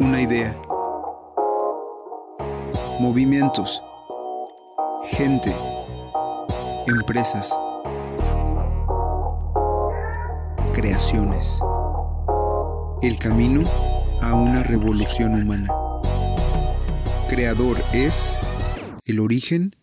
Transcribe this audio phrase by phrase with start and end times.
[0.00, 0.56] Una idea.
[3.00, 3.82] Movimientos.
[5.02, 5.52] Gente.
[6.86, 7.58] Empresas.
[10.72, 11.60] Creaciones.
[13.02, 13.68] El camino
[14.22, 15.66] a una revolución humana.
[17.28, 18.38] Creador es
[19.04, 19.74] el origen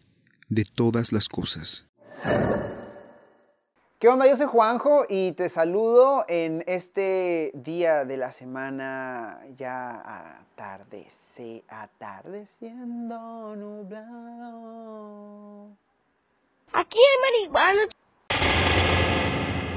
[0.47, 1.87] de todas las cosas.
[3.97, 4.27] ¿Qué onda?
[4.27, 13.55] Yo soy Juanjo y te saludo en este día de la semana ya atardece, atardeciendo
[13.55, 14.89] nublado.
[16.73, 17.83] Aquí hay marihuana.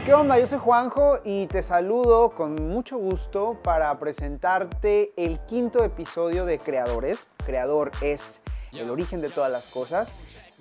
[0.04, 0.37] ¿Qué onda?
[0.37, 6.59] Yo soy Juanjo y te saludo con mucho gusto para presentarte el quinto episodio de
[6.59, 7.28] Creadores.
[7.46, 8.40] Creador es
[8.73, 10.12] el origen de todas las cosas.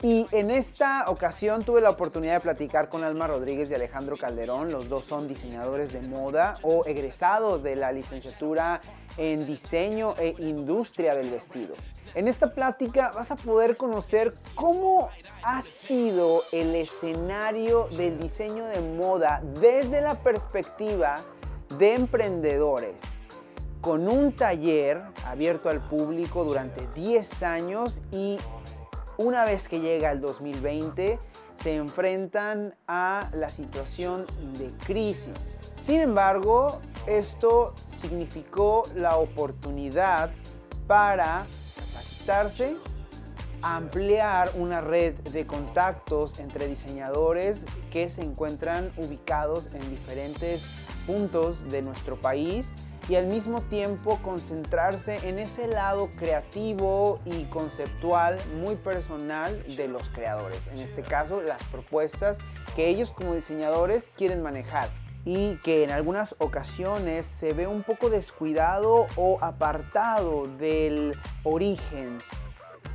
[0.04, 4.72] Y en esta ocasión tuve la oportunidad de platicar con Alma Rodríguez y Alejandro Calderón.
[4.72, 8.80] Los dos son diseñadores de moda o egresados de la licenciatura
[9.18, 11.74] en diseño e industria del vestido.
[12.14, 15.10] En esta plática vas a poder conocer cómo
[15.42, 21.16] ha sido el escenario del diseño de moda desde la perspectiva
[21.80, 22.94] de emprendedores
[23.82, 28.38] con un taller abierto al público durante 10 años y
[29.18, 31.20] una vez que llega el 2020
[31.62, 34.26] se enfrentan a la situación
[34.58, 35.34] de crisis.
[35.76, 40.30] Sin embargo, esto significó la oportunidad
[40.86, 41.46] para
[41.76, 42.76] capacitarse,
[43.62, 50.64] ampliar una red de contactos entre diseñadores que se encuentran ubicados en diferentes
[51.08, 52.70] puntos de nuestro país
[53.10, 60.10] y al mismo tiempo concentrarse en ese lado creativo y conceptual muy personal de los
[60.10, 60.68] creadores.
[60.68, 62.38] En este caso, las propuestas
[62.76, 64.90] que ellos como diseñadores quieren manejar
[65.26, 72.20] y que en algunas ocasiones se ve un poco descuidado o apartado del origen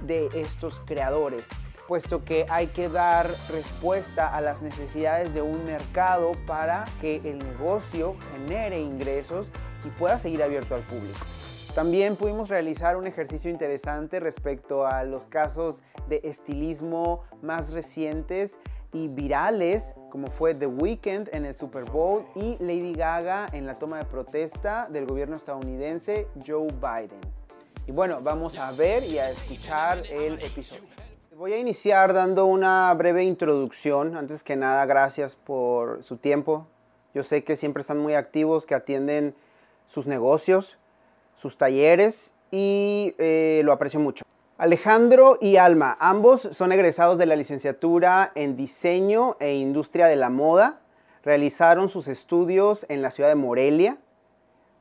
[0.06, 1.46] de estos creadores
[1.92, 7.38] puesto que hay que dar respuesta a las necesidades de un mercado para que el
[7.38, 9.48] negocio genere ingresos
[9.84, 11.18] y pueda seguir abierto al público.
[11.74, 18.58] También pudimos realizar un ejercicio interesante respecto a los casos de estilismo más recientes
[18.92, 23.78] y virales, como fue The Weeknd en el Super Bowl y Lady Gaga en la
[23.78, 27.20] toma de protesta del gobierno estadounidense Joe Biden.
[27.86, 30.84] Y bueno, vamos a ver y a escuchar el episodio.
[31.36, 34.14] Voy a iniciar dando una breve introducción.
[34.14, 36.68] Antes que nada, gracias por su tiempo.
[37.14, 39.34] Yo sé que siempre están muy activos, que atienden
[39.86, 40.78] sus negocios,
[41.34, 44.24] sus talleres y eh, lo aprecio mucho.
[44.58, 50.30] Alejandro y Alma, ambos son egresados de la licenciatura en Diseño e Industria de la
[50.30, 50.78] Moda.
[51.24, 53.98] Realizaron sus estudios en la ciudad de Morelia.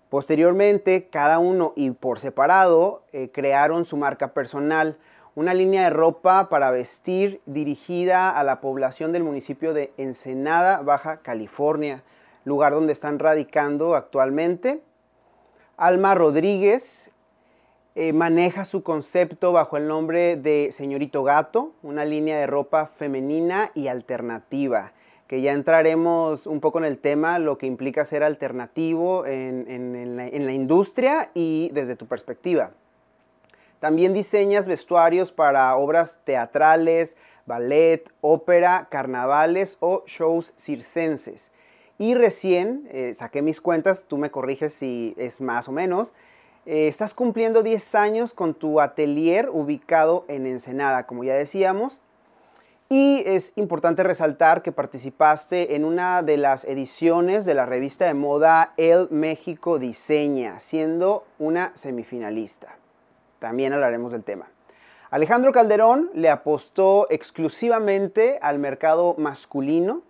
[0.10, 4.98] Posteriormente, cada uno y por separado, eh, crearon su marca personal,
[5.34, 11.22] una línea de ropa para vestir dirigida a la población del municipio de Ensenada, Baja
[11.22, 12.04] California,
[12.44, 14.84] lugar donde están radicando actualmente.
[15.82, 17.10] Alma Rodríguez
[17.96, 23.72] eh, maneja su concepto bajo el nombre de Señorito Gato, una línea de ropa femenina
[23.74, 24.92] y alternativa,
[25.26, 30.28] que ya entraremos un poco en el tema, lo que implica ser alternativo en, la,
[30.28, 32.70] en la industria y desde tu perspectiva.
[33.80, 41.50] También diseñas vestuarios para obras teatrales, ballet, ópera, carnavales o shows circenses.
[42.02, 46.16] Y recién, eh, saqué mis cuentas, tú me corriges si es más o menos,
[46.66, 52.02] eh, estás cumpliendo 10 años con tu atelier ubicado en Ensenada, como ya decíamos.
[52.90, 58.16] Y es importante resaltar que participaste en una de las ediciones de la revista de
[58.16, 62.78] moda El México Diseña, siendo una semifinalista.
[63.38, 64.48] También hablaremos del tema.
[65.12, 70.02] Alejandro Calderón le apostó exclusivamente al mercado masculino,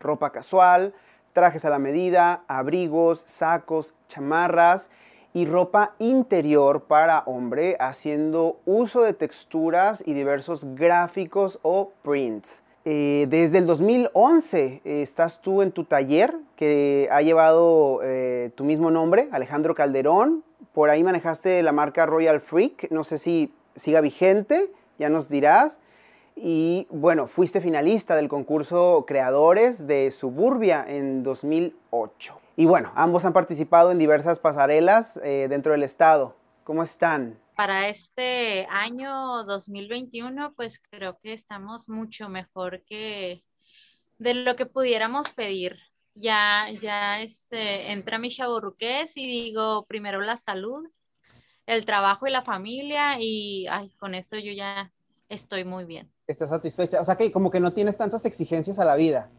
[0.00, 0.92] ropa casual,
[1.36, 4.88] trajes a la medida, abrigos, sacos, chamarras
[5.34, 12.62] y ropa interior para hombre haciendo uso de texturas y diversos gráficos o prints.
[12.86, 18.64] Eh, desde el 2011 eh, estás tú en tu taller que ha llevado eh, tu
[18.64, 20.42] mismo nombre, Alejandro Calderón.
[20.72, 22.90] Por ahí manejaste la marca Royal Freak.
[22.90, 25.80] No sé si siga vigente, ya nos dirás.
[26.36, 32.40] Y bueno, fuiste finalista del concurso Creadores de Suburbia en 2008.
[32.56, 36.36] Y bueno, ambos han participado en diversas pasarelas eh, dentro del estado.
[36.62, 37.38] ¿Cómo están?
[37.56, 43.42] Para este año 2021, pues creo que estamos mucho mejor que
[44.18, 45.78] de lo que pudiéramos pedir.
[46.14, 50.86] Ya, ya este, entra mi chaburruqués y digo primero la salud
[51.66, 54.92] el trabajo y la familia y ay, con eso yo ya
[55.28, 56.10] estoy muy bien.
[56.26, 59.30] Estás satisfecha, o sea que como que no tienes tantas exigencias a la vida,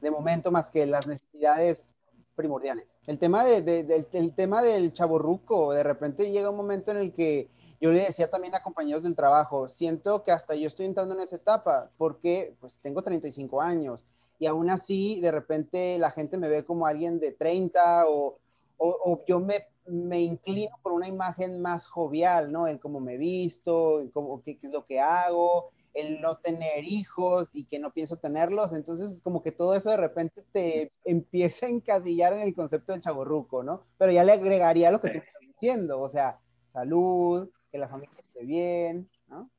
[0.00, 1.94] de momento más que las necesidades
[2.34, 2.98] primordiales.
[3.06, 7.12] El tema, de, del, el tema del chaborruco, de repente llega un momento en el
[7.12, 7.48] que
[7.82, 11.20] yo le decía también a compañeros del trabajo, siento que hasta yo estoy entrando en
[11.20, 14.04] esa etapa porque pues tengo 35 años
[14.38, 18.38] y aún así de repente la gente me ve como alguien de 30 o,
[18.78, 22.68] o, yo me, me, inclino por una imagen más jovial, ¿no?
[22.68, 27.50] En cómo me visto, cómo, qué, qué es lo que hago, el no tener hijos
[27.54, 31.70] y que no pienso tenerlos, entonces como que todo eso de repente te empieza a
[31.70, 33.84] encasillar en el concepto del chaborruco, ¿no?
[33.98, 38.16] Pero ya le agregaría lo que tú estás diciendo, o sea, salud, que la familia
[38.18, 39.50] esté bien, ¿no?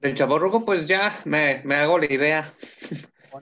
[0.00, 2.52] Del chaborruco, pues ya me, me hago la idea.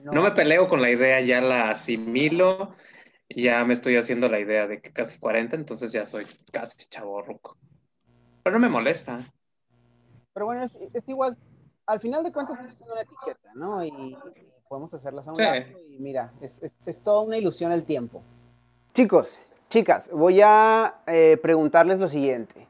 [0.03, 0.21] No?
[0.21, 2.75] me peleo con la idea, ya la asimilo,
[3.27, 7.57] ya me estoy haciendo la idea de que casi 40, entonces ya soy casi chaborruco.
[8.43, 9.21] Pero no me molesta.
[10.33, 11.35] Pero bueno, es, es igual,
[11.91, 13.83] al final de cuentas es una etiqueta, ¿no?
[13.83, 14.17] Y,
[14.67, 18.23] podemos hacerlas a un lado y mira, es, es, es, toda una ilusión el tiempo.
[18.93, 22.69] Chicos, chicas, voy a eh, preguntarles lo siguiente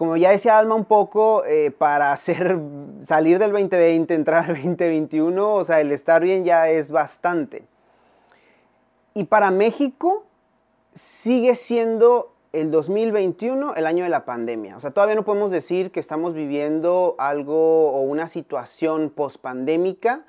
[0.00, 2.58] como ya decía Alma un poco, eh, para hacer,
[3.04, 7.66] salir del 2020, entrar al 2021, o sea, el estar bien ya es bastante.
[9.12, 10.24] Y para México
[10.94, 14.76] sigue siendo el 2021 el año de la pandemia.
[14.76, 20.24] O sea, todavía no podemos decir que estamos viviendo algo o una situación post-pandémica.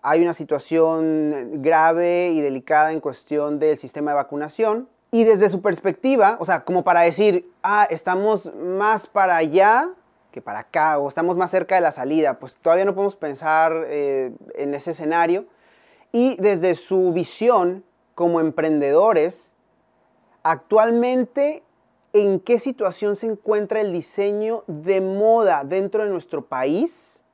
[0.00, 4.88] Hay una situación grave y delicada en cuestión del sistema de vacunación.
[5.10, 9.90] Y desde su perspectiva, o sea, como para decir, ah, estamos más para allá
[10.32, 13.84] que para acá, o estamos más cerca de la salida, pues todavía no podemos pensar
[13.86, 15.44] eh, en ese escenario.
[16.10, 17.84] Y desde su visión
[18.14, 19.51] como emprendedores,
[20.42, 21.62] actualmente,
[22.12, 27.24] ¿en qué situación se encuentra el diseño de moda dentro de nuestro país?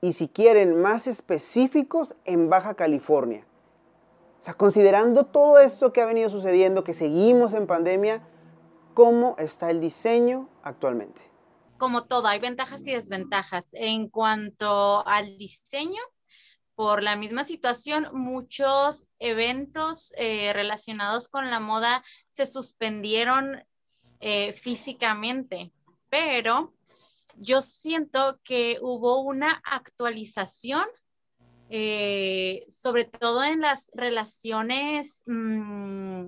[0.00, 3.46] Y si quieren más específicos, en Baja California.
[4.38, 8.22] O sea, considerando todo esto que ha venido sucediendo, que seguimos en pandemia,
[8.94, 11.22] ¿cómo está el diseño actualmente?
[11.78, 13.68] Como todo, hay ventajas y desventajas.
[13.72, 16.00] En cuanto al diseño,
[16.76, 23.64] por la misma situación, muchos eventos eh, relacionados con la moda se suspendieron
[24.20, 25.72] eh, físicamente,
[26.10, 26.74] pero
[27.36, 30.86] yo siento que hubo una actualización
[31.68, 36.26] eh, sobre todo en las relaciones mm,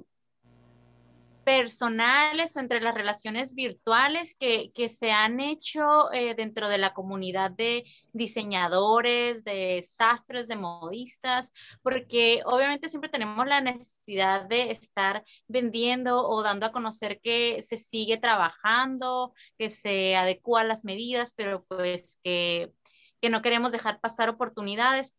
[1.49, 7.51] personales o entre las relaciones virtuales que, se han hecho eh, dentro de la comunidad
[7.51, 16.29] de diseñadores, de sastres, de modistas, porque obviamente siempre tenemos la necesidad de estar vendiendo
[16.29, 21.65] o dando a conocer que se sigue trabajando, que se adecua a las medidas, pero
[21.65, 22.75] pues que
[23.23, 25.17] que no queremos dejar pasar oportunidades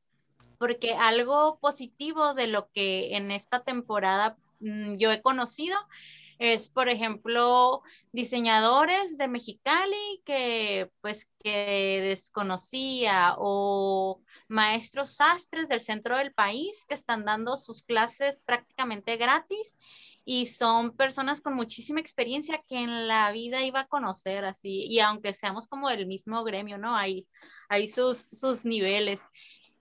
[0.60, 5.76] porque algo positivo de lo que en esta temporada mm, yo he conocido
[6.40, 7.84] es, por ejemplo,
[8.14, 16.96] diseñadores de Mexicali que pues que desconocía o maestros sastres del centro del país que
[16.96, 19.78] están dando sus clases prácticamente gratis
[20.26, 25.00] y son personas con muchísima experiencia que en la vida iba a conocer así y
[25.02, 26.96] aunque seamos como del mismo gremio, ¿no?
[26.96, 27.28] Hay,
[27.68, 29.20] hay sus, sus niveles.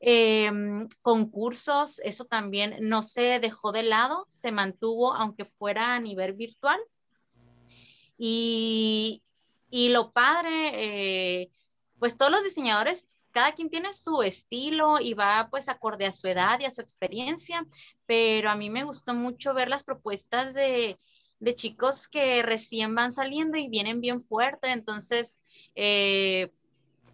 [0.00, 6.34] Em, concursos, eso también no se dejó de lado, se mantuvo aunque fuera a nivel
[6.34, 6.78] virtual.
[8.16, 9.22] Y,
[9.70, 11.50] y lo padre, eh,
[11.98, 16.28] pues todos los diseñadores, cada quien tiene su estilo y va pues acorde a su
[16.28, 17.66] edad y a su experiencia,
[18.06, 20.98] pero a mí me gustó mucho ver las propuestas de,
[21.40, 25.40] de chicos que recién van saliendo y vienen bien fuerte, entonces...
[25.74, 26.52] Eh,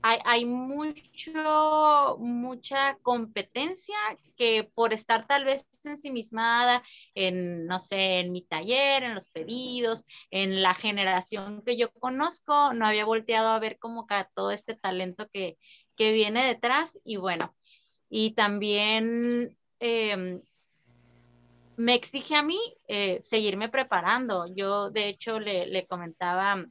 [0.07, 3.97] hay, mucho, mucha competencia
[4.37, 6.83] que por estar tal vez ensimismada
[7.15, 12.75] en, no sé, en mi taller, en los pedidos, en la generación que yo conozco,
[12.75, 15.57] no había volteado a ver como que todo este talento que,
[15.97, 17.55] viene detrás y bueno,
[18.11, 19.57] y también...
[19.81, 20.43] Em,
[21.77, 24.47] me exige a mí eh, seguirme preparando.
[24.55, 26.65] Yo, de hecho, le, comentaba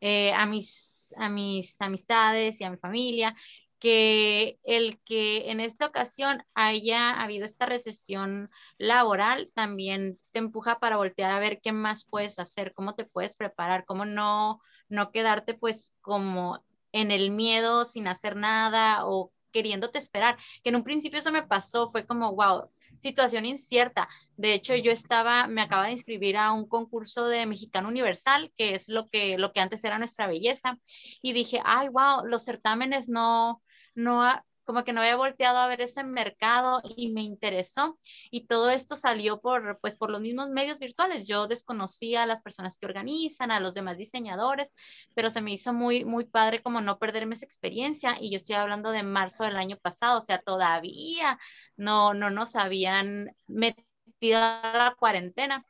[0.00, 3.36] eh, a mis a mis amistades y a mi familia,
[3.78, 10.96] que el que en esta ocasión haya habido esta recesión laboral también te empuja para
[10.96, 15.54] voltear a ver qué más puedes hacer, cómo te puedes preparar, cómo no, no quedarte
[15.54, 21.18] pues como en el miedo sin hacer nada o queriéndote esperar, que en un principio
[21.18, 22.70] eso me pasó, fue como, wow,
[23.04, 24.08] situación incierta.
[24.36, 28.74] De hecho, yo estaba, me acaba de inscribir a un concurso de Mexicano Universal, que
[28.74, 30.78] es lo que, lo que antes era nuestra belleza,
[31.22, 33.62] y dije, ay, wow, los certámenes no,
[33.94, 34.22] no,
[34.64, 37.98] como que no había volteado a ver ese mercado y me interesó.
[38.30, 41.26] Y todo esto salió por, pues, por los mismos medios virtuales.
[41.26, 44.74] Yo desconocía a las personas que organizan, a los demás diseñadores,
[45.14, 48.16] pero se me hizo muy, muy padre como no perderme esa experiencia.
[48.20, 51.38] Y yo estoy hablando de marzo del año pasado, o sea, todavía
[51.76, 55.66] no, no nos habían metido a la cuarentena.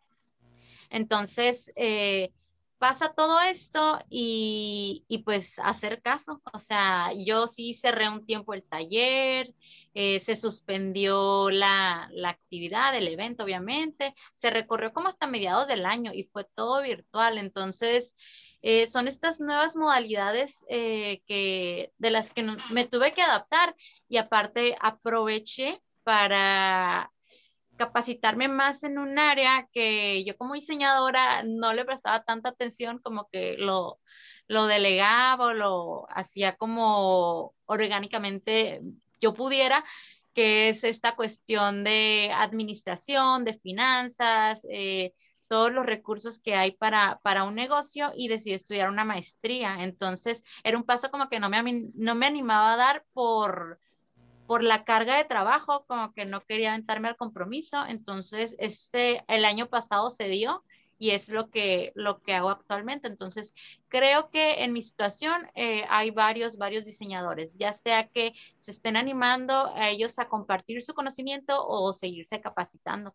[0.91, 2.33] Entonces, eh,
[2.85, 6.43] pasa todo esto y, pues hacer caso.
[6.53, 9.55] O sea, yo sí cerré un tiempo el taller,
[9.95, 16.13] eh, se suspendió la, actividad, el evento, obviamente, se recorrió como hasta mediados del año
[16.13, 17.39] y fue todo virtual.
[17.39, 18.15] Entonces,
[18.61, 23.75] eh, son estas nuevas modalidades eh, que, de las que me tuve que adaptar
[24.11, 27.11] y aparte aproveché para
[27.77, 33.29] capacitarme más en un área que yo como diseñadora no le prestaba tanta atención como
[33.31, 34.01] que lo,
[34.47, 38.81] lo delegaba o lo hacía como orgánicamente
[39.21, 39.85] yo pudiera,
[40.35, 45.13] que es esta cuestión de administración, de finanzas, eh,
[45.49, 49.85] todos los recursos que hay para, para un negocio y decidí estudiar una maestría.
[49.85, 53.79] Entonces, era un paso como que no me, no me animaba a dar por
[54.47, 57.85] por la carga de trabajo, como que no quería aventarme al compromiso.
[57.87, 60.65] Entonces, este, el año pasado se dio
[60.99, 63.09] y es lo que, lo que hago actualmente.
[63.09, 63.55] Entonces,
[63.89, 68.97] creo que en mi situación eh, hay varios, varios diseñadores, ya sea que se estén
[68.97, 73.15] animando a ellos a compartir su conocimiento o seguirse capacitando.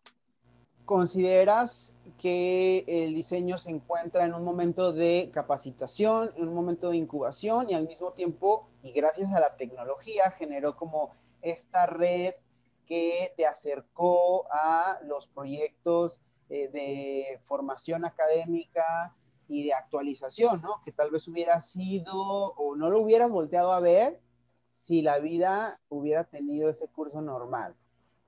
[0.90, 6.96] ¿Consideras que el diseño se encuentra en un momento de capacitación, en un momento de
[6.96, 12.34] incubación y al mismo tiempo, y gracias a la tecnología, generó como esta red
[12.86, 19.14] que te acercó a los proyectos eh, de formación académica
[19.46, 20.82] y de actualización, ¿no?
[20.84, 24.20] Que tal vez hubiera sido o no lo hubieras volteado a ver
[24.70, 27.76] si la vida hubiera tenido ese curso normal.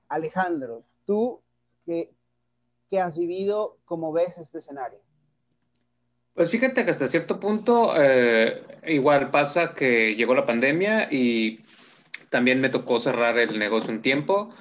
[0.07, 1.41] Alejandro, tú,
[1.85, 2.15] ¿qué,
[2.93, 4.99] que has vivido, ¿cómo ves este escenario?
[6.35, 11.61] Pues fíjate que hasta cierto punto eh, igual pasa que llegó la pandemia y
[12.29, 14.53] también me tocó cerrar el negocio un tiempo,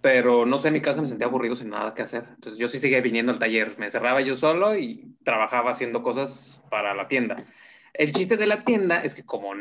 [0.00, 2.26] pero no sé, en mi casa me sentía aburrido sin nada que hacer.
[2.32, 6.62] Entonces yo sí seguía viniendo al taller, me cerraba yo solo y trabajaba haciendo cosas
[6.70, 7.44] para la tienda.
[7.92, 9.52] El chiste de la tienda es que como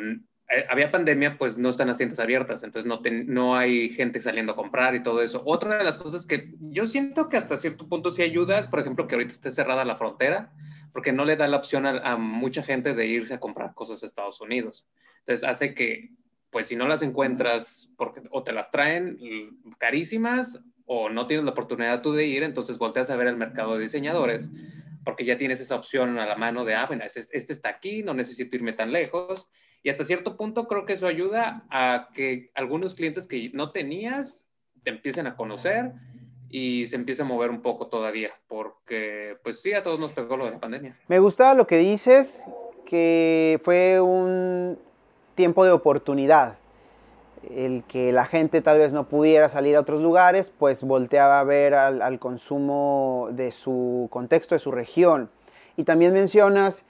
[0.70, 4.56] había pandemia, pues no están las tiendas abiertas, entonces no, no hay gente saliendo a
[4.56, 5.42] comprar y todo eso.
[5.46, 8.80] Otra de las cosas que yo siento que hasta cierto punto sí ayuda es, por
[8.80, 10.52] ejemplo, que ahorita esté cerrada la frontera,
[10.92, 14.06] porque no le da la opción a, mucha gente de irse a comprar cosas a
[14.06, 14.86] Estados Unidos.
[15.20, 16.12] Entonces hace que,
[16.50, 19.18] pues si no las encuentras, porque o te las traen
[19.78, 23.76] carísimas o no tienes la oportunidad tú de ir, entonces volteas a ver el mercado
[23.76, 24.52] de diseñadores,
[25.06, 28.04] porque ya tienes esa opción a la mano de, ah, bueno, este, este está aquí,
[28.04, 29.50] no necesito irme tan lejos
[29.84, 34.48] y hasta cierto punto creo que eso ayuda a que algunos clientes que no tenías
[34.84, 35.94] te empiecen a conocer
[36.50, 40.38] y se empiece a mover un poco todavía, porque pues sí, a todos nos pegó
[40.38, 40.98] lo de la pandemia.
[41.08, 42.46] Me gusta lo que dices,
[42.86, 44.78] que fue un
[45.36, 46.58] tiempo de oportunidad,
[47.50, 51.44] el que la gente tal vez no pudiera salir a otros lugares, pues volteaba a
[51.44, 55.32] ver al, al consumo de su contexto, de su región.
[55.78, 56.86] Y también mencionas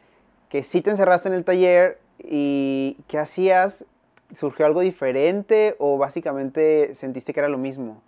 [0.50, 3.86] que si te encerraste en el taller, ¿Y qué hacías?
[4.34, 8.02] ¿Surgió algo diferente o básicamente sentiste que era lo mismo?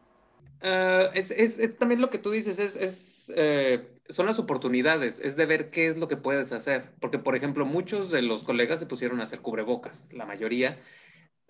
[0.62, 5.70] Ah, es, también lo que tú dices, es, eh, son las oportunidades, es de ver
[5.70, 6.94] qué es lo que puedes hacer.
[7.02, 10.80] Porque, por ejemplo, muchos de los colegas se pusieron a hacer cubrebocas, la mayoría,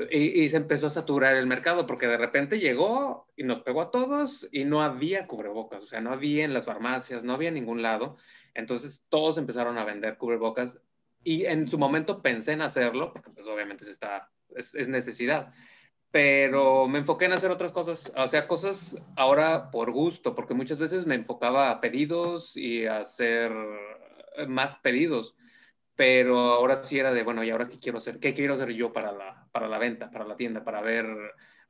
[0.09, 3.81] y, y, se empezó a saturar el mercado porque de repente llegó y nos pegó
[3.81, 7.49] a todos y no había cubrebocas, o sea, no había en las farmacias, no había
[7.49, 8.17] en ningún lado.
[8.55, 10.81] Entonces todos empezaron a vender cubrebocas
[11.23, 13.85] y en su momento pensé en hacerlo, porque pues obviamente
[14.55, 15.53] es, necesidad,
[16.11, 20.79] pero me enfoqué en hacer otras cosas, o sea, cosas ahora por gusto, porque muchas
[20.79, 23.51] veces me enfocaba a pedidos y a hacer
[24.47, 25.35] más pedidos,
[25.95, 28.19] pero ahora sí era de, bueno, ¿y ahora qué quiero hacer?
[28.19, 31.05] ¿Qué quiero hacer yo para la, para la venta, para la tienda, para ver,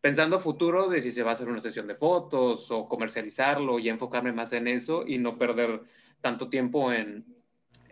[0.01, 3.89] pensando futuro de si se va a hacer una sesión de fotos o comercializarlo y
[3.89, 5.81] enfocarme más en eso y no perder
[6.22, 7.42] tanto tiempo en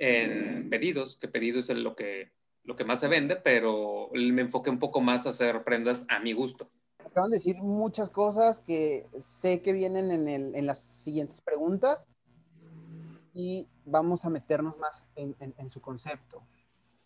[0.01, 2.31] en pedidos, que pedidos es lo que,
[2.63, 6.19] lo que más se vende, pero me enfoqué un poco más a hacer prendas a
[6.19, 6.71] mi gusto.
[7.05, 12.07] Acaban de decir muchas cosas que sé que vienen en, el, en las siguientes preguntas
[13.33, 16.41] y vamos a meternos más en, en, su concepto.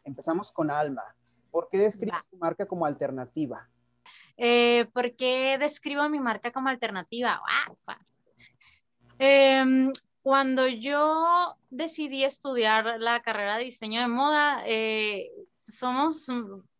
[0.05, 1.03] Empezamos con Alma.
[1.51, 3.69] ¿Por qué describes tu marca como alternativa?
[4.37, 7.41] Eh, ¿Por qué describo mi marca como alternativa?
[9.17, 9.91] Em,
[10.25, 15.29] cuando yo decidí estudiar la carrera de diseño de moda, eh,
[15.67, 16.25] somos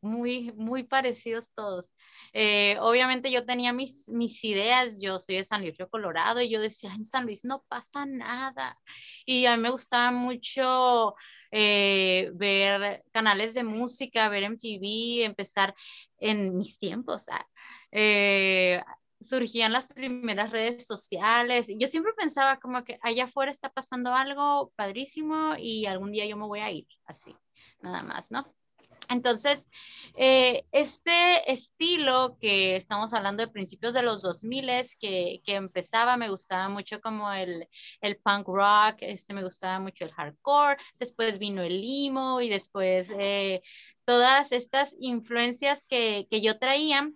[0.01, 1.93] muy, muy parecidos todos.
[2.33, 6.49] Eh, obviamente yo tenía mis, mis ideas, yo soy de San Luis Río Colorado y
[6.49, 8.79] yo decía, en San Luis no pasa nada.
[9.27, 11.13] Y a mí me gustaba mucho
[11.51, 15.75] eh, ver canales de música, ver MTV, empezar
[16.17, 17.25] en mis tiempos.
[17.29, 17.45] Ah,
[17.91, 18.81] eh,
[19.25, 21.67] surgían las primeras redes sociales.
[21.77, 26.37] Yo siempre pensaba como que allá afuera está pasando algo padrísimo y algún día yo
[26.37, 27.35] me voy a ir, así,
[27.81, 28.45] nada más, ¿no?
[29.09, 29.69] Entonces,
[30.15, 34.65] eh, este estilo que estamos hablando de principios de los 2000
[34.99, 37.67] que, que empezaba, me gustaba mucho como el,
[38.01, 43.09] el, punk rock, este, me gustaba mucho el hardcore, después vino el limo y después
[43.17, 43.61] eh,
[44.05, 47.11] todas estas influencias que, que yo traía.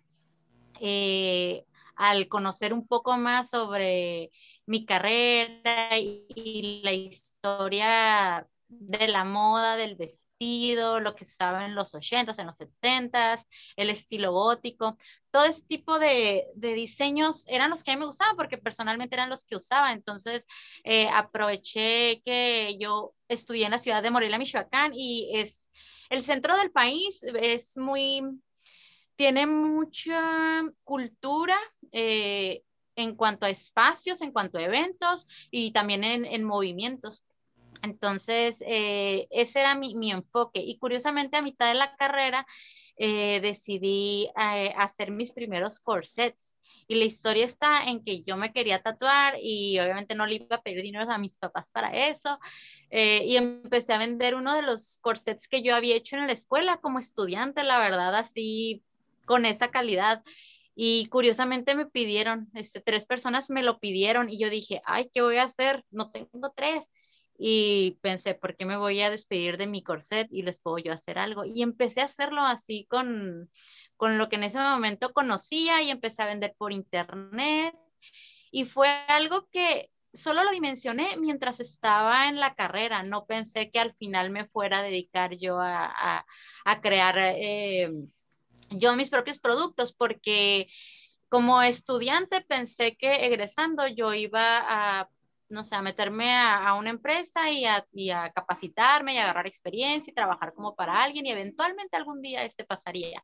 [0.81, 1.65] Eh,
[1.99, 4.31] al conocer un poco más sobre
[4.65, 11.75] mi carrera y, la historia de la moda, del vestido, lo que se usaba en
[11.75, 14.97] los 80s, en los 70s, el estilo gótico,
[15.29, 19.15] todo ese tipo de, de, diseños eran los que a mí me gustaban porque personalmente
[19.15, 19.91] eran los que usaba.
[19.91, 20.45] Entonces
[20.85, 25.69] eh, aproveché que yo estudié en la ciudad de Morelia, Michoacán, y es
[26.09, 28.23] el centro del país, es muy,
[29.19, 31.57] tiene mucha cultura.
[31.91, 32.63] Eh,
[32.95, 37.23] en cuanto a espacios, en cuanto a eventos y también en, en movimientos.
[37.81, 40.59] Entonces, eh, ese era mi, enfoque.
[40.59, 42.45] Y curiosamente, a mitad de la carrera,
[42.97, 46.57] eh, decidí eh, hacer mis primeros corsets.
[46.87, 50.57] Y la historia está en que yo me quería tatuar y obviamente no le iba
[50.57, 52.39] a pedir dinero a mis papás para eso.
[52.91, 56.77] y empecé a vender uno de los corsets que yo había hecho en la escuela
[56.81, 58.83] como estudiante, la verdad, así
[59.29, 60.23] con esa calidad.
[60.73, 65.21] Y curiosamente me pidieron, este, tres personas me lo pidieron y yo dije, ay, ¿qué
[65.21, 65.85] voy a hacer?
[65.91, 66.89] No tengo tres
[67.37, 70.91] y pensé, ¿por qué me voy a despedir de mi corset y les puedo yo
[70.93, 71.45] hacer algo?
[71.45, 73.51] Y empecé a hacerlo así con,
[73.97, 77.75] con lo que en ese momento conocía y empecé a vender por internet
[78.51, 83.79] y fue algo que solo lo dimensioné mientras estaba en la carrera, no pensé que
[83.79, 86.25] al final me fuera a dedicar yo a,
[86.65, 87.91] a, crear eh,
[88.69, 90.67] yo mis propios productos porque
[91.29, 95.09] como estudiante pensé que egresando yo iba a
[95.49, 100.11] no sé, a meterme a, una empresa y a, y a, capacitarme y agarrar experiencia
[100.11, 103.23] y trabajar como para alguien y eventualmente algún día este pasaría.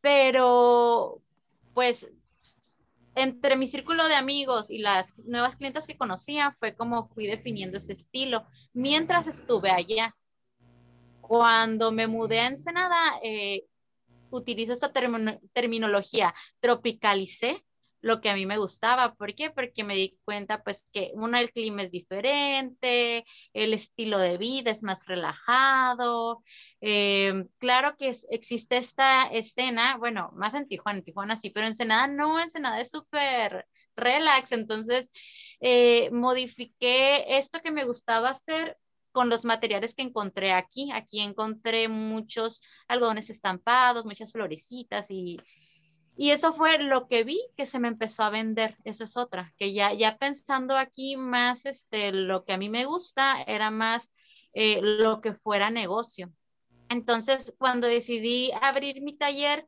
[0.00, 1.22] Pero,
[1.72, 2.08] pues,
[3.14, 7.76] entre mi círculo de amigos y las nuevas clientes que conocía fue como fui definiendo
[7.76, 10.14] ese estilo mientras estuve allá.
[11.20, 13.64] Cuando me mudé a Ensenada, eh,
[14.36, 14.92] utilizo esta
[15.52, 17.64] terminología, tropicalicé
[18.04, 19.14] lo que a mí me gustaba.
[19.14, 19.50] ¿Por qué?
[19.50, 24.70] Porque me di cuenta pues que uno, el clima es diferente, el estilo de vida
[24.70, 26.44] es más relajado.
[26.82, 31.72] Eh, claro que existe esta escena, bueno, más en Tijuana, en Tijuana sí, pero en
[31.72, 33.66] Ensenada no, en Ensenada es súper
[33.96, 34.52] relax.
[34.52, 35.08] Entonces,
[35.60, 38.76] eh, modifiqué esto que me gustaba hacer
[39.14, 40.90] con los materiales que encontré aquí.
[40.92, 45.38] Aquí encontré muchos algodones estampados, muchas florecitas y
[46.16, 48.76] y eso fue lo que vi que se me empezó a vender.
[48.84, 52.84] Esa es otra, que ya, ya pensando aquí más, este, lo que a mí me
[52.84, 54.12] gusta era más
[54.52, 56.32] eh, lo que fuera negocio.
[56.88, 59.66] Entonces, cuando decidí abrir mi taller,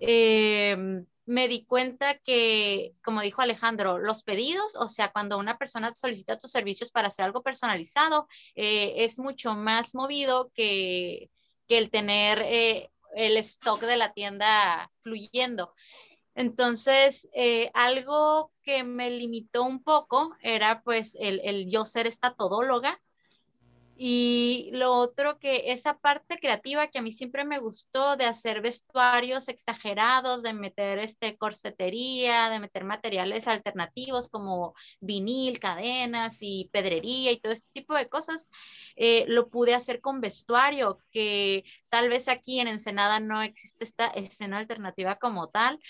[0.00, 5.92] em, me di cuenta que, como dijo Alejandro, los pedidos, o sea, cuando una persona
[5.94, 11.30] solicita tus servicios para hacer algo personalizado, eh, es mucho más movido que,
[11.66, 15.74] que el tener eh, el stock de la tienda fluyendo.
[16.34, 22.34] Entonces, eh, algo que me limitó un poco era pues el, el yo ser esta
[22.34, 23.00] todóloga
[23.96, 28.60] y lo otro que esa parte creativa que a mí siempre me gustó de hacer
[28.60, 37.32] vestuarios exagerados, de meter este corsetería, de meter materiales alternativos como vinil, cadenas y pedrería
[37.32, 38.50] y todo este tipo de cosas,
[38.96, 44.06] eh, lo pude hacer con vestuario, que tal vez aquí en Ensenada no existe esta
[44.08, 45.80] escena alternativa como tal.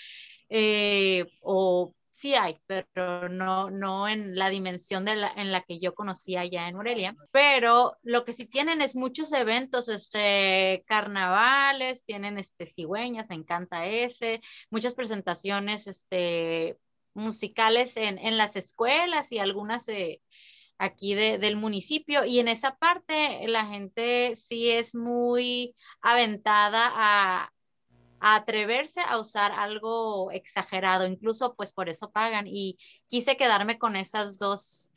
[0.49, 5.79] Eh, o sí hay, pero no, no en la dimensión de la, en la que
[5.79, 7.15] yo conocía allá en Morelia.
[7.31, 13.85] Pero lo que sí tienen es muchos eventos, este, carnavales, tienen este, cigüeñas, me encanta
[13.85, 16.77] ese, muchas presentaciones este,
[17.13, 19.87] musicales en, en las escuelas y algunas
[20.77, 22.25] aquí del municipio.
[22.25, 27.51] Y en esa parte la gente sí es muy aventada a,
[28.19, 32.47] atreverse a usar algo exagerado, incluso pues por eso pagan.
[32.47, 34.93] Y quise quedarme con esas dos,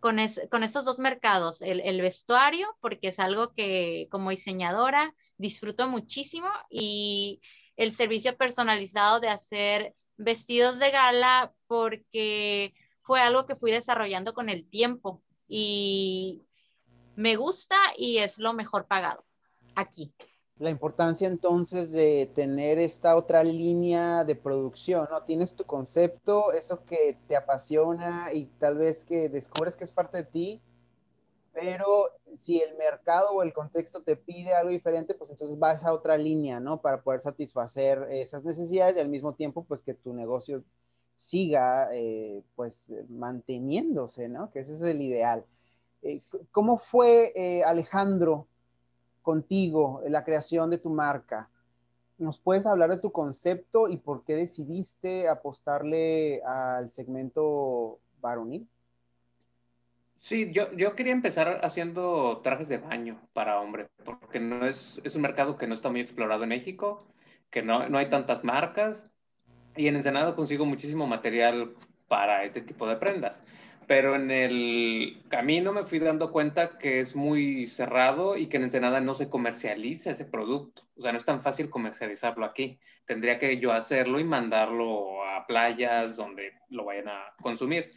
[0.00, 0.18] con,
[0.50, 6.48] con esos dos mercados, el, el, vestuario, porque es algo que como diseñadora disfruto muchísimo
[6.70, 7.40] y
[7.76, 14.48] el servicio personalizado de hacer vestidos de gala, porque fue algo que fui desarrollando con
[14.48, 15.22] el tiempo.
[15.48, 16.42] Y
[17.16, 19.24] me gusta y es lo mejor pagado
[19.74, 20.12] aquí
[20.60, 25.22] la importancia entonces de tener esta otra línea de producción, ¿no?
[25.22, 30.18] Tienes tu concepto, eso que te apasiona y tal vez que descubres que es parte
[30.18, 30.62] de ti,
[31.54, 35.94] pero si el mercado o el contexto te pide algo diferente, pues entonces vas a
[35.94, 36.82] otra línea, ¿no?
[36.82, 40.62] Para poder satisfacer esas necesidades y al mismo tiempo, pues que tu negocio
[41.14, 44.50] siga, eh, pues, manteniéndose, ¿no?
[44.50, 45.46] Que ese es el ideal.
[46.02, 46.20] Eh,
[46.50, 48.46] ¿Cómo fue, eh, Alejandro,
[49.30, 51.48] contigo la creación de tu marca.
[52.18, 58.68] ¿Nos puedes hablar de tu concepto y por qué decidiste apostarle al segmento varonil?
[60.18, 65.14] Sí, yo, yo quería empezar haciendo trajes de baño para hombre, porque no es, es
[65.14, 67.06] un mercado que no está muy explorado en México,
[67.50, 69.12] que no, no hay tantas marcas
[69.76, 71.76] y en Ensenado consigo muchísimo material
[72.08, 73.44] para este tipo de prendas
[73.90, 78.62] pero en el camino me fui dando cuenta que es muy cerrado y que en
[78.62, 80.86] Ensenada no se comercializa ese producto.
[80.96, 82.78] O sea, no es tan fácil comercializarlo aquí.
[83.04, 87.90] Tendría que yo hacerlo y mandarlo a playas donde lo vayan a consumir.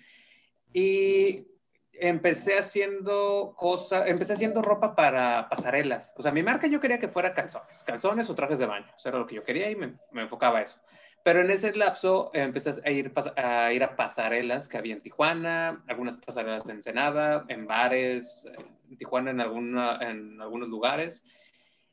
[0.74, 1.46] Y
[1.92, 6.16] empecé haciendo cosas, empecé haciendo ropa para pasarelas.
[6.18, 8.92] O sea, mi marca yo quería que fuera calzones, calzones o trajes de baño.
[8.98, 10.80] Eso era lo que yo quería y me, me enfocaba a eso.
[11.24, 15.02] Pero en ese lapso eh, empecé a ir, a ir a pasarelas que había en
[15.02, 18.46] Tijuana, algunas pasarelas en Ensenada, en bares,
[18.90, 21.24] en Tijuana en, alguna, en algunos lugares,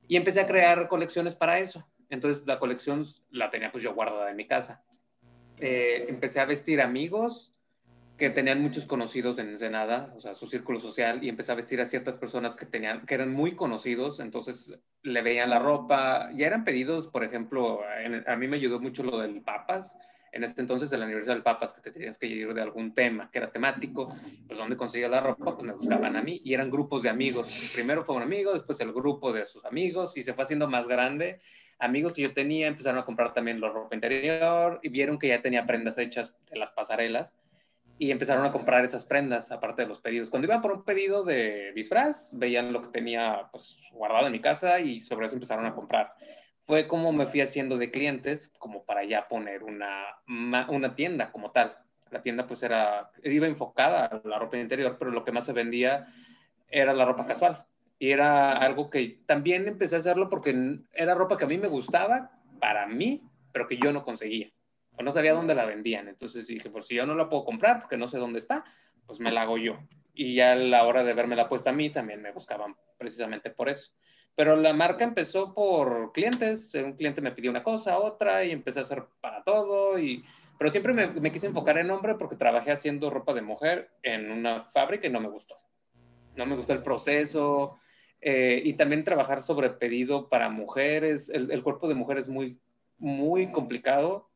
[0.09, 1.87] y empecé a crear colecciones para eso.
[2.09, 4.83] Entonces la colección la tenía pues yo guardada en mi casa.
[5.59, 7.50] Eh, empecé a vestir amigos
[8.21, 11.81] que tenían muchos conocidos en Ensenada, o sea, su círculo social, y empecé a vestir
[11.81, 16.47] a ciertas personas que, tenían, que eran muy conocidos, entonces le veían la ropa, ya
[16.47, 17.81] eran pedidos, por ejemplo,
[18.27, 19.97] a mí me ayudó mucho lo del Papas,
[20.33, 23.31] en este entonces el aniversario del Papas, que te tenías que ir de algún tema
[23.31, 24.15] que era temático,
[24.47, 27.49] pues donde conseguía la ropa, pues me buscaban a mí, y eran grupos de amigos,
[27.73, 30.87] primero fue un amigo, después el grupo de sus amigos, y se fue haciendo más
[30.87, 31.41] grande,
[31.79, 35.41] amigos que yo tenía empezaron a comprar también la ropa interior, y vieron que ya
[35.41, 37.39] tenía prendas hechas de las pasarelas,
[38.01, 40.31] y empezaron a comprar esas prendas, aparte de los pedidos.
[40.31, 44.41] Cuando iban por un pedido de disfraz, veían lo que tenía pues, guardado en mi
[44.41, 46.15] casa y sobre eso empezaron a comprar.
[46.65, 51.51] Fue como me fui haciendo de clientes, como para ya poner una, una tienda como
[51.51, 51.77] tal.
[52.11, 55.53] La tienda pues era, iba enfocada a la ropa interior, pero lo que más se
[55.53, 56.07] vendía
[56.69, 57.67] era la ropa casual.
[57.99, 61.69] Y era algo que también empecé a hacerlo porque era ropa que a mí me
[61.69, 64.51] gustaba, para mí, pero que yo no conseguía
[65.03, 66.09] no sabía dónde la vendían.
[66.09, 68.65] Entonces dije, pues si yo no la puedo comprar porque no sé dónde está,
[69.07, 69.79] pues me la hago yo.
[70.15, 73.51] Y ya a la hora de verme la puesta a mí, también me buscaban precisamente
[73.51, 73.93] por eso.
[74.35, 76.75] Pero la marca empezó por clientes.
[76.75, 79.99] Un cliente me pidió una cosa, otra, y empecé a hacer para todo.
[79.99, 80.25] Y...
[80.59, 84.65] Pero siempre me, quise enfocar en hombre porque trabajé haciendo ropa de mujer en una
[84.65, 85.57] fábrica y no me gustó.
[86.37, 87.79] No me gustó el proceso.
[88.21, 91.31] Eh, y también trabajar sobre pedido para mujeres.
[91.31, 92.61] El, el cuerpo de mujer es muy,
[92.99, 94.30] muy complicado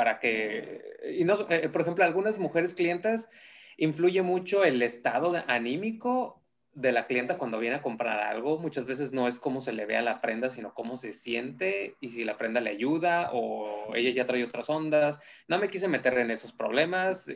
[0.00, 0.80] para que,
[1.12, 3.28] y eh, por ejemplo, algunas mujeres clientas
[3.76, 8.58] influye mucho el estado anímico de la clienta cuando viene a comprar algo.
[8.58, 11.96] Muchas veces no es cómo se le ve a la prenda, sino cómo se siente
[12.00, 15.20] y si la prenda le ayuda o ella ya trae otras ondas.
[15.48, 17.26] No me quise meter en esos problemas.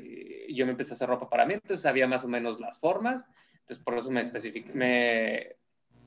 [0.48, 3.28] Yo me empecé a hacer ropa para mí, entonces sabía más o menos las formas.
[3.60, 4.22] Entonces por eso me,
[4.72, 5.56] me,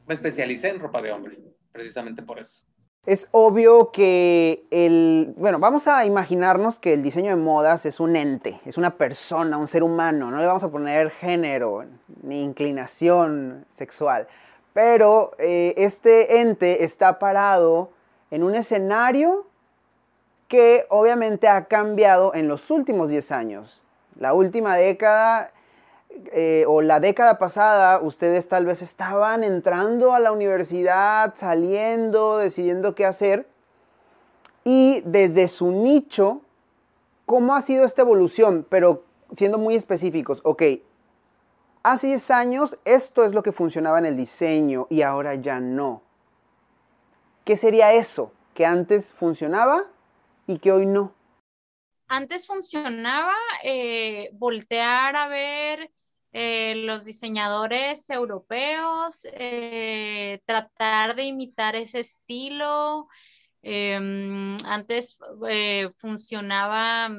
[0.08, 1.38] me especialicé en ropa de hombre,
[1.72, 2.67] precisamente por eso
[3.08, 8.18] es obvio que el, bueno, vamos a imaginarnos que el diseño de modas es un
[8.18, 11.86] ente, es una persona, un ser humano, no le vamos a poner género
[12.22, 14.28] ni inclinación sexual,
[14.74, 17.92] pero eh, este ente está parado
[18.30, 19.48] en un escenario
[20.50, 23.82] que obviamente ha cambiado en los últimos 10 años.
[24.20, 25.54] La última década
[26.10, 32.96] eh, o la década pasada ustedes tal vez estaban entrando a la universidad, saliendo, decidiendo
[32.96, 33.48] qué hacer.
[34.64, 36.42] Y desde su nicho,
[37.26, 38.66] ¿cómo ha sido esta evolución?
[38.70, 40.64] Pero siendo muy específicos, ok,
[41.84, 46.02] hace 10 años esto es lo que funcionaba en el diseño y ahora ya no.
[47.46, 49.86] ¿Qué sería eso que antes funcionaba
[50.48, 51.14] y que hoy no?
[52.08, 55.92] Antes funcionaba eh, voltear a ver
[56.32, 63.08] eh, los diseñadores europeos, eh, tratar de imitar ese estilo,
[63.70, 65.18] Em, antes
[65.98, 67.10] funcionaba,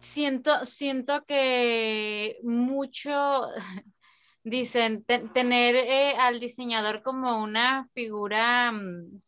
[0.00, 3.48] siento, siento que mucho,
[4.44, 9.20] dicen, tener al diseñador como una figura mm,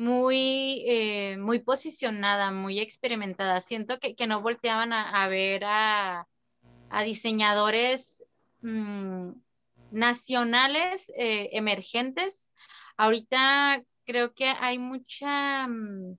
[0.00, 3.60] muy, eh, muy posicionada, muy experimentada.
[3.60, 6.26] Siento que, no volteaban a, ver a,
[7.04, 8.24] diseñadores
[8.62, 9.32] mm,
[9.92, 12.50] nacionales emergentes
[13.00, 16.18] Ahorita creo que hay mucha, mm,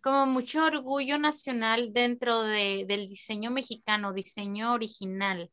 [0.00, 5.50] como mucho orgullo nacional dentro del diseño mexicano, diseño original.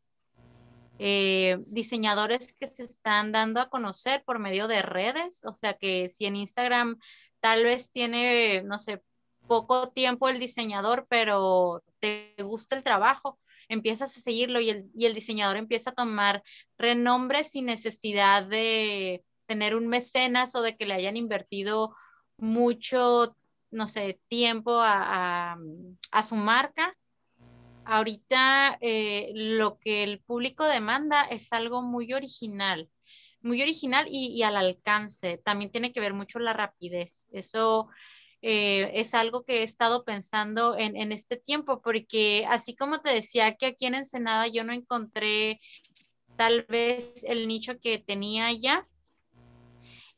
[0.99, 6.09] Eh, diseñadores que se están dando a conocer por medio de redes, o sea que
[6.09, 6.99] si en Instagram
[7.39, 9.01] tal vez tiene, no sé,
[9.47, 15.05] poco tiempo el diseñador, pero te gusta el trabajo, empiezas a seguirlo y el, y
[15.05, 16.43] el diseñador empieza a tomar
[16.77, 21.95] renombre sin necesidad de, tener un mecenas o de que le hayan invertido
[22.37, 23.35] mucho,
[23.71, 25.57] no sé, tiempo a,
[26.27, 26.95] su marca.
[27.85, 32.89] Ahorita eh, lo que el público demanda es algo muy original,
[33.47, 35.37] muy original y, al alcance.
[35.37, 37.27] También tiene que ver mucho la rapidez.
[37.31, 37.87] Eso
[38.41, 43.55] eh, es algo que he estado pensando en, este tiempo, porque así como te decía
[43.55, 45.59] que aquí en Ensenada yo no encontré
[46.35, 48.87] tal vez el nicho que tenía ya,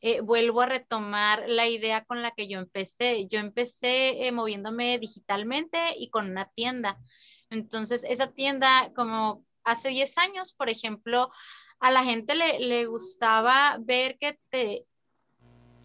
[0.02, 3.26] eh, vuelvo a retomar la idea con la que yo empecé.
[3.28, 6.98] Yo empecé eh, moviéndome digitalmente y con una tienda.
[7.50, 11.30] Entonces, esa tienda, como hace 10 años, por ejemplo,
[11.80, 14.86] a la gente le, le gustaba ver que te,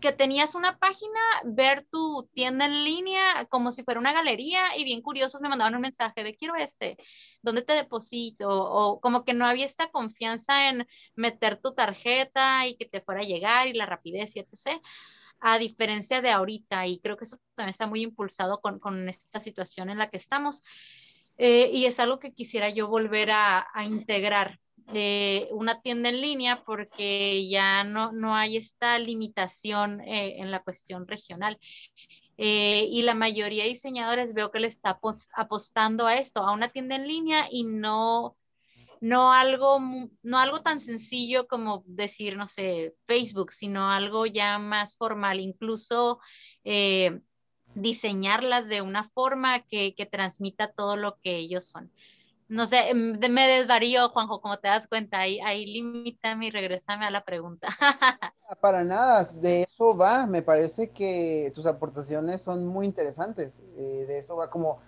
[0.06, 4.84] que tenías una página, ver tu tienda en línea como si fuera una galería y
[4.84, 6.98] bien curiosos me mandaban un mensaje de quiero este,
[7.42, 8.48] ¿dónde te deposito?
[8.50, 13.22] O como que no había esta confianza en meter tu tarjeta y que te fuera
[13.22, 14.80] a llegar y la rapidez y etc.
[15.40, 19.40] A diferencia de ahorita, y creo que eso también está muy impulsado con, con esta
[19.40, 20.62] situación en la que estamos.
[21.38, 24.60] Eh, y es algo que quisiera yo volver a, a integrar
[24.92, 30.62] de una tienda en línea porque ya no, no hay esta limitación eh, en la
[30.64, 31.60] cuestión regional.
[32.38, 35.00] Eh, y la mayoría de diseñadores veo que le está
[35.34, 38.36] apostando a esto, a una tienda en línea y no,
[39.00, 39.80] no, algo,
[40.22, 46.20] no algo tan sencillo como decir, no sé, Facebook, sino algo ya más formal, incluso
[46.66, 47.22] eh,
[47.74, 51.92] diseñarlas de una forma que, que transmita todo lo que ellos son
[52.48, 57.06] no sé, em, me desvarío, Juanjo, como te das cuenta, ahí, ahí limítame y regresame
[57.06, 57.70] a la pregunta.
[58.48, 64.06] Ah, para nada, de eso va, me parece que tus aportaciones son muy interesantes, eh,
[64.08, 64.82] de eso va como,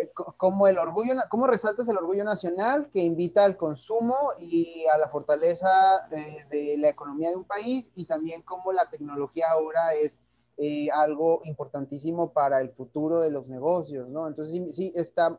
[0.00, 4.98] eh, como el orgullo, cómo resaltas el orgullo nacional que invita al consumo y a
[4.98, 5.68] la fortaleza
[6.12, 10.20] eh, de la economía de un país y también cómo la tecnología ahora es
[10.94, 14.28] algo importantísimo para el futuro de los negocios, ¿no?
[14.28, 15.36] Entonces sí, sí está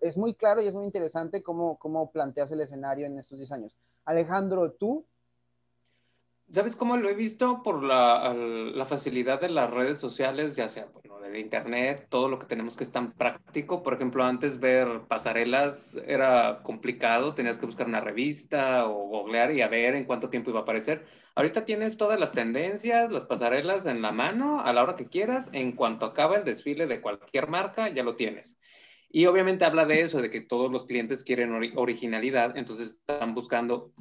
[0.00, 3.52] es muy claro y es muy interesante cómo, cómo planteas el escenario en estos 10
[3.52, 3.76] años.
[4.04, 5.04] Alejandro, tú.
[6.52, 7.62] ¿Sabes cómo lo he visto?
[7.64, 12.38] Por la, la, facilidad de las redes sociales, ya sea bueno, del internet, todo lo
[12.38, 13.82] que tenemos que es tan práctico.
[13.82, 19.62] Por ejemplo, antes ver pasarelas era complicado, tenías que buscar una revista o googlear y
[19.62, 21.04] a ver en cuánto tiempo iba a aparecer.
[21.34, 25.50] Ahorita tienes todas las tendencias, las pasarelas en la mano a la hora que quieras.
[25.52, 28.56] En cuanto acaba el desfile de cualquier marca, ya lo tienes.
[29.10, 33.92] Y obviamente habla de eso, de que todos los clientes quieren originalidad, entonces están buscando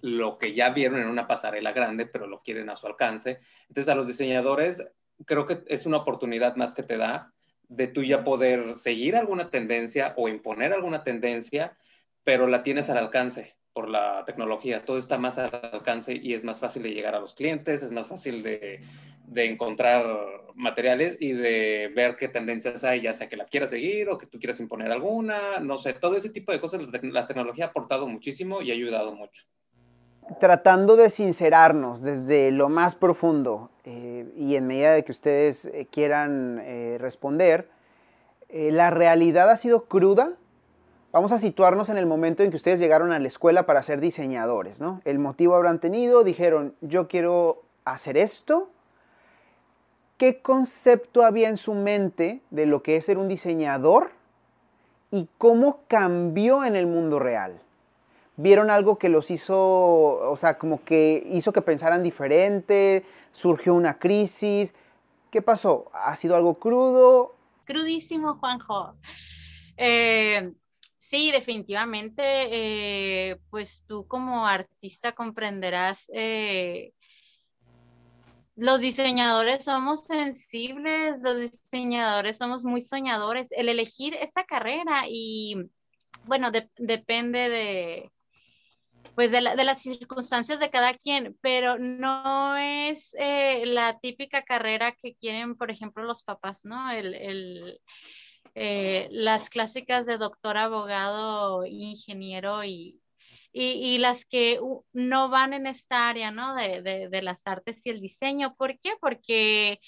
[0.00, 3.40] lo que ya vieron en una pasarela grande, pero lo quieren a su alcance.
[3.68, 4.86] Entonces a los diseñadores
[5.24, 7.32] creo que es una oportunidad más que te da
[7.68, 11.76] de tú ya poder seguir alguna tendencia o imponer alguna tendencia,
[12.22, 14.86] pero la tienes al alcance por la tecnología.
[14.86, 17.92] Todo está más al alcance y es más fácil de llegar a los clientes, es
[17.92, 18.80] más fácil de,
[19.26, 20.06] de encontrar
[20.54, 24.24] materiales y de ver qué tendencias hay, ya sea que la quieras seguir o que
[24.24, 26.80] tú quieras imponer alguna, no sé, todo ese tipo de cosas.
[27.02, 29.44] La tecnología ha aportado muchísimo y ha ayudado mucho.
[30.40, 35.86] Tratando de sincerarnos desde lo más profundo eh, y en medida de que ustedes eh,
[35.90, 37.68] quieran eh, responder,
[38.48, 40.38] ¿la realidad ha sido cruda
[41.12, 44.00] Vamos a situarnos en el momento en que ustedes llegaron a la escuela para ser
[44.00, 45.00] diseñadores, ¿no?
[45.04, 48.68] El motivo habrán tenido, dijeron, yo quiero hacer esto.
[50.18, 54.10] ¿Qué concepto había en su mente de lo que es ser un diseñador
[55.10, 57.60] y cómo cambió en el mundo real?
[58.36, 63.06] ¿Vieron algo que los hizo, o sea, como que hizo que pensaran diferente?
[63.32, 64.74] ¿Surgió una crisis?
[65.30, 65.90] ¿Qué pasó?
[65.94, 67.34] ¿Ha sido algo crudo?
[67.64, 68.94] Crudísimo, Juanjo.
[69.76, 70.52] Eh,
[71.08, 72.22] Sí, definitivamente,
[73.30, 76.92] eh, pues tú como artista comprenderás eh,
[78.56, 83.52] los diseñadores somos sensibles, los diseñadores somos muy soñadores.
[83.52, 85.70] El elegir esa carrera y,
[86.24, 88.10] bueno, depende de,
[89.14, 95.14] pues de, las circunstancias de cada quien, pero no es eh, la típica carrera que
[95.14, 96.90] quieren, por ejemplo, los papás, ¿no?
[96.90, 97.78] El,
[98.58, 103.02] eh, las clásicas de doctor, abogado, ingeniero y,
[103.52, 104.58] y, las que
[104.94, 106.54] no van en esta área, ¿no?
[106.54, 108.54] De, de, las artes y el diseño.
[108.56, 108.94] ¿Por qué?
[108.98, 109.78] Porque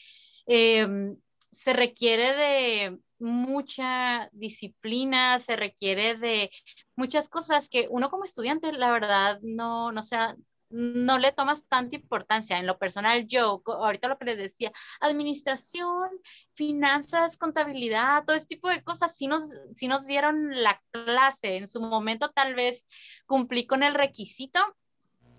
[0.47, 1.17] em,
[1.53, 6.51] se requiere de mucha disciplina, se requiere de
[6.95, 10.37] muchas cosas que uno como estudiante, la verdad, no, no, sea,
[10.71, 12.59] no le tomas tanta importancia.
[12.59, 16.11] En lo personal, yo, ahorita lo que les decía, administración,
[16.55, 21.57] finanzas, contabilidad, todo este tipo de cosas, sí nos, sí nos dieron la clase.
[21.57, 22.87] En su momento tal vez
[23.27, 24.61] cumplí con el requisito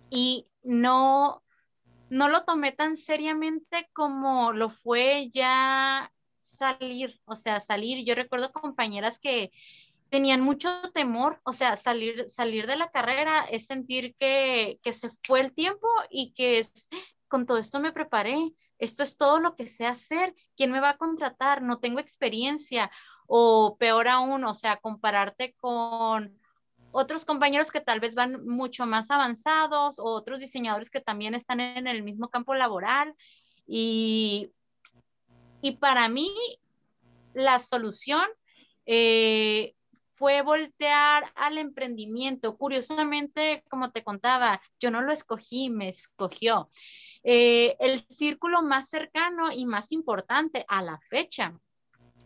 [0.09, 1.43] y no,
[2.09, 8.05] no lo tomé tan seriamente como lo fue ya salir, o sea, salir.
[8.05, 9.51] Yo recuerdo compañeras que
[10.09, 15.41] tenían mucho temor, o sea, salir, salir de la carrera es sentir que, se fue
[15.41, 16.65] el tiempo y que
[17.27, 20.91] con todo esto me preparé, esto es todo lo que sé hacer, ¿quién me va
[20.91, 21.61] a contratar?
[21.61, 22.91] No tengo experiencia,
[23.27, 26.39] o peor aún, o sea, compararte con
[26.91, 31.59] otros compañeros que tal vez van mucho más avanzados, o otros diseñadores que también están
[31.59, 33.13] en el mismo campo laboral,
[33.67, 34.51] y,
[35.61, 36.31] y para mí
[37.35, 38.25] la solución
[38.87, 39.75] eh,
[40.19, 42.57] fue voltear al emprendimiento.
[42.57, 46.67] Curiosamente, como te contaba, yo no lo escogí, me escogió.
[47.23, 51.57] Eh, el círculo más cercano y más importante a la fecha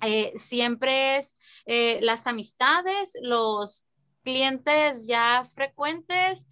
[0.02, 1.36] eh, siempre es
[1.68, 3.86] eh, las amistades, los
[4.24, 6.48] clientes ya frecuentes,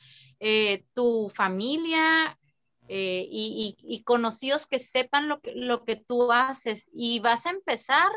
[0.94, 2.38] tu familia,
[2.88, 8.12] y, y, conocidos que sepan lo que, lo que tú haces y vas a empezar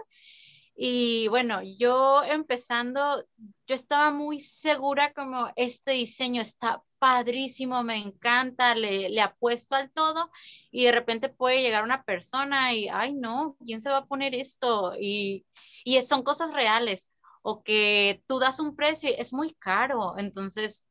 [0.76, 3.24] y bueno, yo empezando,
[3.66, 9.90] yo estaba muy segura como este diseño está padrísimo, me encanta, le, le apuesto al
[9.92, 10.30] todo
[10.70, 14.34] y de repente puede llegar una persona y, ay no, ¿quién se va a poner
[14.34, 14.94] esto?
[14.98, 15.46] Y,
[15.84, 20.86] y son cosas reales o que tú das un precio y es muy caro, entonces...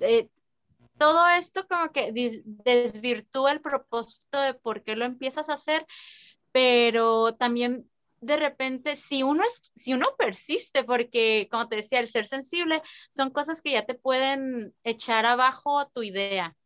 [0.00, 0.28] Eh,
[0.96, 2.12] todo esto como que
[2.44, 5.86] desvirtúa el propósito de por qué lo empiezas a hacer,
[6.52, 12.08] pero también de repente, si uno, es, si uno persiste, porque como te decía, el
[12.08, 16.56] ser sensible son cosas que ya te pueden echar abajo tu idea.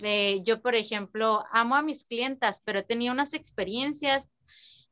[0.00, 4.32] Eh, yo, por ejemplo, amo a mis clientas, pero he tenido unas experiencias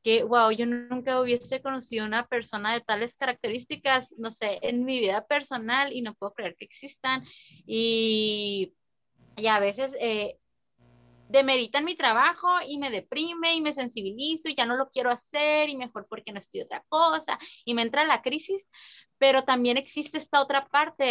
[0.03, 5.01] que, wow, yo nunca hubiese conocido una persona de tales características, no sé, en mi
[5.01, 7.25] vida personal y no puedo creer que existan.
[7.67, 8.75] Y,
[9.37, 10.39] y a veces eh,
[11.33, 15.71] demeritan mi trabajo y me deprime y me sensibilizo y ya no lo quiero hacer
[15.71, 18.69] y mejor porque no estoy otra cosa y me entra la crisis,
[19.19, 21.05] pero también existe esta otra parte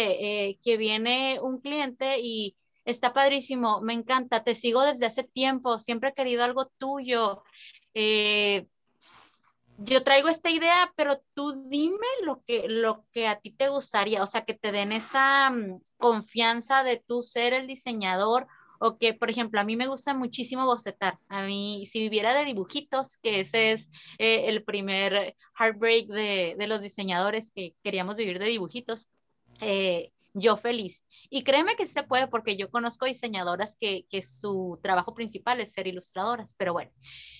[0.48, 5.78] eh, que viene un cliente y está padrísimo, me encanta, te sigo desde hace tiempo,
[5.78, 7.42] siempre he querido algo tuyo.
[7.94, 8.66] Eh,
[9.78, 14.22] yo traigo esta idea, pero tú dime lo que, lo que a ti te gustaría,
[14.22, 18.46] o sea, que te den esa mm, confianza de tú ser el diseñador
[18.84, 21.16] o que, por ejemplo, a mí me gusta muchísimo bocetar.
[21.28, 26.66] A mí, si viviera de dibujitos, que ese es eh, el primer heartbreak de, de,
[26.66, 29.06] los diseñadores que queríamos vivir de dibujitos,
[29.60, 31.04] eh, yo feliz.
[31.30, 35.72] Y créeme que se puede porque yo conozco diseñadoras que, que su trabajo principal es
[35.72, 36.90] ser ilustradoras, pero bueno,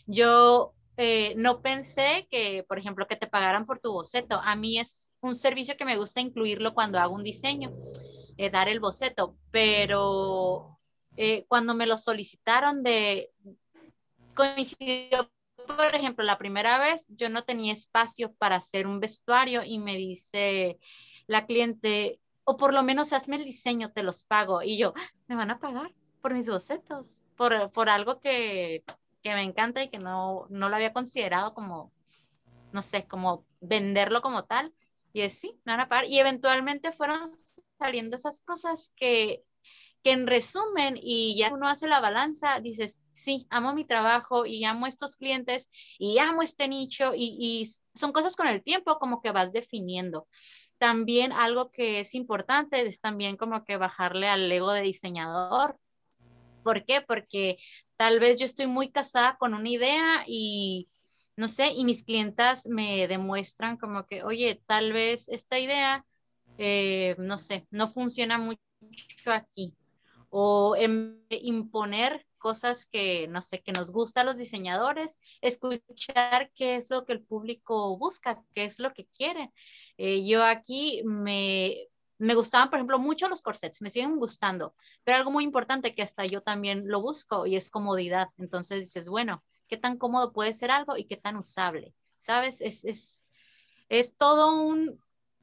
[0.06, 4.40] yo eh, no pensé que, por ejemplo, que te pagaran por tu boceto.
[4.44, 7.72] A mí es un servicio que me gusta incluirlo cuando hago un diseño,
[8.52, 10.78] dar el boceto, pero
[11.16, 13.30] eh, cuando me lo solicitaron de,
[14.34, 15.30] coincidió,
[15.66, 19.96] por ejemplo, la primera vez yo no tenía espacio para hacer un vestuario y me
[19.96, 20.78] dice
[21.26, 24.62] la cliente, o por lo menos hazme el diseño, te los pago.
[24.62, 24.94] Y yo,
[25.28, 27.22] ¿me van a pagar por mis bocetos?
[27.36, 28.84] Por, por algo que,
[29.22, 31.92] que, me encanta y que no, no lo había considerado como,
[32.72, 34.74] no sé, como venderlo como tal.
[35.12, 36.06] Y es sí, me van a pagar.
[36.06, 37.30] Y eventualmente fueron
[37.78, 39.44] saliendo esas cosas que
[40.02, 44.64] que en resumen, y ya uno hace la balanza, dices, sí, amo mi trabajo y
[44.64, 49.32] amo estos clientes y amo este nicho y, son cosas con el tiempo como que
[49.32, 50.26] vas definiendo.
[50.78, 55.78] También algo que es importante es también como que bajarle al ego de diseñador.
[56.64, 57.02] ¿Por qué?
[57.02, 57.58] Porque
[57.96, 60.88] tal vez yo estoy muy casada con una idea y
[61.36, 66.04] no sé, y mis clientas me demuestran como que, oye, tal vez esta idea,
[66.58, 68.60] eh, no sé, no funciona mucho
[69.26, 69.74] aquí
[70.34, 70.74] o
[71.28, 77.04] imponer cosas que, no sé, que nos gusta a los diseñadores, escuchar qué es lo
[77.04, 79.52] que el público busca, qué es lo que quiere.
[79.98, 84.74] Eh, yo aquí me, me gustaban, por ejemplo, mucho los corsets, me siguen gustando,
[85.04, 88.28] pero algo muy importante que hasta yo también lo busco y es comodidad.
[88.38, 91.94] Entonces dices, bueno, ¿qué tan cómodo puede ser algo y qué tan usable?
[92.16, 92.62] ¿Sabes?
[92.62, 93.28] Es, es,
[93.90, 94.98] es todo un,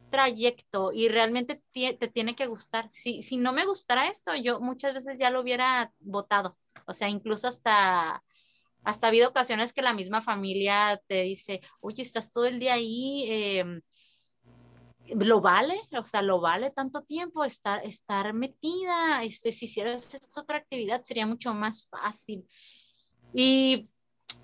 [0.10, 2.89] trayecto y realmente te tiene que gustar.
[2.89, 6.57] Si, si no me gustara esto, yo muchas veces ya lo hubiera votado.
[6.86, 8.24] O sea, incluso hasta,
[8.84, 12.74] hasta ha habido ocasiones que la misma familia te dice, oye, estás todo el día
[12.74, 13.82] ahí, em,
[15.07, 20.41] lo vale, o sea, lo vale tanto tiempo estar, estar metida, este, si hicieras esta
[20.41, 22.47] otra actividad sería mucho más fácil.
[23.34, 23.89] Y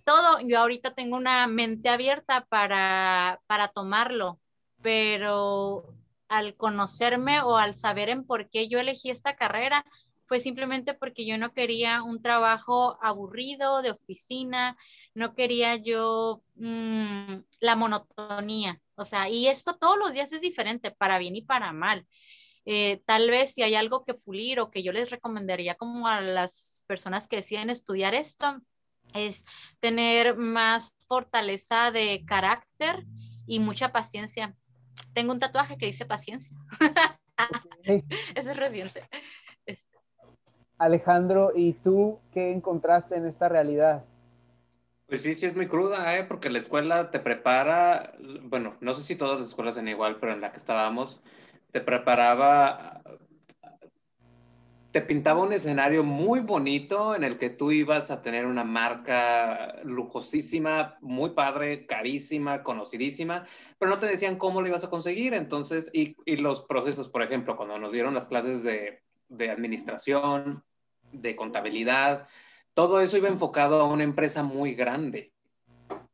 [0.03, 4.39] todo, yo ahorita tengo una mente abierta para, para tomarlo,
[4.85, 5.95] pero
[6.27, 9.83] al conocerme o al saber en por qué yo elegí esta carrera,
[10.27, 14.77] fue simplemente porque yo no quería un trabajo aburrido de oficina,
[15.15, 20.91] no quería yo mm, la monotonía, o sea, y esto todos los días es diferente,
[20.91, 22.05] para bien y para mal.
[22.65, 26.21] Eh, tal vez si hay algo que pulir o que yo les recomendaría como a
[26.21, 28.61] las personas que deciden estudiar esto,
[29.15, 29.45] es
[29.79, 33.03] tener más fortaleza de carácter
[33.47, 34.55] y mucha paciencia
[35.13, 36.55] tengo un tatuaje que dice paciencia.
[37.83, 39.07] Ese es reciente.
[39.65, 39.97] Este.
[40.77, 44.05] Alejandro, ¿y tú qué encontraste en esta realidad?
[45.07, 46.23] Pues sí, sí es muy cruda, ¿eh?
[46.23, 50.33] porque la escuela te prepara, bueno, no sé si todas las escuelas son igual, pero
[50.33, 51.21] en la que estábamos,
[51.71, 53.01] te preparaba
[54.95, 59.75] te pintaba un escenario muy bonito en el que tú ibas a tener una marca
[59.83, 63.45] lujosísima, muy padre, carísima, conocidísima,
[63.77, 65.33] pero no te decían cómo lo ibas a conseguir.
[65.33, 69.01] Entonces, y, los procesos, por ejemplo, cuando nos dieron las clases de,
[69.49, 70.63] administración,
[71.11, 72.25] de contabilidad,
[72.73, 75.33] todo eso iba enfocado a una empresa muy grande,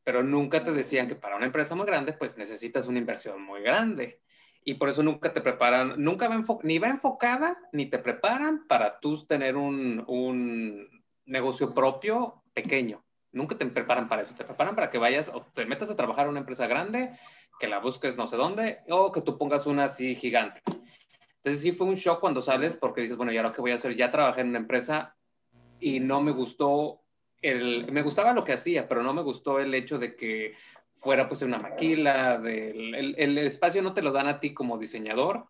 [0.03, 3.61] pero nunca te decían que para una empresa muy grande, pues necesitas una inversión muy
[3.61, 4.21] grande
[4.63, 8.99] y por eso nunca te preparan, nunca va ni va enfocada, ni te preparan para
[8.99, 10.87] tú tener un, un
[11.25, 13.03] negocio propio pequeño.
[13.31, 16.25] Nunca te preparan para eso, te preparan para que vayas o te metas a trabajar
[16.25, 17.11] en una empresa grande,
[17.59, 20.61] que la busques no sé dónde, o que tú pongas una así gigante.
[21.37, 23.75] Entonces sí fue un shock cuando sales porque dices, bueno, ¿y ahora qué voy a
[23.75, 23.95] hacer?
[23.95, 25.15] Ya trabajé en una empresa
[25.79, 27.01] y no me gustó,
[27.41, 30.53] el, me gustaba lo que hacía, pero no me gustó el hecho de que
[31.01, 35.47] fuera pues una maquila, el, el, espacio no te lo dan a ti como diseñador,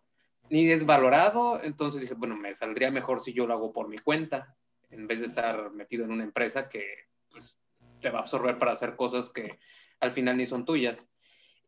[0.48, 3.98] ni es valorado, entonces dije, bueno, me saldría mejor si yo lo hago por mi
[3.98, 4.56] cuenta,
[4.88, 6.86] en vez de estar metido en una empresa que
[7.30, 7.54] pues,
[8.00, 9.58] te va a absorber para hacer cosas que
[10.00, 11.10] al final ni son tuyas.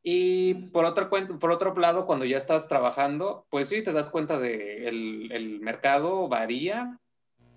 [0.03, 4.39] Y por otro, por otro lado, cuando ya estás trabajando, pues sí, te das cuenta
[4.39, 6.99] de el, el mercado varía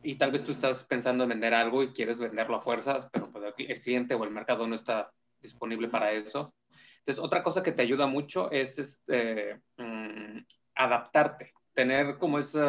[0.04, 3.32] y tal vez tú estás pensando en vender algo y quieres venderlo a fuerzas, pero
[3.32, 5.12] pues el cliente o el mercado no está
[5.42, 6.54] disponible para eso.
[7.00, 10.40] Entonces, otra cosa que te ayuda mucho es este, mm,
[10.76, 12.60] adaptarte, tener como ese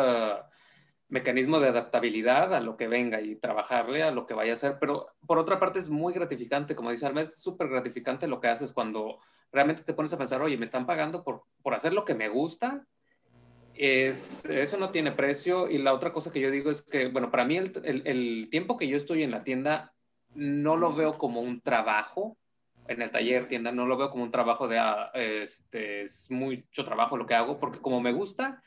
[1.09, 4.77] mecanismo de adaptabilidad a lo que venga y trabajarle a lo que vaya a hacer.
[4.79, 8.49] Pero por otra parte es muy gratificante, como dice Alma, es súper gratificante lo que
[8.49, 9.19] haces cuando
[9.51, 12.29] realmente te pones a pensar, oye, me están pagando por, por hacer lo que me
[12.29, 12.87] gusta.
[13.75, 15.69] Es, eso no tiene precio.
[15.71, 18.49] Y la otra cosa que yo digo es que, bueno, para mí el, el, el
[18.51, 19.95] tiempo que yo estoy en la tienda
[20.35, 22.37] no lo veo como un trabajo,
[22.89, 26.85] en el taller, tienda, no lo veo como un trabajo de, ah, este, es mucho
[26.85, 28.63] trabajo lo que hago, porque como me gusta,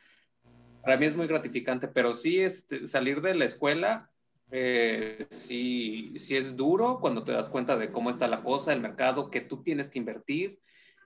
[0.84, 4.10] para mí es muy gratificante, pero sí este, salir de la escuela,
[4.52, 8.82] eh, sí, sí es duro cuando te das cuenta de cómo está la cosa, el
[8.82, 10.60] mercado, que tú tienes que invertir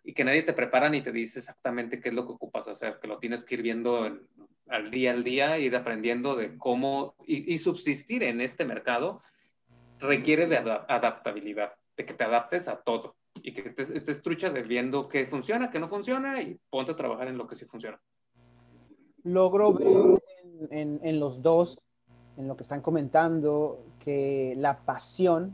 [0.03, 2.99] y que nadie te prepara ni te dice exactamente qué es lo que ocupas hacer,
[3.01, 4.19] que lo tienes que ir viendo
[4.67, 9.21] al día al día, ir aprendiendo de cómo y, subsistir en este mercado
[9.99, 15.07] requiere de adaptabilidad de que te adaptes a todo y que estés, trucha de viendo
[15.07, 17.99] qué funciona, qué no funciona y ponte a trabajar en lo que sí funciona.
[19.23, 20.21] Logro ver
[20.71, 21.79] en, en, los dos,
[22.37, 25.53] en lo que están comentando, que la pasión,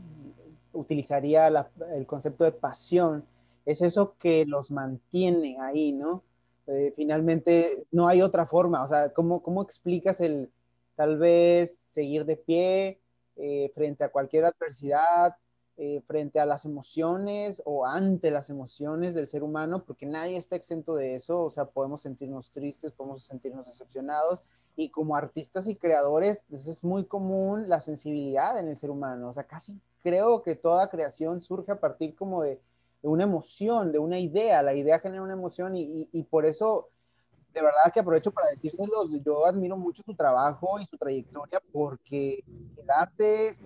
[0.72, 3.24] utilizaría el concepto de pasión,
[3.66, 6.22] es eso que los mantiene ahí, ¿no?
[6.66, 10.50] Eh, finalmente no hay otra forma, o sea, ¿cómo, cómo explicas el
[10.94, 13.00] tal vez seguir de pie
[13.36, 15.34] eh, frente a cualquier adversidad,
[15.84, 20.54] eh, frente a las emociones o ante las emociones del ser humano, porque nadie está
[20.54, 24.44] exento de eso, o sea, podemos sentirnos tristes, podemos sentirnos decepcionados,
[24.76, 29.32] y como artistas y creadores es muy común la sensibilidad en el ser humano, o
[29.32, 32.60] sea, casi creo que toda creación surge a partir como de,
[33.02, 36.90] una emoción, de una idea, la idea genera una emoción y, y por eso
[37.52, 42.44] de verdad que aprovecho para decírselos, yo admiro mucho su trabajo y su trayectoria porque
[42.46, 43.56] el arte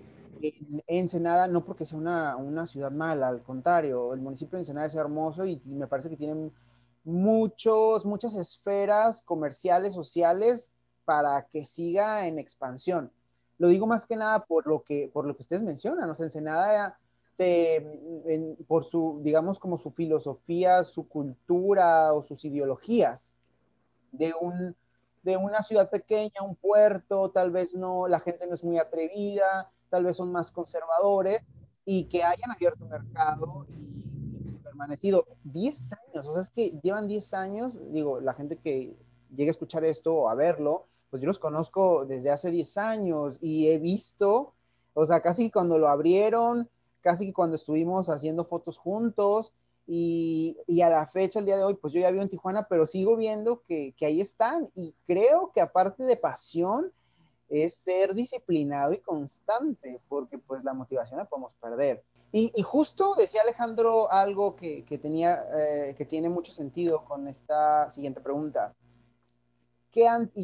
[0.41, 4.87] en Ensenada, no porque sea una, una ciudad mala, al contrario, el municipio de Ensenada
[4.87, 6.51] es hermoso y, me parece que tienen
[7.03, 10.73] muchos, muchas esferas comerciales, sociales
[11.05, 13.11] para que siga en expansión.
[13.57, 16.25] Lo digo más que nada por lo que, por lo que ustedes mencionan, o sea,
[16.25, 23.33] Ensenada se, por su, digamos, como su filosofía, su cultura o sus ideologías
[24.11, 24.75] de, un,
[25.23, 29.71] de una ciudad pequeña, un puerto, tal vez no, la gente no es muy atrevida,
[29.89, 31.45] tal vez son más conservadores
[31.85, 35.25] y que hayan abierto mercado y, permanecido.
[35.43, 38.95] 10 años, o sea, es que llevan 10 años, digo, la gente que
[39.33, 43.39] llegue a escuchar esto o a verlo, pues yo los conozco desde hace 10 años
[43.41, 44.53] y he visto,
[44.93, 46.69] o sea, casi cuando lo abrieron,
[47.01, 49.53] casi cuando estuvimos haciendo fotos juntos,
[49.89, 52.85] y, a la fecha, el día de hoy, pues yo ya vivo en Tijuana, pero
[52.85, 56.91] sigo viendo que, ahí están y creo que aparte de pasión,
[57.49, 62.03] es ser disciplinado y constante, porque pues la motivación la podemos perder.
[62.31, 68.19] Y, justo decía Alejandro algo que, tenía, eh, que tiene mucho sentido con esta siguiente
[68.19, 68.75] pregunta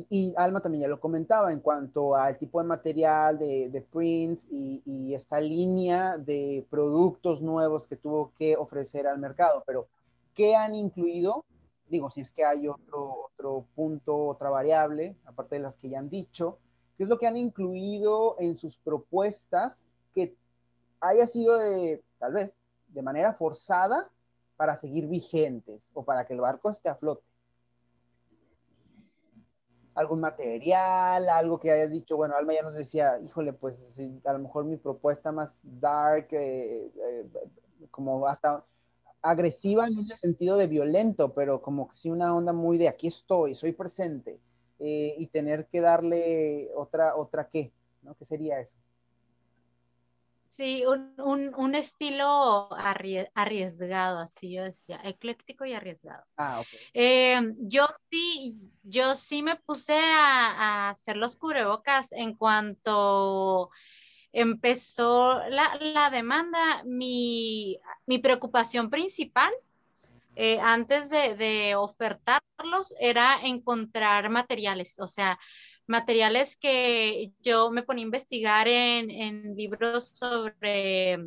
[0.09, 5.13] y, Alma también ya lo comentaba en cuanto al tipo de material de, prints y,
[5.13, 9.87] esta línea de productos nuevos que tuvo que ofrecer al mercado, pero
[10.33, 11.45] ¿qué han incluido?
[11.87, 15.99] Digo, si es que hay otro, otro punto, otra variable, aparte de las que ya
[15.99, 16.57] han dicho,
[16.97, 20.35] ¿qué es lo que han incluido en sus propuestas que
[20.99, 24.09] haya sido de, tal vez, de manera forzada
[24.57, 27.23] para seguir vigentes o para que el barco esté a flote?
[29.95, 34.39] algún material, algo que hayas dicho, bueno, Alma ya nos decía, híjole, pues a lo
[34.39, 37.29] mejor mi propuesta más dark, eh, eh,
[37.91, 38.65] como hasta
[39.21, 43.07] agresiva en el sentido de violento, pero como que sí una onda muy de aquí
[43.07, 44.39] estoy, soy presente,
[44.85, 47.71] eh, y tener que darle otra, otra qué,
[48.01, 48.15] ¿no?
[48.15, 48.75] ¿Qué sería eso?
[50.49, 56.25] Sí, un, estilo arriesgado, así yo decía, ecléctico y arriesgado.
[56.35, 56.67] Ah, ok.
[56.93, 63.71] Eh, yo sí, yo sí me puse a, hacer los cubrebocas en cuanto
[64.33, 66.83] empezó la, demanda.
[66.85, 67.79] Mi,
[68.21, 69.51] preocupación principal
[70.35, 75.39] eh, antes de, ofertarlos era encontrar materiales, o sea,
[75.87, 81.19] materiales que yo me ponía a investigar en, libros sobre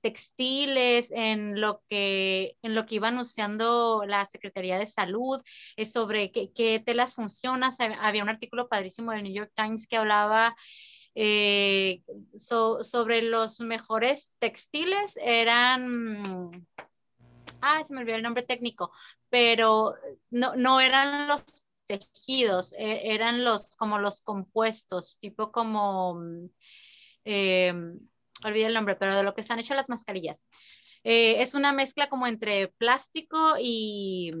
[0.00, 5.42] textiles, en lo que, en lo que iba anunciando la Secretaría de Salud,
[5.76, 7.72] es sobre qué, telas funcionan.
[8.00, 10.56] había un artículo padrísimo del New York Times que hablaba
[11.14, 12.02] eh,
[12.36, 15.18] sobre los mejores textiles.
[15.20, 16.50] Eran,
[17.60, 18.92] ah, se me olvidó el nombre técnico,
[19.28, 19.94] pero
[20.30, 21.44] no, no eran los
[21.86, 26.22] tejidos, e, eran los como los compuestos, tipo como,
[27.24, 27.72] eh,
[28.44, 30.44] olvidé el nombre, pero de lo que están hechas las mascarillas.
[31.04, 34.32] Eh, es una mezcla como entre plástico y,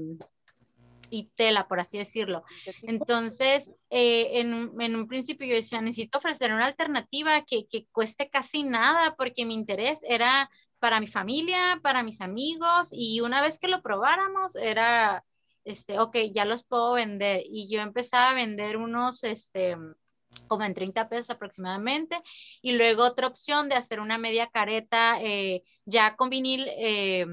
[1.10, 2.44] y tela, por así decirlo.
[2.82, 8.28] Entonces, eh, en, en, un principio yo decía, necesito ofrecer una alternativa que, que cueste
[8.28, 13.58] casi nada, porque mi interés era para mi familia, para mis amigos, y una vez
[13.58, 15.24] que lo probáramos, era
[15.68, 17.42] este, ok, ya los puedo vender.
[17.44, 19.76] Y yo empezaba a vender unos, este,
[20.46, 22.20] como en 30 pesos aproximadamente.
[22.62, 26.66] Y luego otra opción de hacer una media careta eh, ya con vinil.
[26.68, 27.26] Eh,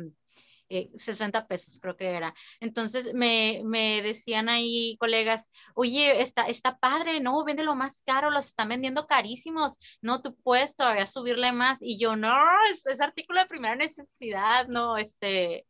[0.69, 2.33] 60 eh, pesos creo que era.
[2.59, 8.45] Entonces me, me, decían ahí colegas, oye, está, está padre, no, véndelo más caro, los
[8.45, 11.77] están vendiendo carísimos, no, tú puedes todavía subirle más.
[11.81, 12.35] Y yo, no,
[12.71, 15.65] es, es artículo de primera necesidad, no, este,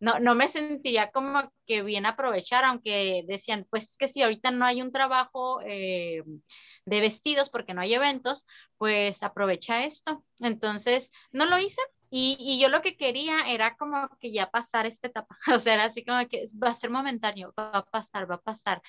[0.00, 4.64] no, no me sentiría como que bien aprovechar, aunque decían, pues que si ahorita no
[4.64, 6.22] hay un trabajo eh,
[6.84, 10.24] de vestidos porque no hay eventos, pues aprovecha esto.
[10.40, 11.80] Entonces, no lo hice.
[12.10, 15.84] Y, yo lo que quería era como que ya pasar esta etapa, o sea, era
[15.84, 18.82] así como que va a ser momentáneo, va a pasar, va a pasar.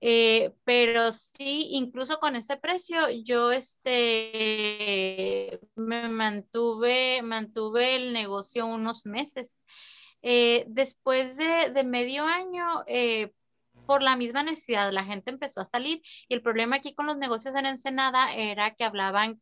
[0.00, 4.00] Eh, pero sí, incluso con ese precio, yo este,
[5.76, 9.62] me mantuve, mantuve el negocio unos meses.
[10.22, 13.32] Eh, después de, medio año, eh,
[13.86, 17.16] por la misma necesidad, la gente empezó a salir y el problema aquí con los
[17.18, 19.40] negocios en Ensenada era que hablaban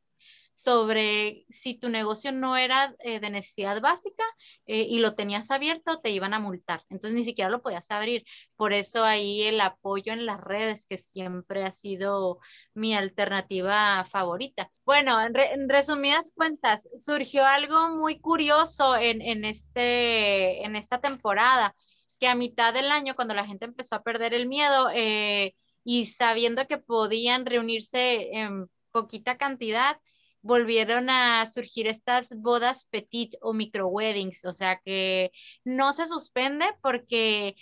[0.53, 4.23] sobre si tu negocio no era eh, de necesidad básica
[4.67, 6.85] eh, y lo tenías abierto, te iban a multar.
[6.91, 8.25] Entonces ni siquiera lo podías abrir.
[8.57, 12.39] Por eso ahí el apoyo en las redes, que siempre ha sido
[12.75, 14.71] mi alternativa favorita.
[14.85, 21.75] Bueno, en, resumidas cuentas, surgió algo muy curioso en, en, este, en esta temporada
[22.21, 26.07] que a mitad del año, cuando la gente empezó a perder el miedo eh, y
[26.07, 29.99] sabiendo que podían reunirse en poquita cantidad,
[30.43, 35.33] volvieron a surgir estas bodas petit o micro weddings, o sea que
[35.65, 37.57] no se suspende porque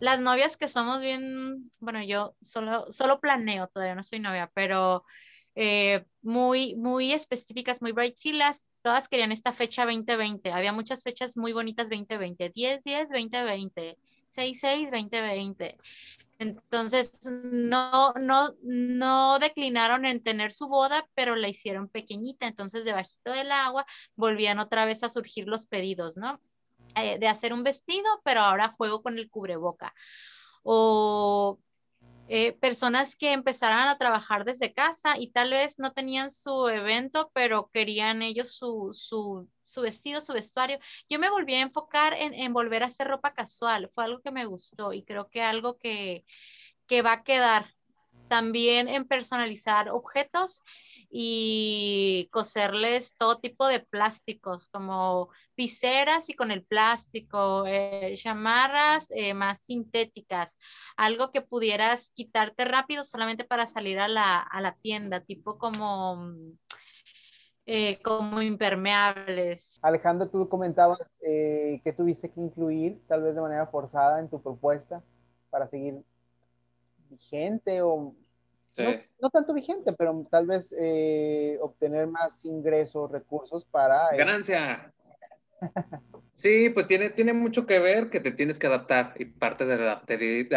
[0.00, 5.04] las novias que somos bien, bueno, yo solo, solo planeo, todavía no soy novia, pero
[5.54, 8.16] eh, muy, muy específicas, muy bright
[8.82, 10.52] todas querían esta fecha 2020.
[10.52, 13.98] Había muchas fechas muy bonitas 2020, 10, 10, 2020,
[14.34, 15.78] 6, 6, 2020.
[16.44, 22.46] Entonces, no, no, no declinaron en tener su boda, pero la hicieron pequeñita.
[22.46, 26.40] Entonces, debajito del agua, volvían otra vez a surgir los pedidos, ¿no?
[26.96, 29.94] Eh, de hacer un vestido, pero ahora juego con el cubreboca.
[30.62, 31.58] O
[32.28, 37.30] eh, personas que empezaran a trabajar desde casa y tal vez no tenían su evento,
[37.34, 40.78] pero querían ellos su, su, su vestido, su vestuario.
[41.08, 43.90] Yo me volví a enfocar en, en, volver a hacer ropa casual.
[43.94, 46.24] Fue algo que me gustó y creo que algo que,
[46.86, 47.74] que va a quedar.
[48.28, 50.62] También en personalizar objetos
[51.16, 59.32] y coserles todo tipo de plásticos, como viseras y con el plástico, eh, chamarras eh,
[59.32, 60.58] más sintéticas,
[60.96, 66.34] algo que pudieras quitarte rápido solamente para salir a la, a la tienda, tipo como,
[67.64, 69.78] eh, como impermeables.
[69.82, 75.00] Alejandra, tú comentabas que tuviste que incluir, tal vez de manera forzada, en tu propuesta
[75.48, 76.02] para seguir
[77.08, 78.16] vigente o
[78.76, 84.10] no, tanto vigente, pero tal vez eh, obtener más ingresos, recursos para...
[84.10, 84.92] Eh, Ganancia.
[86.34, 89.76] Sí, pues tiene, tiene mucho que ver que te tienes que adaptar y parte de
[89.76, 90.02] la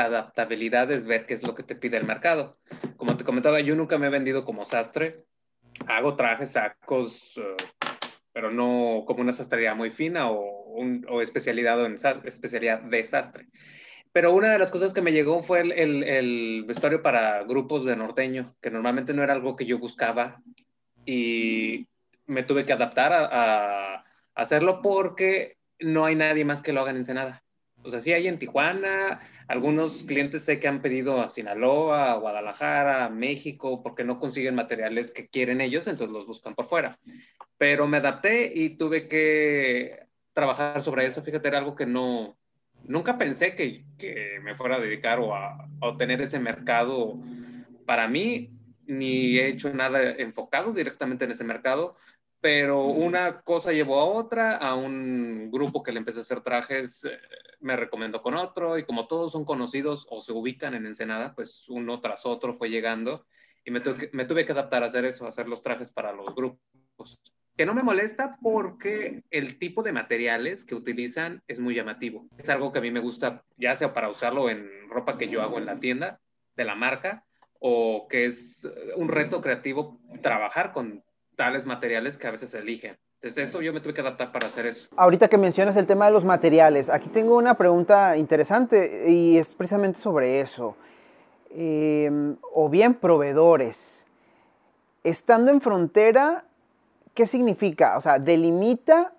[0.06, 2.58] adaptabilidad es ver qué es lo que te pide el mercado.
[2.98, 5.24] Como te comentaba, yo nunca me he vendido como sastre.
[5.88, 7.56] Hago trajes, sacos, eh,
[8.34, 11.96] pero no como una sastrería muy fina o, un, o especialidad en
[12.26, 13.48] especialidad de sastre.
[14.12, 18.56] Pero una de las cosas que me llegó fue el, vestuario para grupos de norteño,
[18.62, 20.42] que normalmente no era algo que yo buscaba
[21.06, 21.88] y
[22.26, 24.04] me tuve que adaptar a,
[24.36, 27.44] hacerlo porque no hay nadie más que lo haga en Ensenada.
[27.84, 32.16] O sea, sí hay en Tijuana, algunos clientes sé que han pedido a Sinaloa, a
[32.18, 37.00] Guadalajara, a México, porque no consiguen materiales que quieren ellos, entonces los buscan por fuera.
[37.58, 41.24] Pero me adapté y tuve que trabajar sobre eso.
[41.24, 42.38] Fíjate, era algo que no,
[42.88, 43.86] nunca pensé que,
[44.42, 47.20] me fuera a dedicar o a, obtener ese mercado
[47.86, 48.52] para mí,
[48.86, 51.96] ni he hecho nada enfocado directamente en ese mercado,
[52.40, 57.04] pero una cosa llevó a otra, a un grupo que le empecé a hacer trajes,
[57.06, 57.20] eh,
[57.60, 61.68] me recomendó con otro, y como todos son conocidos o se ubican en Ensenada, pues
[61.68, 63.26] uno tras otro fue llegando,
[63.66, 63.82] y me,
[64.14, 67.20] me tuve que adaptar a hacer eso, a hacer los trajes para los grupos
[67.58, 72.28] que no me molesta porque el tipo de materiales que utilizan es muy llamativo.
[72.38, 75.42] Es algo que a mí me gusta, ya sea para usarlo en ropa que yo
[75.42, 76.20] hago en la tienda
[76.56, 77.26] de la marca
[77.60, 81.04] o que es un reto creativo trabajar con
[81.36, 82.98] tales materiales que a veces eligen.
[83.22, 84.88] Entonces eso yo me tuve que adaptar para hacer eso.
[84.96, 89.56] Ahorita que mencionas el tema de los materiales, aquí tengo una pregunta interesante y es
[89.56, 90.78] precisamente sobre eso.
[91.50, 94.06] Em, o bien proveedores.
[95.04, 96.47] Estando en frontera,
[97.18, 97.98] ¿Qué significa?
[97.98, 99.12] O sea, delimita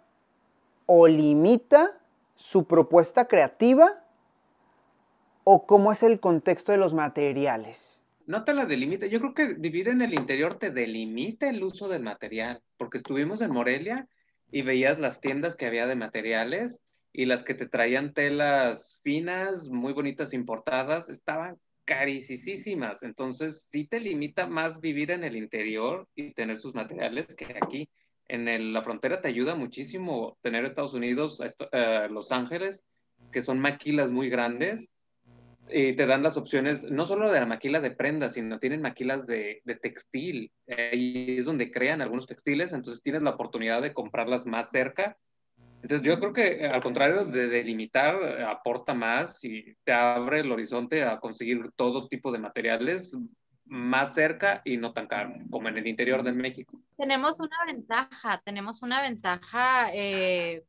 [0.87, 1.91] o limita
[2.37, 3.91] su propuesta creativa
[5.43, 8.01] o cómo es el contexto de los materiales.
[8.25, 9.07] No te la delimita.
[9.07, 13.41] Yo creo que vivir en el interior te delimita el uso del material, porque estuvimos
[13.41, 14.07] en Morelia
[14.53, 16.81] y veías las tiendas que había de materiales
[17.13, 21.59] y las que te traían telas finas, muy bonitas importadas, estaban
[21.89, 23.03] carísimas.
[23.03, 27.89] Entonces, sí te limita más vivir en el interior y tener sus materiales que aquí.
[28.29, 31.41] En la frontera te ayuda muchísimo tener Estados Unidos,
[31.73, 32.85] eh, Los Ángeles,
[33.33, 34.91] que son maquilas muy grandes
[35.71, 39.27] y te dan las opciones, no solo de la maquila de prendas, sino tienen maquilas
[39.27, 40.53] de, de textil.
[40.69, 45.17] Ahí es donde crean algunos textiles, entonces tienes la oportunidad de comprarlas más cerca
[45.83, 50.51] entonces yo creo que al contrario de delimitar, eh, aporta más y te abre el
[50.51, 53.17] horizonte a conseguir todo tipo de materiales
[53.65, 56.81] más cerca y no tan caro como en el interior de México.
[56.97, 60.65] Tenemos una ventaja, tenemos una ventaja eh,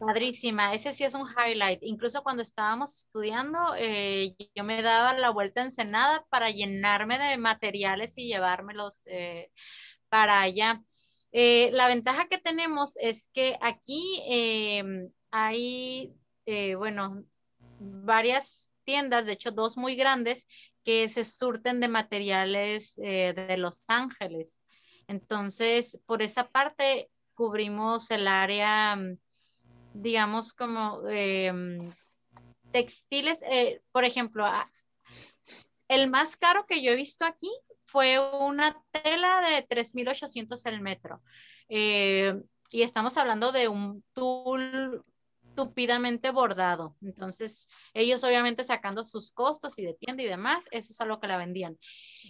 [0.00, 1.80] padrísima, ese sí es un highlight.
[1.82, 7.36] Incluso cuando estábamos estudiando, eh, yo me daba la vuelta en Senada para llenarme de
[7.36, 9.04] materiales y llevármelos
[10.08, 10.82] para allá.
[11.32, 16.14] Eh, la ventaja que tenemos es que aquí em, hay,
[16.46, 17.24] eh, bueno,
[17.78, 20.46] varias tiendas, de hecho dos muy grandes,
[20.84, 24.62] que se surten de materiales eh, de Los Ángeles.
[25.06, 28.98] Entonces, por esa parte cubrimos el área,
[29.92, 31.92] digamos, como em,
[32.72, 33.40] textiles,
[33.92, 34.46] por ejemplo,
[35.88, 37.50] el más caro que yo he visto aquí
[37.88, 41.22] fue una tela de 3.800 el metro.
[41.68, 45.04] Eh, y estamos hablando de un tul
[45.58, 46.94] estúpidamente bordado.
[47.02, 51.18] Entonces, ellos obviamente sacando sus costos y de tienda y demás, eso es a lo
[51.18, 51.76] que la vendían.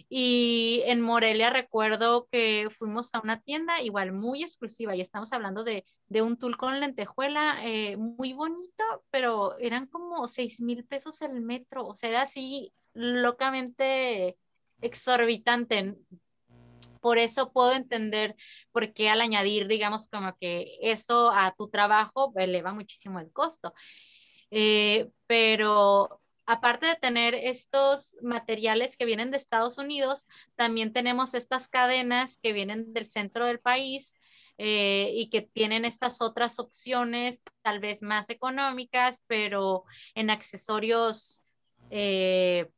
[0.09, 5.63] Y en Morelia recuerdo que fuimos a una tienda igual muy exclusiva y estamos hablando
[5.63, 5.85] de,
[6.23, 11.85] un tul con lentejuela eh, muy bonito, pero eran como 6 mil pesos el metro,
[11.85, 14.37] o sea, era así locamente
[14.81, 15.95] exorbitante
[16.99, 18.35] por eso puedo entender
[18.71, 23.73] por qué al añadir, digamos, como que eso a tu trabajo eleva muchísimo el costo.
[24.51, 31.67] Eh, pero aparte de tener estos materiales que vienen de Estados Unidos, también tenemos estas
[31.67, 34.13] cadenas que vienen del centro del país
[34.57, 41.43] eh, y que tienen estas otras opciones, tal vez más económicas, pero en accesorios,
[41.91, 42.69] eh,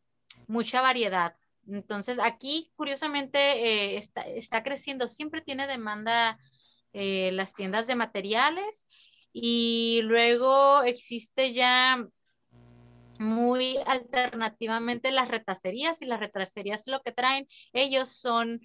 [0.48, 1.36] mucha variedad.
[1.68, 6.38] Entonces, aquí, curiosamente, eh, está, creciendo, siempre tiene demanda
[6.94, 8.88] eh, las tiendas de materiales
[9.34, 12.06] y luego existe ya
[13.20, 18.62] muy alternativamente las retacerías y las retacerías lo que traen ellos son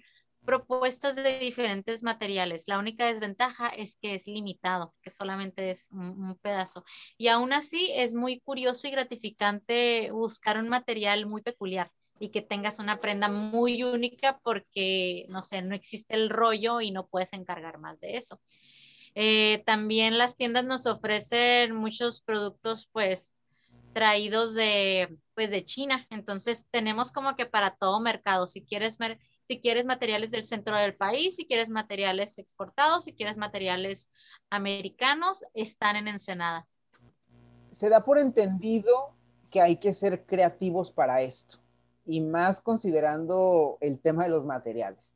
[0.47, 2.63] propuestas de diferentes materiales.
[2.67, 6.85] La única desventaja es que es limitado, que solamente es un, pedazo.
[7.17, 12.41] Y aún así es muy curioso y gratificante buscar un material muy peculiar y que
[12.41, 17.33] tengas una prenda muy única porque, no sé, no existe el rollo y no puedes
[17.33, 18.39] encargar más de eso.
[19.15, 23.35] Eh, también las tiendas nos ofrecen muchos productos, pues,
[23.93, 26.05] traídos de, pues, de China.
[26.09, 28.45] Entonces, tenemos como que para todo mercado.
[28.45, 28.97] Si quieres,
[29.41, 34.11] si quieres materiales del centro del país, si quieres materiales exportados, si quieres materiales
[34.49, 36.67] americanos, están en Ensenada.
[37.71, 39.15] Se da por entendido
[39.49, 41.59] que hay que ser creativos para esto
[42.07, 45.13] y más considerando el tema de los materiales.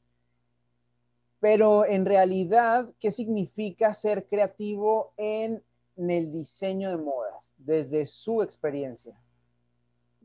[1.40, 5.64] Pero en realidad, ¿qué significa ser creativo en,
[5.98, 9.16] el diseño de modas desde su experiencia?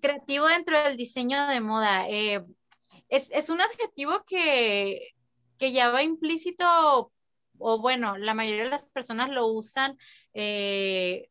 [0.01, 2.09] Creativo dentro del diseño de moda.
[2.09, 2.45] Eh,
[3.09, 5.15] es, un adjetivo que,
[5.59, 7.13] que ya va implícito,
[7.59, 9.97] o bueno, la mayoría de las personas lo usan
[10.35, 11.31] eh,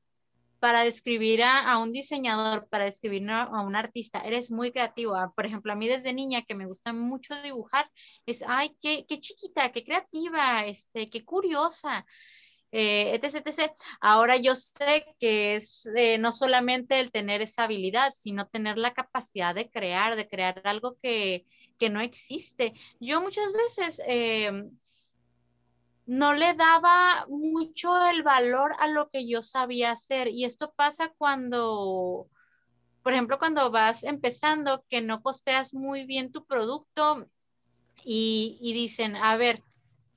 [0.65, 5.13] para describir a, un diseñador, para describir a, un artista, eres muy creativo.
[5.13, 7.87] Ah, por ejemplo, a mí desde niña que me gusta mucho dibujar,
[8.25, 12.03] es, ay, qué, qué chiquita, qué creativa, este, qué curiosa.
[12.71, 13.71] Eh, etc.
[14.01, 18.95] Ahora yo sé que es eh, no solamente el tener esa habilidad, sino tener la
[18.95, 21.45] capacidad de crear, de crear algo que,
[21.77, 22.73] que no existe.
[22.99, 24.51] Yo muchas veces eh,
[26.05, 30.27] no le daba mucho el valor a lo que yo sabía hacer.
[30.27, 32.29] Y esto pasa cuando,
[33.01, 37.27] por ejemplo, cuando vas empezando, que no posteas muy bien tu producto
[38.03, 39.63] y, dicen, a ver,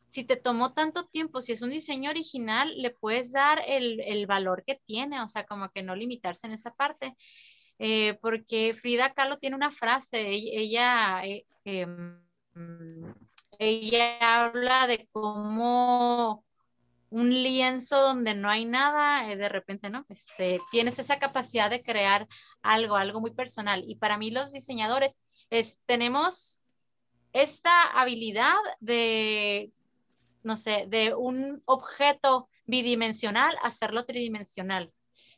[0.08, 4.64] si te tomó tanto tiempo, si es un diseño original, le puedes dar el, valor
[4.66, 7.14] que tiene, o sea, como que no limitarse en esa parte.
[7.78, 12.20] Eh, porque Frida Kahlo tiene una frase, ella, eh, em,
[13.58, 16.44] ella habla de cómo
[17.10, 20.04] un lienzo donde no hay nada, eh, de repente, ¿no?
[20.08, 22.26] Este, tienes esa capacidad de crear
[22.62, 23.82] algo, algo muy personal.
[23.86, 25.16] Y para mí los diseñadores
[25.50, 26.62] es, tenemos
[27.32, 29.70] esta habilidad de,
[30.42, 34.90] no sé, de un objeto bidimensional hacerlo tridimensional.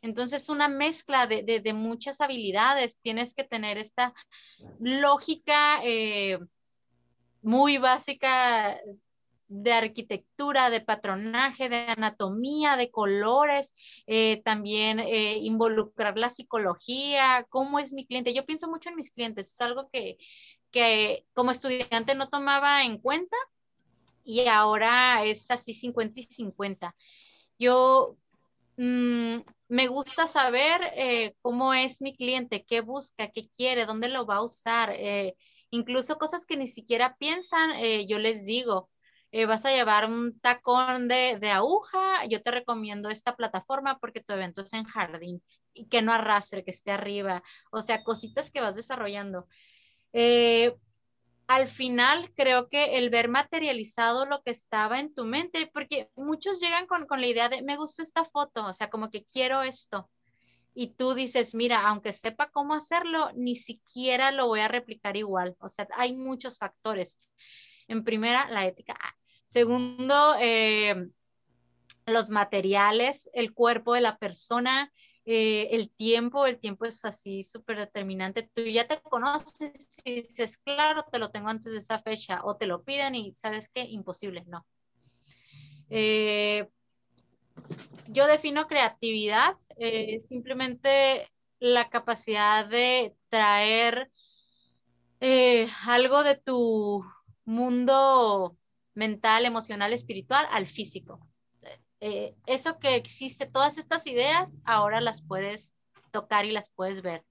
[0.03, 2.99] Entonces, una mezcla de, de, muchas habilidades.
[3.03, 4.15] Tienes que tener esta
[4.79, 6.39] lógica eh,
[7.43, 8.79] muy básica
[9.51, 13.75] de arquitectura, de patronaje, de anatomía, de colores,
[14.07, 18.33] eh, también eh, involucrar la psicología, cómo es mi cliente.
[18.33, 20.17] Yo pienso mucho en mis clientes, es algo que,
[21.35, 23.37] como estudiante no tomaba en cuenta
[24.25, 26.95] y ahora es así 50 y 50.
[27.59, 28.17] Yo
[28.77, 34.27] mm, me gusta saber eh, cómo es mi cliente, qué busca, qué quiere, dónde lo
[34.27, 34.95] va a usar
[35.71, 38.91] incluso cosas que ni siquiera piensan, eh, yo les digo,
[39.33, 44.33] eh, vas a llevar un tacón de, aguja, yo te recomiendo esta plataforma porque tu
[44.33, 45.43] evento es en jardín
[45.73, 49.47] y que no arrastre, que esté arriba, o sea, cositas que vas desarrollando.
[50.13, 50.75] Eh,
[51.47, 56.61] al final creo que el ver materializado lo que estaba en tu mente, porque muchos
[56.61, 59.63] llegan con, con la idea de, me gusta esta foto, o sea, como que quiero
[59.63, 60.11] esto,
[60.75, 65.57] y tú dices, mira, aunque sepa cómo hacerlo, ni siquiera lo voy a replicar igual.
[65.61, 67.29] O sea, hay muchos factores.
[67.89, 68.97] En primera, la ética.
[69.49, 71.09] Segundo, eh,
[72.07, 74.93] los materiales, el cuerpo de la persona.
[75.27, 78.51] eh, el tiempo, el tiempo es así súper determinante.
[78.55, 82.57] Tú ya te conoces y dices, claro, te lo tengo antes de esa fecha, o
[82.57, 84.67] te lo piden y sabes que imposible, no.
[85.91, 86.69] Eh,
[88.09, 91.29] yo defino creatividad, eh, simplemente
[91.59, 94.11] la capacidad de traer
[95.87, 97.05] algo de tu
[97.45, 98.57] mundo
[98.95, 101.21] mental, emocional, espiritual al físico.
[102.01, 105.77] Eh, eso que existe, todas estas ideas, ahora las puedes
[106.11, 107.25] tocar y las puedes ver.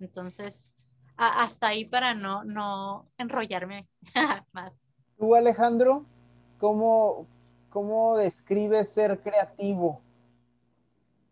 [0.00, 0.74] Entonces,
[1.16, 3.88] hasta ahí para no, no enrollarme
[4.52, 4.72] más.
[5.18, 6.04] Tú, Alejandro,
[6.58, 7.26] ¿cómo,
[7.70, 10.02] cómo describes ser creativo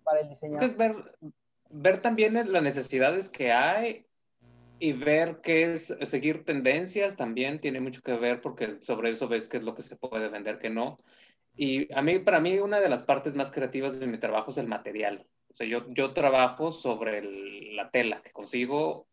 [0.04, 0.64] para el diseñador?
[0.64, 0.94] Es ver,
[1.70, 4.06] ver también las necesidades que hay
[4.78, 9.48] y ver qué es seguir tendencias también tiene mucho que ver porque sobre eso ves
[9.48, 10.96] qué es lo que se puede vender, qué no.
[11.56, 14.58] Y a mí, para mí, una de las partes más creativas de mi trabajo es
[14.58, 15.26] el material.
[15.48, 17.22] O sea, yo, yo trabajo sobre
[17.74, 19.06] la tela que consigo,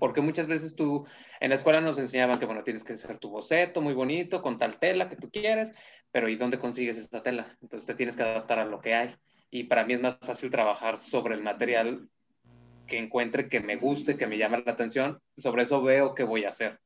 [0.00, 1.06] porque muchas veces tú,
[1.40, 4.58] en la escuela nos enseñaban que, bueno, tienes que hacer tu boceto muy bonito, con
[4.58, 5.72] tal tela que tú quieres,
[6.10, 7.46] pero ¿y dónde consigues esta tela?
[7.62, 9.14] Entonces te tienes que adaptar a lo que hay.
[9.56, 12.10] Y para mí es más fácil trabajar sobre el material
[12.86, 15.18] que encuentre que me guste, que me llame la atención.
[15.34, 16.78] Sobre eso veo qué voy a hacer.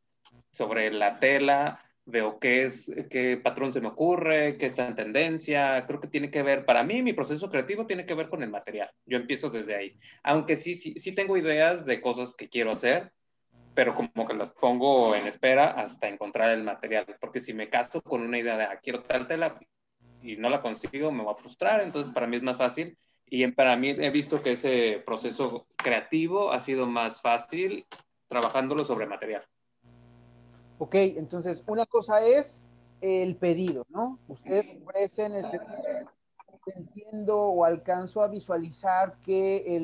[0.52, 5.84] Sobre la tela, veo qué es, qué patrón se me ocurre, qué está en tendencia.
[5.88, 8.50] Creo que tiene que ver, para mí, mi proceso creativo tiene que ver con el
[8.50, 8.92] material.
[9.04, 9.98] Yo empiezo desde ahí.
[10.22, 13.10] Aunque sí, sí, sí tengo ideas de cosas que quiero hacer,
[13.74, 17.16] pero como que las pongo en espera hasta encontrar el material.
[17.20, 19.58] Porque si me caso con una idea de, ah, quiero tal tela
[20.22, 21.80] y no la consigo, me va a frustrar.
[21.80, 22.96] Entonces, para mí es más fácil.
[23.26, 27.86] Y para mí he visto que ese proceso creativo ha sido más fácil
[28.26, 29.44] trabajándolo sobre material.
[30.78, 32.62] Ok, entonces una cosa es
[33.00, 34.18] el pedido, ¿no?
[34.28, 35.60] Ustedes ofrecen este
[36.76, 39.76] entiendo o alcanzo a visualizar que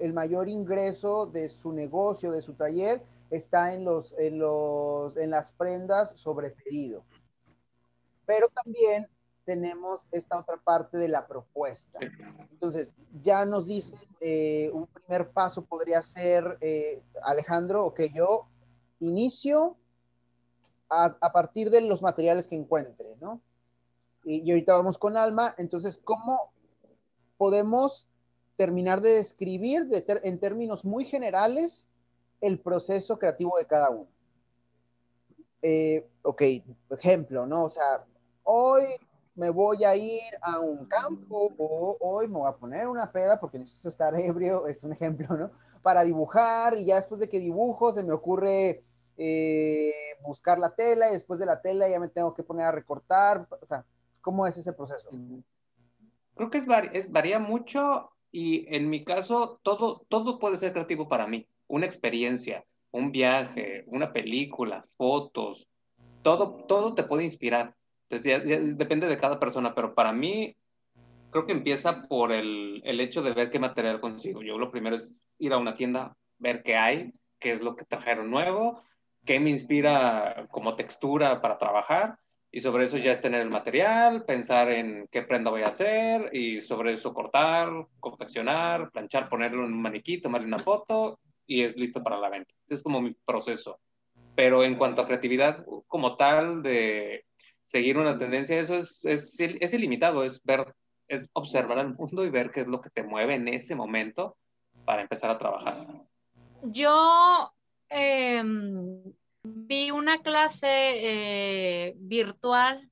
[0.00, 5.30] el, mayor ingreso de su negocio, de su taller, está en, los, en, los, en
[5.30, 7.04] las prendas sobre pedido.
[8.26, 9.06] Pero también
[9.44, 11.98] tenemos esta otra parte de la propuesta.
[12.50, 18.48] Entonces, ya nos dicen, eh, un primer paso podría ser, eh, Alejandro, que yo
[19.00, 19.76] inicio
[20.88, 23.40] a, partir de los materiales que encuentre, ¿no?
[24.24, 26.52] Y, ahorita vamos con Alma, entonces, ¿cómo
[27.36, 28.08] podemos
[28.56, 29.88] terminar de describir
[30.22, 31.86] en términos muy generales
[32.40, 34.08] el proceso creativo de cada uno?
[35.62, 36.42] Eh, ok,
[36.90, 37.64] ejemplo, ¿no?
[37.64, 38.04] O sea,
[38.44, 38.84] hoy
[39.34, 43.40] me voy a ir a un campo o hoy me voy a poner una peda
[43.40, 45.50] porque necesito estar ebrio, es un ejemplo, ¿no?
[45.82, 48.84] Para dibujar y ya después de que dibujo se me ocurre
[49.16, 52.72] eh, buscar la tela y después de la tela ya me tengo que poner a
[52.72, 53.46] recortar.
[53.50, 53.84] O sea,
[54.20, 55.08] ¿cómo es ese proceso?
[56.34, 61.08] Creo que es, es varía mucho y en mi caso todo, todo puede ser creativo
[61.08, 61.46] para mí.
[61.68, 65.68] Una experiencia, un viaje, una película, fotos,
[66.22, 67.74] todo, todo te puede inspirar.
[68.08, 70.56] Entonces ya, depende de cada persona, pero para mí
[71.30, 74.42] creo que empieza por el, el hecho de ver qué material consigo.
[74.42, 77.84] Yo lo primero es ir a una tienda, ver qué hay, qué es lo que
[77.84, 78.82] trajeron nuevo,
[79.24, 82.18] qué me inspira como textura para trabajar
[82.54, 86.30] y sobre eso ya es tener el material, pensar en qué prenda voy a hacer
[86.32, 91.76] y sobre eso cortar, confeccionar, planchar, ponerlo en un maniquí, tomarle una foto y es
[91.76, 92.54] listo para la venta.
[92.60, 93.80] Este es como mi proceso.
[94.36, 97.24] Pero en cuanto a creatividad como tal de
[97.64, 100.74] seguir una tendencia, eso es, es, es ilimitado, es ver,
[101.08, 104.36] es observar al mundo y ver qué es lo que te mueve en ese momento
[104.84, 105.86] para empezar a trabajar.
[106.62, 107.54] Yo
[107.96, 112.90] Em, vi una clase eh, virtual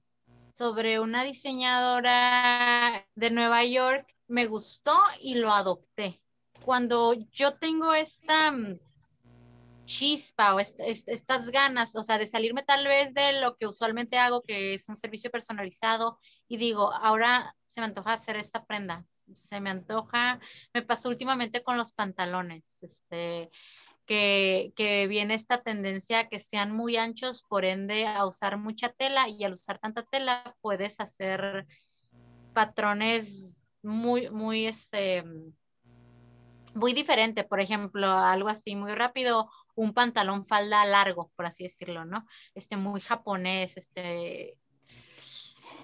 [0.55, 4.07] sobre una diseñadora de Nueva York.
[4.29, 6.23] Me gustó y lo adopté.
[6.65, 8.79] Cuando yo tengo esta mm,
[9.93, 14.43] chispa o estas ganas, o sea, de salirme tal vez de lo que usualmente hago,
[14.43, 16.19] que es un servicio personalizado,
[16.49, 20.41] y digo, ahora se me antoja hacer esta prenda, se me antoja,
[20.73, 23.51] me pasó últimamente con los pantalones, este,
[24.07, 29.29] que, viene esta tendencia a que sean muy anchos, por ende a usar mucha tela
[29.29, 31.67] y al usar tanta tela puedes hacer
[32.55, 35.25] patrones muy, muy, este,
[36.75, 37.45] muy diferente.
[37.45, 42.27] Por ejemplo, algo así muy rápido, un pantalón falda largo, por así decirlo, ¿no?
[42.55, 44.57] Este muy japonés, este.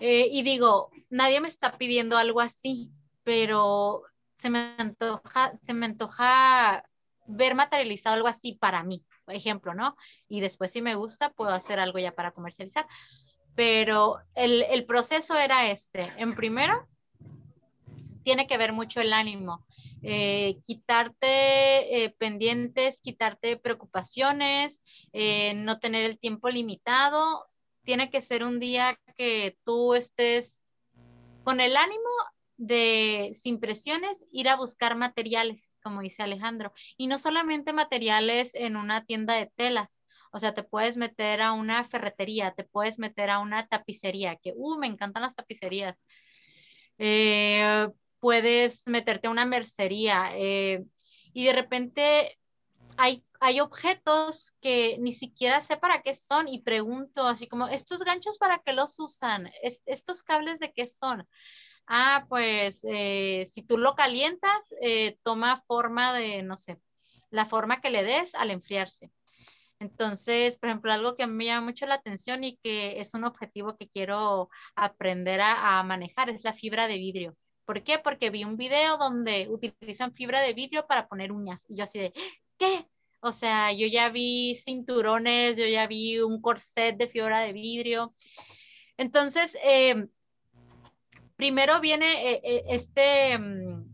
[0.01, 2.93] Eh, y digo, nadie me está pidiendo algo así,
[3.24, 4.03] pero
[4.36, 6.84] se me antoja, se me antoja
[7.26, 9.97] ver materializado algo así para mí, por ejemplo, ¿no?
[10.28, 12.86] Y después si me gusta, puedo hacer algo ya para comercializar.
[13.55, 16.12] Pero el, el proceso era este.
[16.16, 16.89] En primero,
[18.29, 19.64] tiene que ver mucho el ánimo.
[20.03, 24.83] Eh, quitarte eh, pendientes, quitarte preocupaciones,
[25.14, 27.49] eh, no tener el tiempo limitado.
[27.85, 30.62] Tiene que ser un día que tú estés
[31.43, 32.11] con el ánimo
[32.59, 36.74] de, sin presiones, ir a buscar materiales, como dice Alejandro.
[36.99, 40.05] Y no solamente materiales en una tienda de telas.
[40.33, 44.53] O sea, te puedes meter a una ferretería, te puedes meter a una tapicería, que,
[44.55, 45.97] uh, me encantan las tapicerías.
[48.21, 50.85] Puedes meterte a una mercería eh,
[51.33, 52.39] y de repente
[52.97, 58.05] hay, hay objetos que ni siquiera sé para qué son y pregunto así como, ¿estos
[58.05, 59.51] ganchos para qué los usan?
[59.62, 61.27] ¿Estos cables de qué son?
[61.87, 66.79] Ah, pues eh, si tú lo calientas, eh, toma forma de, no sé,
[67.31, 69.11] la forma que le des al enfriarse.
[69.79, 73.77] Entonces, por ejemplo, algo que me llama mucho la atención y que es un objetivo
[73.77, 77.37] que quiero aprender a manejar es la fibra de vidrio.
[77.69, 77.99] ¿Por qué?
[77.99, 81.69] Porque vi un video donde utilizan fibra de vidrio para poner uñas.
[81.69, 82.14] Y yo así de,
[82.57, 82.89] ¿qué?
[83.21, 88.14] O sea, yo ya vi cinturones, yo ya vi un corset de fibra de vidrio.
[88.97, 90.07] Entonces, eh,
[91.37, 93.85] primero viene eh, eh, este, mm,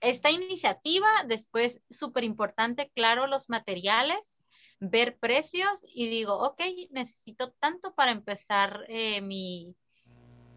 [0.00, 4.46] esta iniciativa, después, súper importante, claro, los materiales,
[4.80, 8.86] ver precios y digo, ok, necesito tanto para empezar
[9.22, 9.76] mi,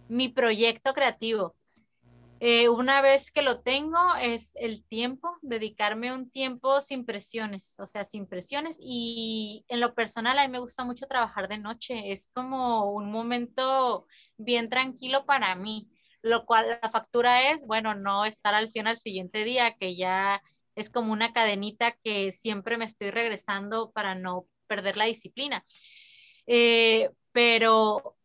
[0.07, 1.56] mi proyecto creativo.
[2.39, 7.87] Eh, una vez que lo tengo, es el tiempo, dedicarme un tiempo sin presiones, o
[7.87, 8.77] sea, sin presiones.
[8.79, 12.11] Y en lo personal, a mí me gusta mucho trabajar de noche.
[12.11, 14.07] Es como un momento
[14.37, 15.89] bien tranquilo para mí,
[16.21, 20.41] lo cual la factura es, bueno, no estar al 100 al siguiente día, que ya
[20.75, 25.65] es como una cadenita que siempre me estoy regresando para no perder la disciplina.
[26.45, 28.16] Eh, pero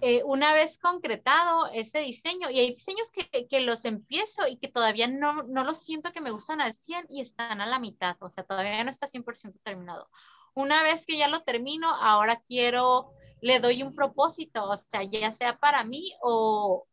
[0.00, 4.68] eh, una vez concretado ese diseño, y hay diseños que, que los empiezo y que
[4.68, 8.16] todavía no, no los siento que me gustan al 100 y están a la mitad,
[8.20, 10.08] o sea, todavía no está 100% terminado.
[10.54, 15.32] Una vez que ya lo termino, ahora quiero, le doy un propósito, o sea, ya
[15.32, 16.86] sea para mí o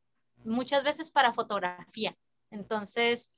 [0.44, 2.18] muchas veces para fotografía.
[2.52, 3.32] Entonces,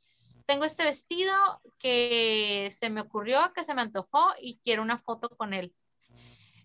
[0.45, 1.34] tengo este vestido
[1.80, 5.74] que se me ocurrió, que se me antojó y quiero una foto con él.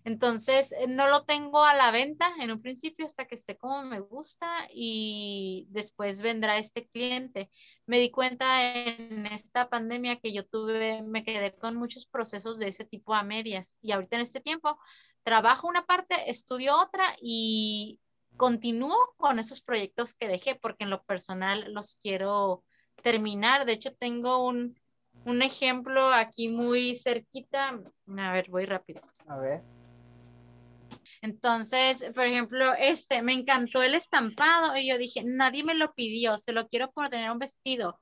[0.03, 3.83] Entonces, eh, no lo tengo a la venta en un principio hasta que esté como
[3.83, 7.49] me gusta y después vendrá este cliente.
[7.85, 12.69] Me di cuenta en esta pandemia que yo tuve, me quedé con muchos procesos de
[12.69, 14.79] ese tipo a medias y ahorita en este tiempo
[15.23, 17.99] trabajo una parte, estudio otra y
[18.37, 22.63] continúo con esos proyectos que dejé porque en lo personal los quiero
[23.03, 23.65] terminar.
[23.65, 24.79] De hecho, tengo un,
[25.25, 27.79] un ejemplo aquí muy cerquita.
[28.17, 29.01] A ver, voy rápido.
[29.27, 29.61] A ver.
[31.21, 36.39] Entonces, por ejemplo, este, me encantó el estampado y yo dije, nadie me lo pidió,
[36.39, 37.99] se lo quiero por tener un vestido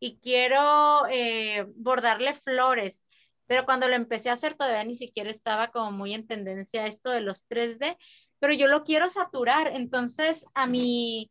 [0.00, 3.06] y quiero eh, bordarle flores.
[3.46, 7.10] Pero cuando lo empecé a hacer todavía ni siquiera estaba como muy en tendencia esto
[7.10, 7.96] de los 3D,
[8.38, 9.68] pero yo lo quiero saturar.
[9.74, 11.30] Entonces, a mi,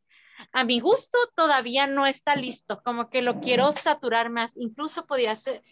[0.54, 4.54] a mi gusto todavía no está listo, como que lo quiero saturar más.
[4.56, 5.64] Incluso podía ser,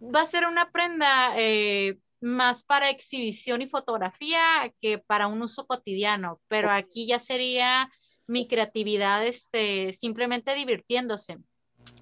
[0.00, 4.40] va a ser una prenda eh, más para exhibición y fotografía
[4.80, 7.90] que para un uso cotidiano, pero aquí ya sería
[8.26, 11.38] mi creatividad este, simplemente divirtiéndose.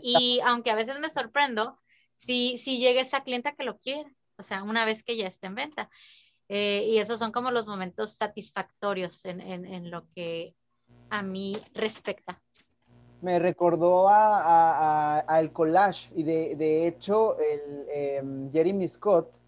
[0.00, 1.78] Y aunque a veces me sorprendo,
[2.14, 5.46] si, si llega esa clienta que lo quiere, o sea, una vez que ya esté
[5.46, 5.90] en venta.
[6.48, 10.54] Eh, y esos son como los momentos satisfactorios en, en, lo que
[11.08, 12.42] a mí respecta.
[13.22, 19.40] Me recordó al collage y de, de hecho el em, Jeremy Scott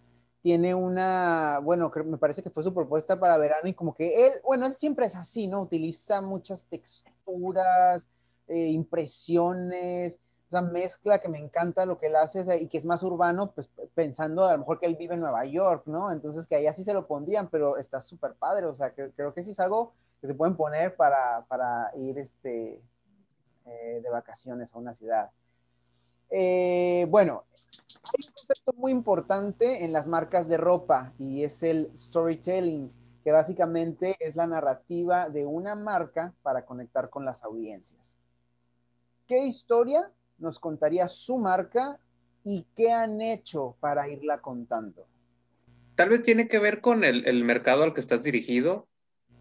[0.47, 4.33] tiene una, bueno, me parece que fue su propuesta para verano y como que él,
[4.45, 5.61] bueno, él siempre es así, ¿no?
[5.61, 8.07] Utiliza muchas texturas,
[8.47, 10.17] eh, impresiones,
[10.47, 13.69] esa mezcla que me encanta lo que él hace y que es más urbano, pues
[13.93, 16.13] pensando a lo mejor que él vive en Nueva York, ¿no?
[16.13, 19.33] Entonces que ahí así se lo pondrían, pero está súper padre, o sea, que, creo
[19.33, 22.81] que sí es algo que se pueden poner para, para ir este,
[23.65, 25.29] eh, de vacaciones a una ciudad.
[26.29, 27.45] Eh, bueno,
[28.03, 32.91] hay un concepto muy importante en las marcas de ropa y es el storytelling,
[33.23, 38.17] que básicamente es la narrativa de una marca para conectar con las audiencias.
[39.27, 41.99] ¿Qué historia nos contaría su marca
[42.43, 45.05] y qué han hecho para irla contando?
[45.95, 48.87] Tal vez tiene que ver con el, el mercado al que estás dirigido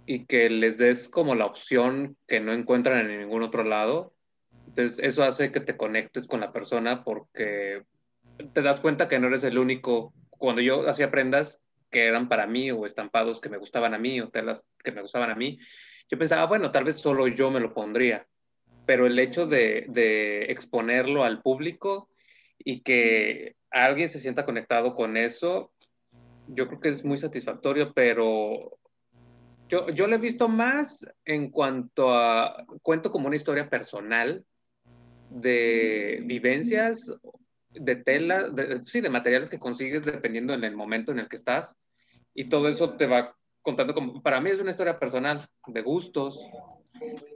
[0.06, 4.15] y que les des como la opción que no encuentran en ningún otro lado
[4.76, 7.82] entonces, eso hace que te conectes con la persona porque
[8.52, 10.12] te das cuenta que no eres el único.
[10.28, 14.20] Cuando yo hacía prendas que eran para mí o estampados que me gustaban a mí
[14.20, 15.58] o telas que me gustaban a mí,
[16.10, 18.26] yo pensaba, bueno, tal vez solo yo me lo pondría.
[18.84, 22.10] pero el hecho de, de exponerlo al público
[22.58, 25.72] y que alguien se sienta conectado con eso,
[26.48, 28.78] yo creo que es muy satisfactorio, pero
[29.68, 34.44] yo, yo lo he visto más en cuanto a cuento como una historia personal
[35.40, 37.14] de vivencias,
[37.70, 38.52] de tela,
[38.84, 41.76] sí, de materiales que consigues dependiendo en el momento en el que estás.
[42.34, 46.48] Y todo eso te va contando como, para mí es una historia personal, de gustos.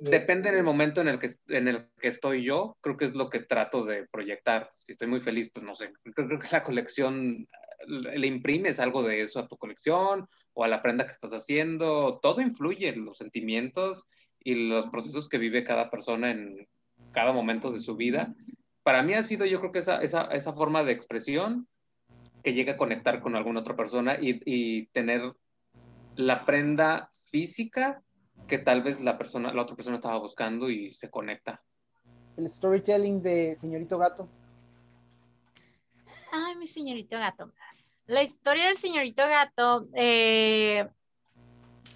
[0.00, 3.14] Depende en el momento en el, que, en el que estoy yo, creo que es
[3.14, 4.68] lo que trato de proyectar.
[4.70, 7.46] Si estoy muy feliz, pues no sé, creo que la colección
[7.86, 12.18] le imprimes algo de eso a tu colección o a la prenda que estás haciendo,
[12.20, 14.06] todo influye en los sentimientos
[14.42, 16.68] y los procesos que vive cada persona en
[17.12, 18.34] cada momento de su vida.
[18.82, 21.68] Para mí ha sido yo creo que esa, esa, esa forma de expresión
[22.42, 25.34] que llega a conectar con alguna otra persona y, y, tener
[26.16, 28.02] la prenda física
[28.48, 31.62] que tal vez la, persona, la otra persona estaba buscando y se conecta.
[32.36, 34.28] El storytelling de Señorito Gato.
[36.32, 37.52] Ay, mi señorito gato.
[38.06, 40.88] La historia del señorito gato eh,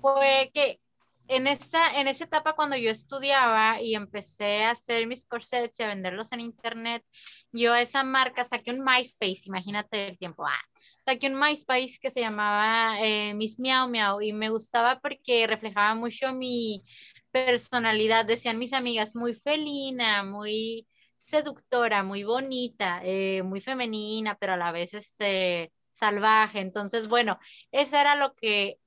[0.00, 0.80] fue que
[1.28, 5.82] en esta, en esa etapa cuando yo estudiaba y empecé a hacer mis corsets y
[5.82, 7.04] a venderlos en internet,
[7.52, 10.60] yo a esa marca saqué un MySpace, imagínate el tiempo, ah,
[11.04, 15.94] saqué un MySpace que se llamaba eh, Miss Miau Miau y me gustaba porque reflejaba
[15.94, 16.82] mucho mi
[17.30, 24.56] personalidad, decían mis amigas, muy felina, muy seductora, muy bonita, eh, muy femenina, pero a
[24.56, 26.60] la vez este salvaje.
[26.60, 27.38] Entonces, bueno,
[27.72, 28.78] eso era lo que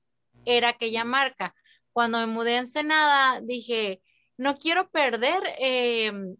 [0.44, 1.54] era aquella marca.
[1.98, 4.00] Cuando me mudé a Ensenada, dije,
[4.36, 6.36] no quiero perder em,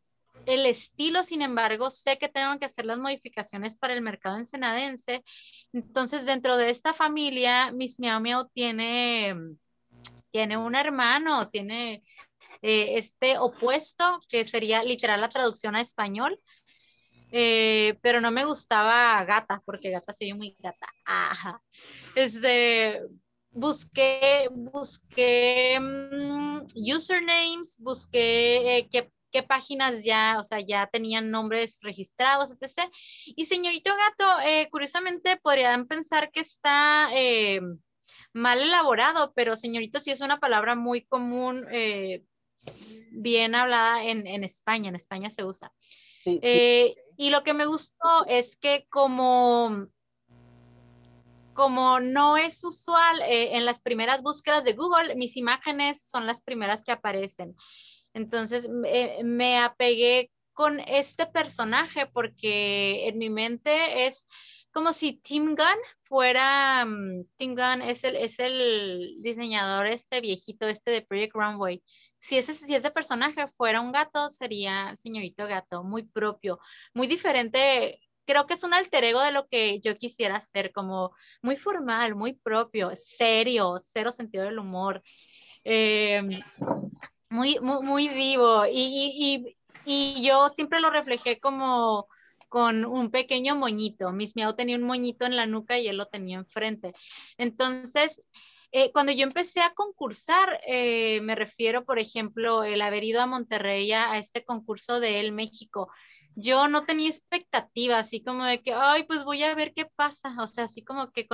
[0.46, 5.24] el estilo, sin embargo, sé que tengo que hacer las modificaciones para el mercado ensenadense.
[5.72, 9.34] Entonces, dentro de esta familia, Miss Miau Miau tiene,
[10.30, 12.04] tiene un hermano, tiene
[12.62, 16.38] eh, este opuesto, que sería literal la traducción a español,
[17.32, 20.86] eh, pero no me gustaba gata, porque gata se muy gata.
[21.04, 21.60] Ajá.
[22.14, 23.02] Este,
[23.58, 31.80] busqué, busqué mm, usernames, busqué eh, qué, qué, páginas ya, o sea, ya tenían nombres
[31.82, 32.90] registrados, etc.
[33.26, 37.10] Y señorito gato, eh, curiosamente podrían pensar que está
[38.32, 41.66] mal elaborado, pero señorito sí es una palabra muy común,
[43.10, 45.72] bien hablada en, en, España, en España se usa.
[46.24, 46.94] Sí, sí.
[47.20, 49.88] Y lo que me gustó es que como,
[51.58, 56.40] como no es usual eh, en las primeras búsquedas de Google, mis imágenes son las
[56.40, 57.56] primeras que aparecen.
[58.14, 58.68] Entonces
[59.24, 64.28] me apegué con este personaje porque en mi mente es
[64.70, 70.68] como si Tim Gunn fuera, um, Tim Gunn es el, es el diseñador este viejito
[70.68, 71.82] este de Project Runway
[72.20, 76.58] si ese, si ese personaje fuera un gato, sería señorito gato, muy propio,
[76.94, 78.00] muy diferente.
[78.28, 82.14] Creo que es un alter ego de lo que yo quisiera ser, como muy formal,
[82.14, 85.02] muy propio, serio, cero sentido del humor,
[85.64, 86.20] eh,
[87.30, 88.66] muy, muy, muy, vivo.
[88.66, 89.56] Y, y,
[89.86, 92.06] y, y, yo siempre lo reflejé como
[92.50, 94.12] con un pequeño moñito.
[94.12, 96.92] Miss Miau tenía un moñito en la nuca y él lo tenía enfrente.
[97.38, 98.20] Entonces,
[98.72, 103.26] eh, cuando yo empecé a concursar, eh, me refiero, por ejemplo, el haber ido a
[103.26, 105.90] Monterrey a, este concurso de El México.
[106.40, 110.36] Yo no tenía expectativa, así como de que, ay, pues voy a ver qué pasa.
[110.40, 111.26] O sea, así como que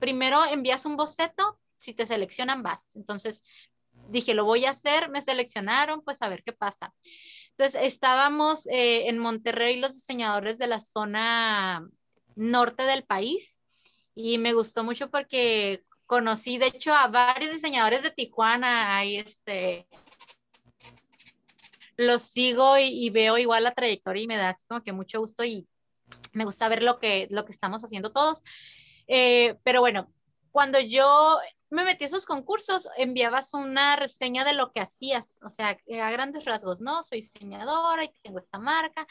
[0.00, 2.88] primero envías un boceto, si te seleccionan vas.
[2.96, 3.44] Entonces
[4.08, 6.92] dije, lo voy a hacer, me seleccionaron, pues a ver qué pasa.
[7.50, 11.88] Entonces estábamos eh, en Monterrey los diseñadores de la zona
[12.34, 13.56] norte del país
[14.14, 19.86] y me gustó mucho porque conocí de hecho a varios diseñadores de Tijuana, ahí este,
[21.96, 25.66] los sigo y, veo igual la trayectoria y me da como que mucho gusto y
[26.32, 28.42] me gusta ver lo que, lo que estamos haciendo todos.
[29.08, 30.12] Eh, pero bueno,
[30.50, 31.38] cuando yo
[31.70, 36.10] me metí a esos concursos, enviabas una reseña de lo que hacías, o sea, a
[36.10, 37.02] grandes rasgos, ¿no?
[37.02, 39.06] Soy diseñadora y tengo esta marca.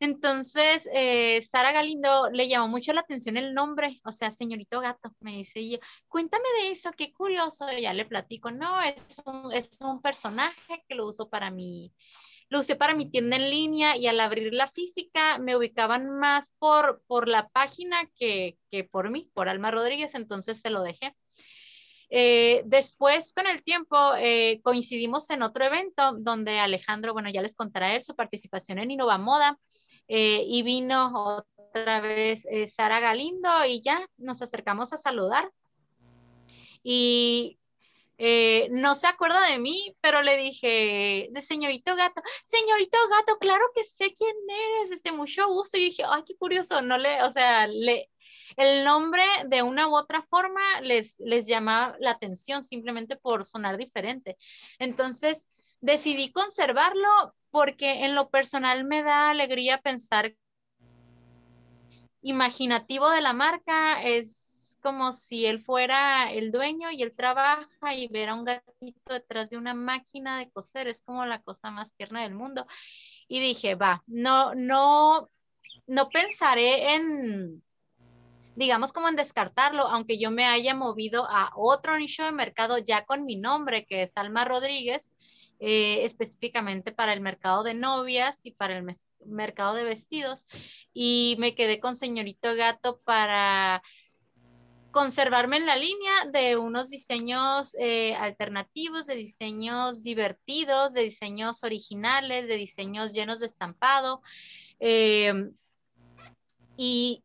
[0.00, 5.14] Entonces, eh, Sara Galindo le llamó mucho la atención el nombre, o sea, señorito gato,
[5.20, 9.78] me dice, y cuéntame de eso, qué curioso, ya le platico, no, es un, es
[9.80, 11.92] un personaje que lo uso para mi,
[12.48, 16.54] lo usé para mi tienda en línea y al abrir la física me ubicaban más
[16.58, 21.14] por, por la página que, que por mí, por Alma Rodríguez, entonces se lo dejé.
[22.14, 27.54] Eh, después, con el tiempo, eh, coincidimos en otro evento donde Alejandro, bueno, ya les
[27.54, 29.58] contará él su participación en Innova Moda
[30.08, 31.10] eh, y vino
[31.70, 35.50] otra vez Sara Galindo y ya nos acercamos a saludar.
[36.82, 37.58] Y
[38.70, 44.12] no se acuerda de mí, pero le dije, señorito gato, señorito gato, claro que sé
[44.12, 44.36] quién
[44.82, 45.78] eres, este, mucho gusto.
[45.78, 48.11] Y dije, ay, qué curioso, no le, o sea, le,
[48.56, 53.76] el nombre de una u otra forma les, les llama la atención simplemente por sonar
[53.76, 54.36] diferente.
[54.78, 55.48] Entonces,
[55.80, 60.34] decidí conservarlo porque en lo personal me da alegría pensar
[62.22, 68.08] imaginativo de la marca es como si él fuera el dueño y él trabaja y
[68.08, 71.94] ver a un gatito detrás de una máquina de coser es como la cosa más
[71.94, 72.66] tierna del mundo.
[73.28, 75.30] Y dije, va, no, no,
[75.86, 77.62] no pensaré en,
[78.56, 83.04] digamos como en descartarlo, aunque yo me haya movido a otro nicho de mercado ya
[83.04, 85.12] con mi nombre, que es Alma Rodríguez,
[85.60, 88.84] eh, específicamente para el mercado de novias y para el
[89.24, 90.44] mercado de vestidos.
[90.92, 93.82] Y me quedé con Señorito Gato para
[94.92, 102.46] conservarme en la línea de unos diseños eh, alternativos, de diseños divertidos, de diseños originales,
[102.46, 104.20] de diseños llenos de estampado.
[104.78, 105.54] Em,
[106.76, 107.24] y,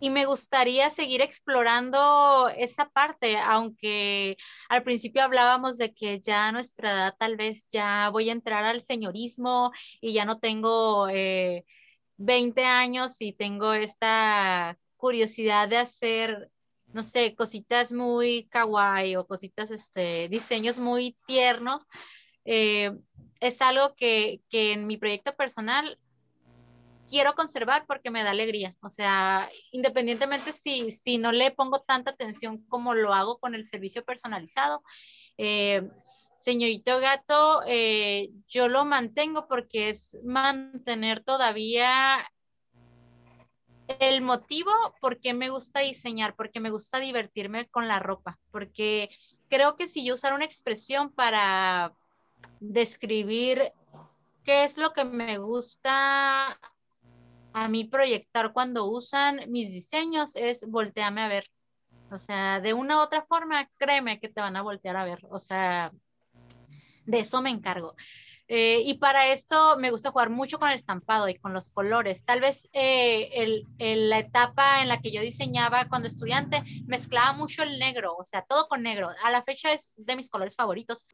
[0.00, 4.36] y, me gustaría seguir explorando esa parte, aunque
[4.68, 8.64] al principio hablábamos de que ya a nuestra edad tal vez ya voy a entrar
[8.64, 16.50] al señorismo y ya no tengo 20 eh, años y tengo esta curiosidad de hacer
[16.92, 21.84] no sé, cositas muy kawaii o cositas, este, diseños muy tiernos,
[22.44, 22.92] eh,
[23.40, 25.98] es algo que, que en mi proyecto personal
[27.08, 28.76] quiero conservar porque me da alegría.
[28.80, 33.64] O sea, independientemente si, si no le pongo tanta atención como lo hago con el
[33.64, 34.82] servicio personalizado.
[35.38, 35.88] Eh,
[36.38, 42.30] señorito gato, eh, yo lo mantengo porque es mantener todavía
[44.00, 44.70] el motivo
[45.00, 49.10] por qué me gusta diseñar, porque me gusta divertirme con la ropa, porque
[49.48, 51.92] creo que si yo usara una expresión para
[52.60, 53.72] describir
[54.44, 56.58] qué es lo que me gusta
[57.56, 61.50] a mí proyectar cuando usan mis diseños es voltearme a ver.
[62.10, 65.26] O sea, de una u otra forma, créeme que te van a voltear a ver.
[65.30, 65.90] O sea,
[67.06, 67.94] de eso me encargo.
[68.46, 72.22] Eh, y para esto me gusta jugar mucho con el estampado y con los colores.
[72.26, 77.78] Tal vez eh, la etapa en la que yo diseñaba cuando estudiante mezclaba mucho el
[77.78, 79.08] negro, o sea, todo con negro.
[79.24, 81.06] A la fecha es de mis colores favoritos.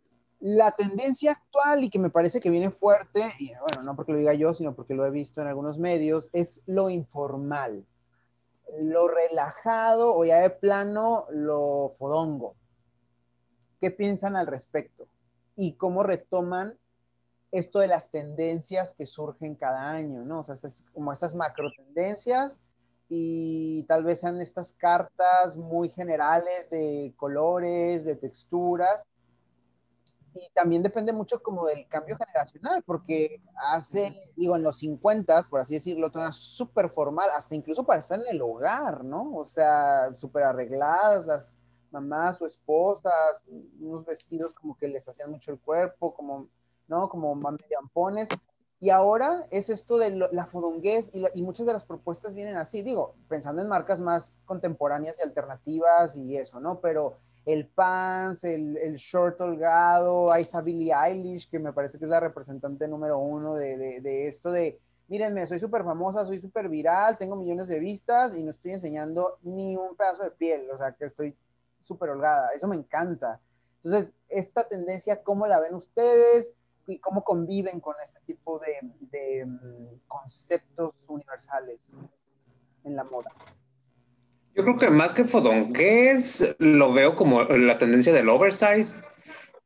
[0.44, 4.18] La tendencia actual y que me parece que viene fuerte, y bueno, no porque lo
[4.18, 7.86] diga yo, sino porque lo he visto en algunos medios, es lo informal,
[8.80, 12.56] lo relajado o ya de plano lo fodongo.
[13.80, 15.06] ¿Qué piensan al respecto?
[15.54, 16.76] ¿Y cómo retoman
[17.52, 20.40] esto de las tendencias que surgen cada año, ¿no?
[20.40, 22.60] O sea, es como estas macro tendencias
[23.08, 29.06] y tal vez sean estas cartas muy generales de colores, de texturas.
[30.34, 35.60] Y también depende mucho como del cambio generacional, porque hace, digo, en los 50, por
[35.60, 39.34] así decirlo, todo era súper formal, hasta incluso para estar en el hogar, ¿no?
[39.36, 41.58] O sea, súper arregladas las
[41.90, 43.44] mamás o esposas,
[43.80, 46.48] unos vestidos como que les hacían mucho el cuerpo, como
[46.88, 47.08] ¿no?
[47.08, 47.38] Como
[47.78, 48.28] ampones.
[48.80, 53.14] Y ahora es esto de la fodonguez y, muchas de las propuestas vienen así, digo,
[53.28, 56.80] pensando en marcas más contemporáneas y alternativas y eso, ¿no?
[56.80, 62.04] Pero el pants, el, el short holgado, ahí está Billie Eilish, que me parece que
[62.04, 66.40] es la representante número uno de, de, de esto de, mírenme, soy súper famosa, soy
[66.40, 70.70] súper viral, tengo millones de vistas y no estoy enseñando ni un pedazo de piel,
[70.70, 71.36] o sea, que estoy
[71.80, 73.40] súper holgada, eso me encanta.
[73.82, 76.54] Entonces, esta tendencia, ¿cómo la ven ustedes?
[76.86, 81.80] y cómo conviven con este tipo de, mm, conceptos universales
[82.84, 83.30] en la moda.
[84.54, 88.96] Yo creo que más que fodongués, lo veo como la tendencia del oversize,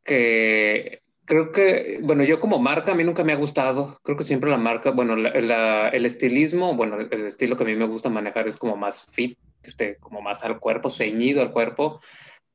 [0.05, 4.23] que creo que, bueno, yo como marca a mí nunca me ha gustado, creo que
[4.23, 8.47] siempre la marca, bueno, el estilismo, bueno, el estilo que a mí me gusta manejar
[8.47, 12.01] es como más fit, esté como más al cuerpo, ceñido al cuerpo,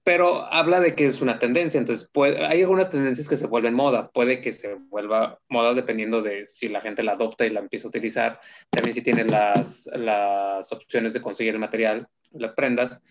[0.04, 4.10] pero habla de que es una tendencia, entonces hay algunas tendencias que se vuelven moda,
[4.10, 7.88] puede que se vuelva moda dependiendo de si la gente la adopta y la empieza
[7.88, 8.40] a utilizar,
[8.70, 13.02] también si tiene las, las opciones de conseguir el material, las prendas,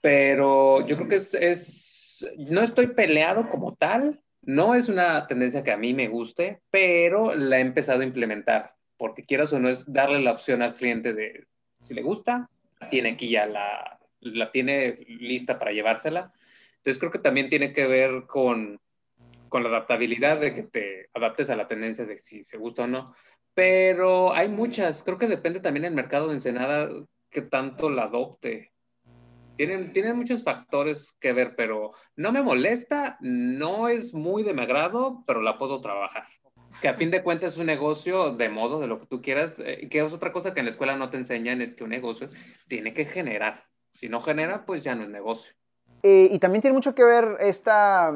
[0.00, 5.62] pero yo creo que es, es, no estoy peleado como tal, no es una tendencia
[5.62, 9.68] que a mí me guste, pero la he empezado a implementar, porque quieras o no
[9.68, 11.46] es darle la opción al cliente de
[11.80, 12.48] si le gusta,
[12.90, 16.32] tiene aquí ya la, la tiene lista para llevársela.
[16.76, 18.80] Entonces creo que también tiene que ver con,
[19.48, 22.86] con la adaptabilidad de que te adaptes a la tendencia de si se gusta o
[22.86, 23.14] no.
[23.54, 26.88] Pero hay muchas, creo que depende también el mercado de Ensenada
[27.30, 28.72] que tanto la adopte.
[29.56, 34.62] tienen, tienen muchos factores que ver, pero no me molesta, no es muy de mi
[34.62, 36.26] agrado, pero la puedo trabajar.
[36.80, 39.58] Que a fin de cuentas es un negocio de modo, de lo que tú quieras,
[39.58, 41.90] eh, que es otra cosa que en la escuela no te enseñan, es que un
[41.90, 42.28] negocio
[42.68, 43.64] tiene que generar.
[43.90, 45.54] Si no genera, pues ya no es negocio.
[46.02, 48.12] Eh, y también tiene mucho que ver esta,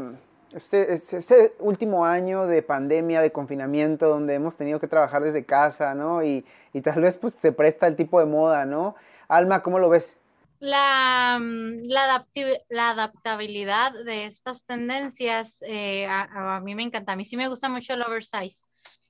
[0.54, 5.94] este, este, último año de pandemia, de confinamiento, donde hemos tenido que trabajar desde casa,
[5.94, 6.22] ¿no?
[6.22, 8.96] Y, y tal vez pues, se presta el tipo de moda, ¿no?
[9.28, 10.18] Alma, ¿cómo lo ves?
[10.58, 12.24] La, mm, la,
[12.68, 17.12] la adaptabilidad de estas tendencias eh, a, mí me encanta.
[17.12, 18.64] A mí sí me gusta mucho el oversize.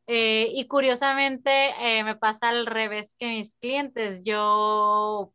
[0.06, 1.72] Eh, y curiosamente
[2.04, 4.24] me pasa al revés que mis clientes.
[4.24, 5.32] Yo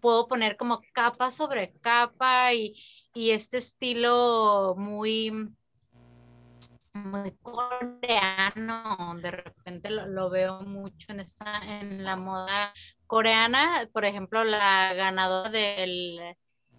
[0.00, 2.74] puedo poner como capa sobre capa y,
[3.14, 5.32] este estilo muy,
[6.94, 12.72] muy coreano, de repente lo, veo mucho en, esta, en la moda
[13.06, 16.36] coreana, por ejemplo, la ganadora del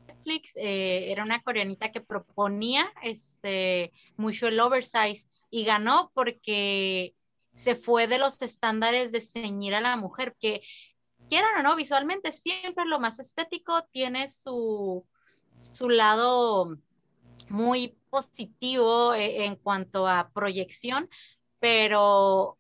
[0.08, 7.14] Netflix eh, era una coreanita que proponía este, mucho el oversize y ganó porque
[7.60, 10.62] se fue de los estándares de ceñir a la mujer, que
[11.30, 15.06] quieran o no, visualmente siempre lo más estético tiene su,
[15.60, 16.78] su lado
[17.50, 21.10] muy positivo eh, en cuanto a proyección,
[21.60, 22.58] pero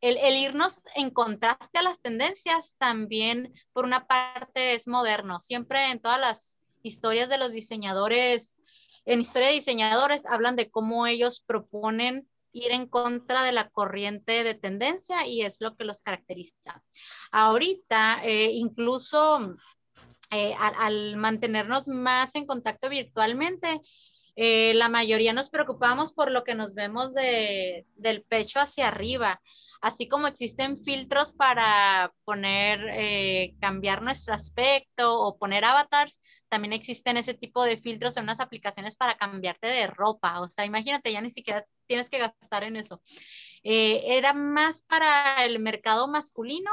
[0.00, 5.40] el, irnos en contraste a las tendencias también, por una parte, es moderno.
[5.40, 8.60] Siempre en todas las historias de los diseñadores,
[9.04, 14.44] en historia de diseñadores, hablan de cómo ellos proponen ir en contra de la corriente
[14.44, 16.82] de tendencia y es lo que los caracteriza.
[17.30, 19.56] Ahorita, eh, incluso
[20.30, 23.80] eh, al, mantenernos más en contacto virtualmente,
[24.36, 29.40] eh, la mayoría nos preocupamos por lo que nos vemos de, del pecho hacia arriba
[29.80, 32.80] así como existen filtros para poner,
[33.60, 38.96] cambiar nuestro aspecto o poner avatars, también existen ese tipo de filtros en unas aplicaciones
[38.96, 40.40] para cambiarte de ropa.
[40.40, 43.02] O sea, imagínate, ya ni siquiera tienes que gastar en eso.
[43.64, 46.70] Eh, era más para el mercado masculino,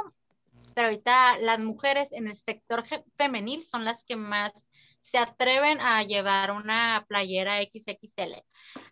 [0.76, 2.84] pero ahorita las mujeres en el sector
[3.18, 4.68] femenil son las que más
[5.02, 8.44] se atreven a llevar una playera XXL.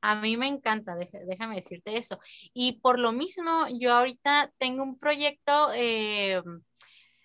[0.01, 2.19] A mí me encanta, déjame decirte eso.
[2.53, 6.41] Y por lo mismo, yo ahorita tengo un proyecto eh,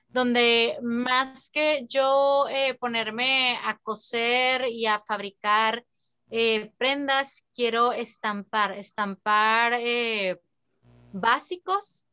[0.08, 5.84] donde más que yo eh, ponerme a coser y a fabricar
[6.30, 9.74] eh, prendas, quiero estampar, estampar
[11.12, 12.06] básicos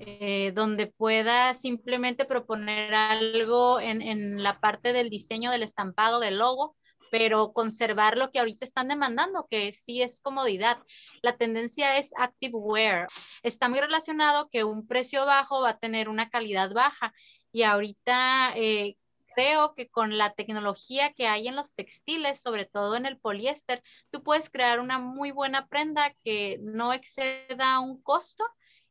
[0.00, 6.76] eh, donde pueda simplemente proponer algo en, la parte del diseño del estampado del logo,
[7.10, 10.78] pero conservar lo que ahorita están demandando, que sí es comodidad.
[11.20, 13.08] La tendencia es active wear.
[13.42, 17.12] Está muy relacionado que un precio bajo va a tener una calidad baja
[17.50, 18.96] y ahorita eh,
[19.38, 23.84] creo que con la tecnología que hay en los textiles, sobre todo en el poliéster,
[24.10, 28.44] tú puedes crear una muy buena prenda que no exceda un costo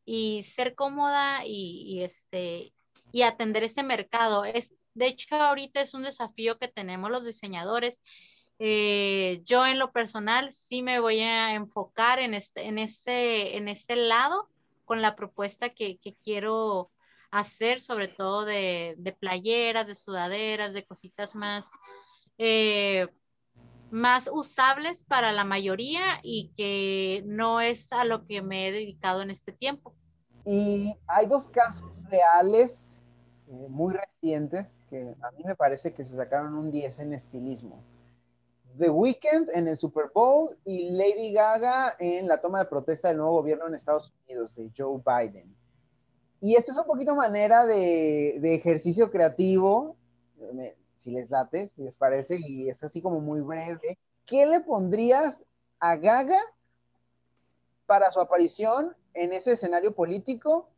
[0.06, 2.72] y ser cómoda y, este,
[3.11, 4.45] y atender ese mercado.
[4.45, 8.02] Es, de hecho, ahorita es un desafío que tenemos los diseñadores.
[8.57, 13.68] Eh, yo en lo personal sí me voy a enfocar en, este, en, ese, en
[13.68, 14.48] ese lado
[14.86, 16.90] con la propuesta que, quiero
[17.32, 21.72] hacer, sobre todo de, playeras, de sudaderas, de cositas más,
[22.38, 23.08] eh,
[23.91, 29.22] más usables para la mayoría y que no es a lo que me he dedicado
[29.22, 29.94] en este tiempo.
[30.45, 32.99] Y hay dos casos reales
[33.48, 37.84] eh, muy recientes que a mí me parece que se sacaron un 10 en estilismo.
[38.78, 43.18] The Weeknd en el Super Bowl y Lady Gaga en la toma de protesta del
[43.18, 45.56] nuevo gobierno en Estados Unidos de Joe Biden.
[46.40, 49.96] Y esta es un poquito manera de, de ejercicio creativo,
[50.98, 53.98] si les late, si les parece, y es así como muy breve.
[54.26, 55.44] ¿Qué le pondrías
[55.80, 56.40] a Gaga
[57.86, 60.70] para su aparición en ese escenario político?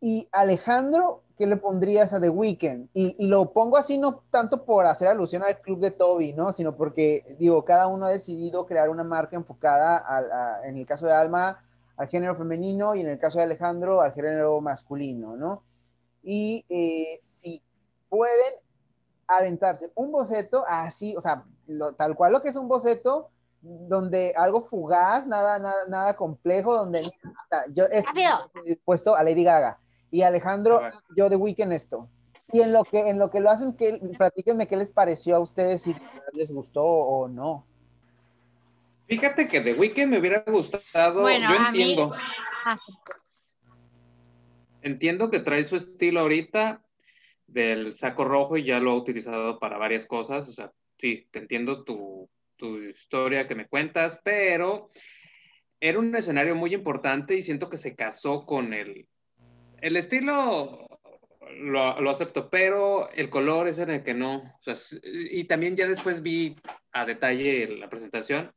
[0.00, 2.88] Y Alejandro, ¿qué le pondrías a The Weeknd?
[2.94, 6.52] Y, lo pongo así no tanto por hacer alusión al club de Toby, ¿no?
[6.52, 11.12] Sino porque, digo, cada uno ha decidido crear una marca enfocada, en el caso de
[11.12, 11.62] Alma,
[12.00, 15.62] al género femenino y en el caso de Alejandro, al género masculino, ¿no?
[16.22, 17.62] Y eh, si
[18.08, 18.54] pueden
[19.26, 21.44] aventarse un boceto así, o sea,
[21.98, 23.28] tal cual lo que es un boceto,
[23.60, 28.24] donde algo fugaz, nada, nada, nada complejo, donde o sea, yo estoy
[28.64, 29.78] dispuesto a Lady Gaga
[30.10, 30.80] y Alejandro,
[31.14, 32.08] yo de Weekend esto.
[32.50, 35.40] Y en lo que en lo que lo hacen, que platíquenme qué les pareció a
[35.40, 35.94] ustedes, si
[36.32, 37.66] les gustó o no.
[39.10, 42.12] Fíjate que de Weekend me hubiera gustado, yo entiendo.
[42.64, 42.78] Ah.
[44.82, 46.80] Entiendo que trae su estilo ahorita.
[47.48, 50.48] del saco rojo y ya lo ha utilizado para varias cosas.
[50.48, 54.90] O sea, sí, te entiendo tu, tu historia que me cuentas, pero
[55.80, 59.08] era un escenario muy importante y siento que se casó con el,
[59.80, 60.86] el estilo,
[61.58, 64.36] lo, lo, acepto, pero el color es en el que no.
[64.36, 66.54] O sea, y también ya después vi
[66.92, 68.52] a detalle la presentación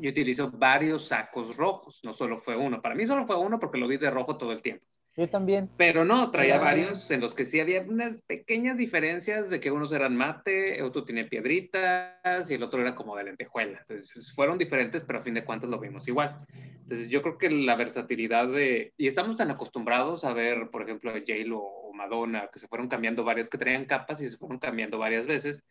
[0.00, 2.80] y utilizo varios sacos rojos, no solo fue uno.
[2.80, 4.86] Para mí solo fue uno porque lo vi de rojo todo el tiempo.
[5.16, 5.68] Yo también.
[5.76, 9.92] Pero no, traía varios en los que sí había unas pequeñas diferencias de que unos
[9.92, 13.84] eran mate, otro tenía piedritas y el otro era como de lentejuela.
[13.88, 16.36] Entonces fueron diferentes, pero a fin de cuentas lo vimos igual.
[16.54, 18.94] Entonces yo creo que la versatilidad de...
[18.96, 23.24] Y estamos tan acostumbrados a ver, por ejemplo, J-Lo o Madonna, que se fueron cambiando
[23.24, 25.64] varias, que traían capas y se fueron cambiando varias veces.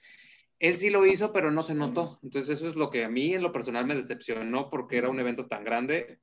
[0.60, 2.20] Él sí lo hizo, pero no se notó.
[2.22, 5.20] Entonces eso es lo que a mí en lo personal me decepcionó porque era un
[5.20, 6.20] evento tan grande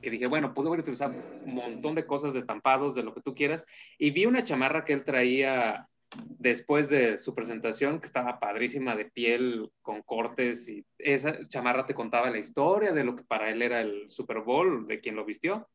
[0.00, 1.10] que dije, bueno, pude utilizar
[1.44, 3.66] un montón de cosas de estampados, de lo que tú quieras,
[3.98, 9.04] y vi una chamarra que él traía después de su presentación, que estaba padrísima de
[9.04, 13.62] piel con cortes, y esa chamarra te contaba la historia de lo que para él
[13.62, 15.68] era el Super Bowl, de quien lo vistió,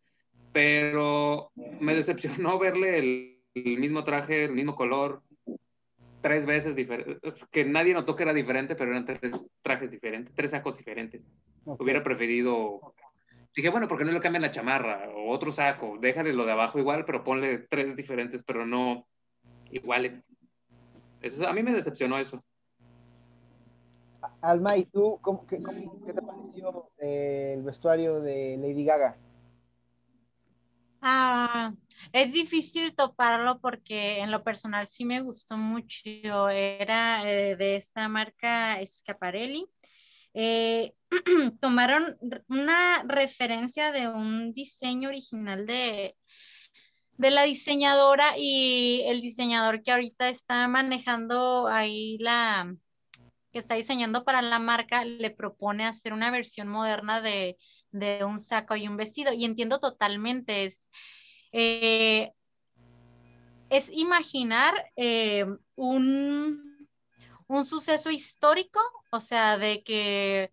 [0.51, 5.21] pero me decepcionó verle el, mismo traje, el mismo color,
[6.25, 10.49] tres veces diferentes, que nadie notó que era diferente, pero eran tres trajes diferentes, tres
[10.49, 11.21] sacos diferentes.
[11.65, 12.95] Hubiera preferido
[13.55, 15.99] Dije, bueno, ¿por qué no le cambian la chamarra o otro saco?
[16.01, 19.05] Déjale lo de abajo igual, pero ponle tres diferentes, pero no
[19.69, 20.31] iguales.
[21.21, 22.43] Eso, a mí me decepcionó eso.
[24.41, 25.61] Alma, ¿y tú qué,
[26.11, 29.15] te pareció eh, el vestuario de Lady Gaga?
[31.07, 31.71] Ah,
[32.13, 36.49] es difícil toparlo porque en lo personal sí me gustó mucho.
[36.49, 39.67] Era eh, de esta marca Schiaparelli.
[40.33, 40.93] Eh,
[41.61, 42.17] tomaron
[42.49, 46.17] una referencia de un diseño original de,
[47.17, 52.75] de la diseñadora y el diseñador que ahorita está manejando ahí la,
[53.55, 57.57] que está diseñando para la marca, le propone hacer una versión moderna de,
[58.23, 59.33] un saco y un vestido.
[59.33, 60.89] Y entiendo totalmente, es,
[61.51, 62.33] eh,
[63.69, 65.45] es imaginar eh,
[65.75, 66.87] un,
[67.47, 68.79] un suceso histórico,
[69.11, 70.51] o sea, de que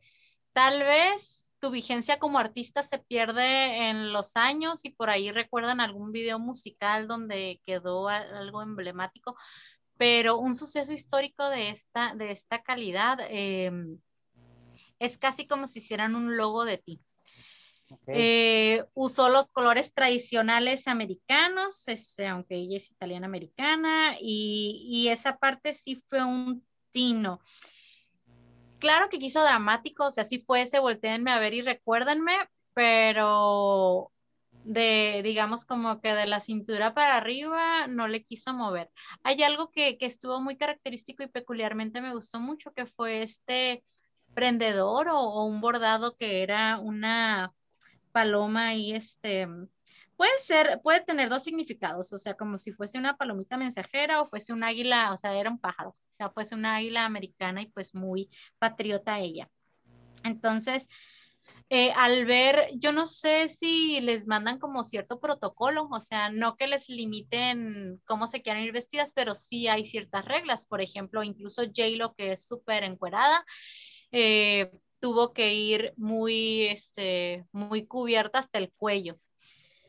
[0.53, 5.81] tal vez tu vigencia como artista se pierde en los años y por ahí recuerdan
[5.81, 9.37] algún video musical donde quedó algo emblemático,
[9.97, 14.01] pero un suceso histórico de esta, de esta calidad em,
[14.99, 17.01] es casi como si hicieran un logo de ti.
[18.07, 25.37] Eh, usó los colores tradicionales americanos, este, aunque ella es italiana americana, y, y esa
[25.37, 27.41] parte sí fue un tino
[28.83, 32.33] claro que quiso dramático, o sea, si fuese, volteenme a ver y recuérdenme,
[32.75, 34.11] pero
[34.65, 38.91] de, digamos, como que de la cintura para arriba no le quiso mover.
[39.23, 43.85] Hay algo que, estuvo muy característico y peculiarmente me gustó mucho, que fue este
[44.35, 47.53] prendedor o un bordado que era una
[48.13, 49.49] paloma y este,
[50.17, 54.27] puede ser, puede tener dos significados, o sea, como si fuese una palomita mensajera o
[54.27, 57.67] fuese un águila, o sea, era un pájaro, o sea, fuese una águila americana y
[57.67, 59.51] pues muy patriota ella.
[60.25, 60.89] Entonces,
[61.71, 66.57] eh, al ver, yo no sé si les mandan como cierto protocolo, o sea, no
[66.57, 70.67] que les limiten cómo se quieran ir vestidas, pero sí hay ciertas reglas.
[70.67, 73.45] Por ejemplo, incluso J-Lo, que es súper encuerada,
[74.11, 74.71] eh,
[75.03, 79.19] tuvo que ir muy, este, muy cubierta hasta el cuello.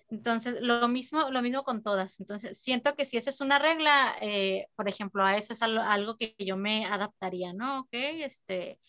[0.10, 2.20] Entonces, lo mismo, lo mismo con todas.
[2.20, 6.18] Entonces, siento que si esa es una regla, eh, por ejemplo, a eso es algo,
[6.18, 7.82] que yo me adaptaría, ¿no?
[7.82, 8.80] Ok, este,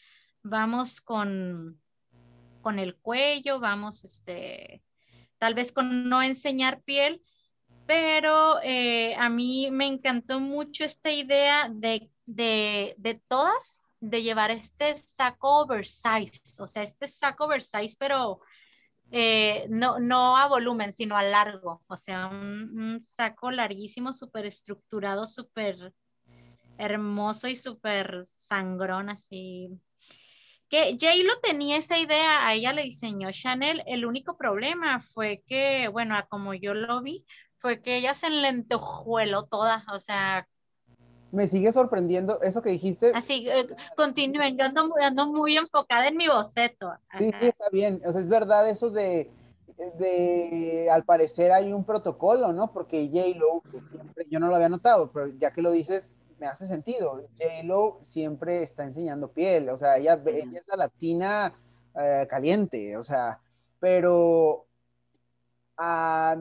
[0.42, 1.78] vamos con,
[2.62, 4.82] con el cuello, vamos, este,
[5.36, 7.22] tal vez con no enseñar piel,
[7.86, 14.50] pero eh, a mí me encantó mucho esta idea de, de, de todas, de llevar
[14.50, 18.40] este saco oversize, o sea, este saco oversize, pero
[19.10, 25.26] eh, no, no a volumen, sino a largo, o sea, un, saco larguísimo, súper estructurado,
[25.26, 25.94] súper
[26.76, 29.70] hermoso y súper sangrón, así.
[30.68, 35.88] Que J-Lo tenía esa idea, a ella le diseñó Chanel, el único problema fue que,
[35.88, 37.24] bueno, como yo lo vi,
[37.56, 40.46] fue que ella se enlentejueló toda, o sea,
[41.34, 43.12] me sigue sorprendiendo eso que dijiste.
[43.14, 43.66] Así, eh,
[43.96, 46.92] continúen, yo ando, muy enfocada en mi boceto.
[47.18, 48.00] Sí, sí, está bien.
[48.06, 49.30] O sea, es verdad eso de,
[49.98, 52.72] de, al parecer hay un protocolo, ¿no?
[52.72, 56.66] Porque J-Lo, siempre, yo no lo había notado, pero ya que lo dices, me hace
[56.66, 57.26] sentido.
[57.38, 61.52] J-Lo siempre está enseñando piel, o sea, ella, ella es la latina
[61.98, 63.40] eh, caliente, o sea,
[63.80, 64.66] pero...
[65.76, 66.36] Ah,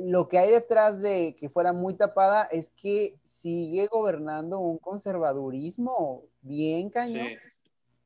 [0.00, 6.24] lo que hay detrás de que fuera muy tapada es que sigue gobernando un conservadurismo
[6.42, 7.28] bien cañón.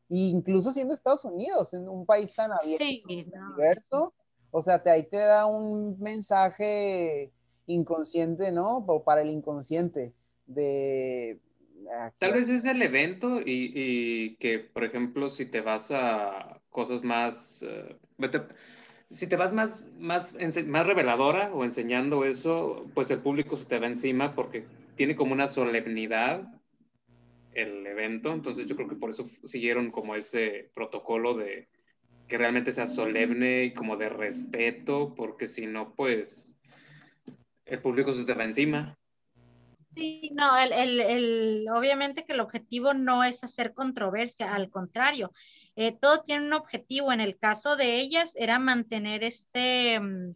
[0.08, 4.14] Incluso siendo Estados Unidos, en un país tan abierto, diverso,
[4.50, 7.30] o sea, te, ahí te da un mensaje
[7.66, 8.78] inconsciente, ¿no?
[8.78, 10.14] O para el inconsciente
[10.46, 11.40] de...
[12.18, 17.62] Tal vez es el evento y, que, por ejemplo, si te vas a cosas más...
[17.62, 17.96] Eh,
[19.10, 23.86] si te vas más, más, reveladora o enseñando eso, pues el público se te va
[23.86, 24.66] encima porque
[24.96, 26.46] tiene como una solemnidad
[27.52, 31.68] el evento, entonces yo creo que por eso siguieron como ese protocolo de
[32.28, 36.54] que realmente sea solemne y como de respeto, porque si no, pues
[37.64, 38.98] el público se te va encima.
[39.94, 45.32] Sí, no, el, el, el, obviamente que el objetivo no es hacer controversia, al contrario,
[45.80, 47.12] eh, todo tiene un objetivo.
[47.12, 50.34] En el caso de ellas era mantener este, mm,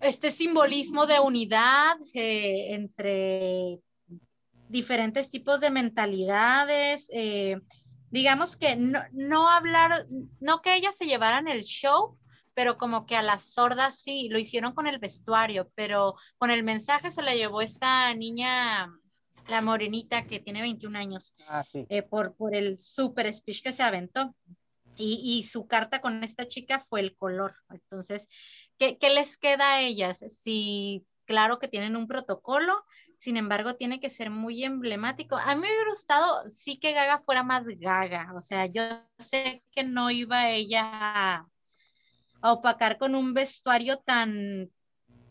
[0.00, 3.78] este simbolismo de unidad eh, entre
[4.68, 7.08] diferentes tipos de mentalidades.
[7.12, 7.60] Eh,
[8.10, 10.08] digamos que no, no hablar,
[10.40, 12.18] no que ellas se llevaran el show,
[12.54, 16.64] pero como que a las sordas sí, lo hicieron con el vestuario, pero con el
[16.64, 18.92] mensaje se la llevó esta niña
[19.48, 23.82] la morenita que tiene 21 años, ah, eh, por, por el super speech que se
[23.82, 24.34] aventó.
[24.98, 27.54] Y, y, su carta con esta chica fue el color.
[27.68, 28.28] Entonces,
[28.78, 30.24] ¿qué, ¿qué, les queda a ellas?
[30.30, 32.82] Si, claro que tienen un protocolo,
[33.18, 35.36] sin embargo, tiene que ser muy emblemático.
[35.36, 38.32] A mí me hubiera gustado, sí que Gaga fuera más Gaga.
[38.34, 38.82] O sea, yo
[39.18, 41.48] sé que no iba ella a,
[42.40, 44.70] a opacar con un vestuario tan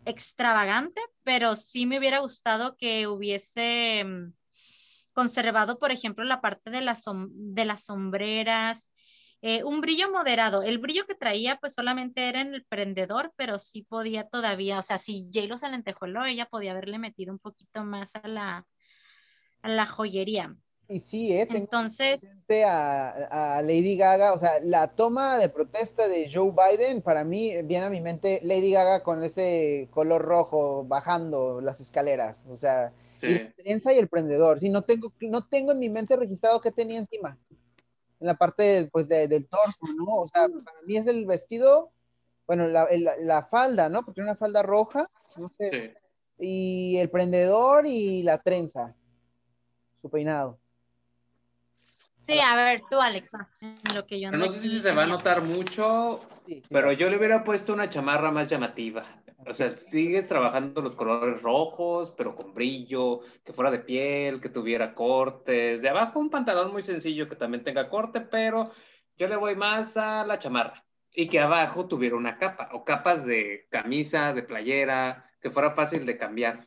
[0.06, 4.34] extravagante, pero sí me hubiera gustado que hubiese mm,
[5.14, 7.03] conservado, por ejemplo, la parte de las,
[7.84, 8.91] sombreras,
[9.41, 10.64] eh, un brillo moderado.
[10.64, 14.82] El brillo que traía, pues solamente era en el prendedor, pero sí podía todavía, o
[14.82, 15.68] sea, si J-Lo se
[16.26, 18.27] ella podía haberle metido un poquito más a
[19.64, 20.56] la joyería.
[20.88, 21.48] Y sí, ¿eh?
[21.49, 22.20] Entonces.
[22.68, 27.53] A, a, Lady Gaga, o sea, la toma de protesta de Joe Biden, para mí
[27.64, 32.94] viene a mi mente Lady Gaga con ese color rojo bajando las escaleras, o sea,
[33.24, 34.60] y la trenza y el prendedor.
[34.60, 37.36] Sí, no tengo, no tengo en mi mente registrado qué tenía encima,
[38.20, 40.18] en la parte pues, del torso, ¿no?
[40.18, 41.90] O sea, para mí es el vestido,
[42.45, 42.88] bueno, la,
[43.20, 44.06] la, falda, ¿no?
[44.06, 45.95] Porque una falda roja, no sé,
[46.38, 48.95] y el prendedor y la trenza,
[50.02, 50.60] su peinado.
[52.26, 53.47] Sí, a ver, tú, Alexa,
[53.93, 56.22] lo que yo no, sé si se va a notar mucho,
[56.69, 59.03] pero yo le hubiera puesto una chamarra más llamativa.
[59.45, 64.49] O sea, sigues trabajando los colores rojos, pero con brillo, que fuera de piel, que
[64.49, 65.84] tuviera cortes.
[65.84, 68.72] De abajo un pantalón muy sencillo que también tenga corte, pero
[69.18, 70.84] yo le voy más a la chamarra.
[71.14, 76.07] Y que abajo tuviera una capa, o capas de camisa, de playera, que fuera fácil
[76.07, 76.65] de cambiar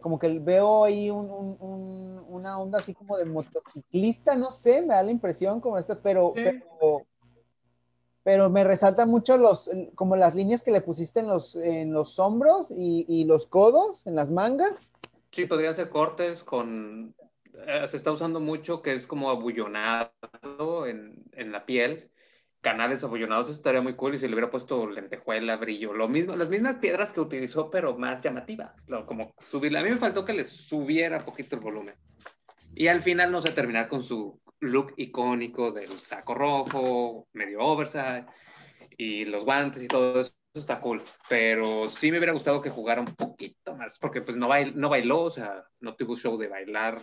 [0.00, 5.10] como que veo ahí una onda así como de motociclista, no sé, me da la
[5.10, 6.34] impresión como esta, pero,
[8.22, 12.18] pero, me resalta mucho los, como las líneas que le pusiste en los, en los
[12.18, 14.90] hombros y, los codos, en las mangas.
[15.32, 17.14] Sí, podrían ser cortes con,
[17.66, 20.10] eh, se está usando mucho que es como abullonado
[20.86, 22.09] en, en la piel
[22.60, 26.36] canales abollonados, eso estaría muy cool y si le hubiera puesto lentejuela, brillo, lo mismo,
[26.36, 30.32] las mismas piedras que utilizó, pero más llamativas, como subir, a mí me faltó que
[30.32, 31.94] le subiera poquito el volumen.
[32.74, 38.26] Y al final, no sé, terminar con su look icónico del saco rojo, medio oversize,
[38.96, 43.00] y los guantes y todo eso, está cool, pero sí me hubiera gustado que jugara
[43.00, 46.48] un poquito más, porque pues no, bail, no bailó, o sea, no tuvo show de
[46.48, 47.00] bailar.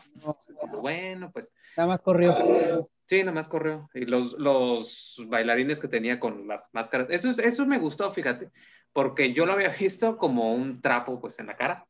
[0.81, 1.53] Bueno, pues...
[1.75, 2.89] Nada más corrió.
[3.07, 3.89] Sí, nada más corrió.
[3.93, 8.51] Y los, los bailarines que tenía con las máscaras, eso, eso me gustó, fíjate,
[8.91, 11.87] porque yo lo había visto como un trapo pues en la cara,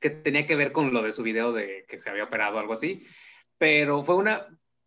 [0.00, 2.72] que tenía que ver con lo de su video de que se había operado algo
[2.72, 3.04] así,
[3.58, 4.46] pero fue una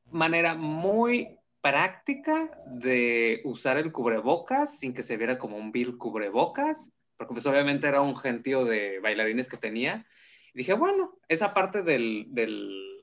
[0.10, 6.94] manera muy práctica de usar el cubrebocas sin que se viera como un bill cubrebocas,
[7.18, 10.06] porque pues obviamente era un gentío de bailarines que tenía.
[10.54, 12.95] Y dije, bueno, esa parte del, del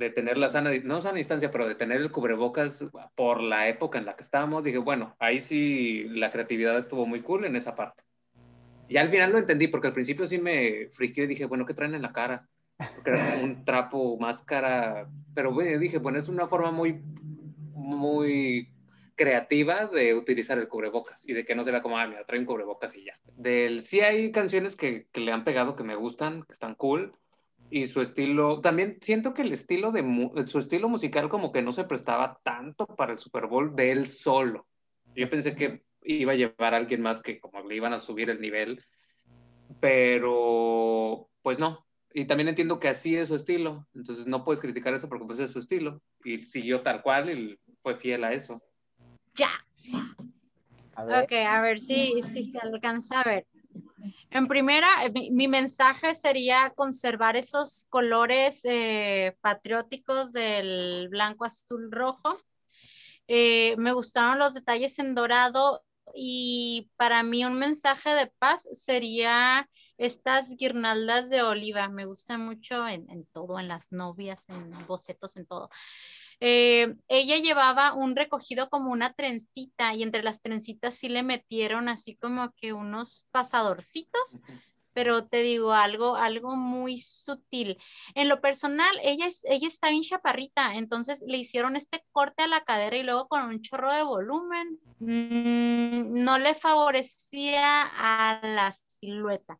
[0.00, 3.98] de tener la sana, no sana distancia, pero de tener el cubrebocas por la época
[3.98, 7.76] en la que estábamos, dije, bueno, ahí sí la creatividad estuvo muy cool en esa
[7.76, 8.02] parte.
[8.88, 11.74] Y al final lo entendí, porque al principio sí me friqué y dije, bueno, ¿qué
[11.74, 12.48] traen en la cara?
[12.94, 17.02] Porque era un trapo, máscara, pero bueno, dije, bueno, es una forma muy,
[17.74, 18.72] muy
[19.16, 22.40] creativa de utilizar el cubrebocas y de que no se vea como, ah, mira, trae
[22.40, 23.20] un cubrebocas y ya.
[23.36, 27.12] Del, sí hay canciones que, que le han pegado que me gustan, que están cool,
[27.70, 31.72] y su estilo, también siento que el estilo de su estilo musical como que no
[31.72, 34.66] se prestaba tanto para el Super Bowl de él solo.
[35.14, 38.28] Yo pensé que iba a llevar a alguien más que como le iban a subir
[38.28, 38.84] el nivel,
[39.80, 41.86] pero pues no.
[42.12, 45.38] Y también entiendo que así es su estilo, entonces no puedes criticar eso porque pues
[45.38, 46.02] es su estilo.
[46.24, 48.60] Y siguió tal cual y fue fiel a eso.
[49.34, 49.50] Ya.
[50.96, 53.46] Ok, a ver si, si se alcanza a ver.
[54.30, 62.38] En primera, eh, mi, mensaje sería conservar esos colores eh, patrióticos del blanco, azul, rojo.
[63.28, 69.68] Eh, me gustaron los detalles en dorado y para mí un mensaje de paz sería
[69.98, 71.88] estas guirnaldas de oliva.
[71.88, 75.70] Me gustan mucho en, en todo, en las novias, en bocetos, en todo.
[76.40, 81.88] Eh, ella llevaba un recogido como una trencita y entre las trencitas sí le metieron
[81.90, 84.40] así como que unos pasadorcitos,
[84.94, 87.78] pero te digo algo, algo muy sutil.
[88.14, 92.48] En lo personal, ella, es, ella está bien chaparrita, entonces le hicieron este corte a
[92.48, 98.74] la cadera y luego con un chorro de volumen, mm, no le favorecía a la
[98.88, 99.58] silueta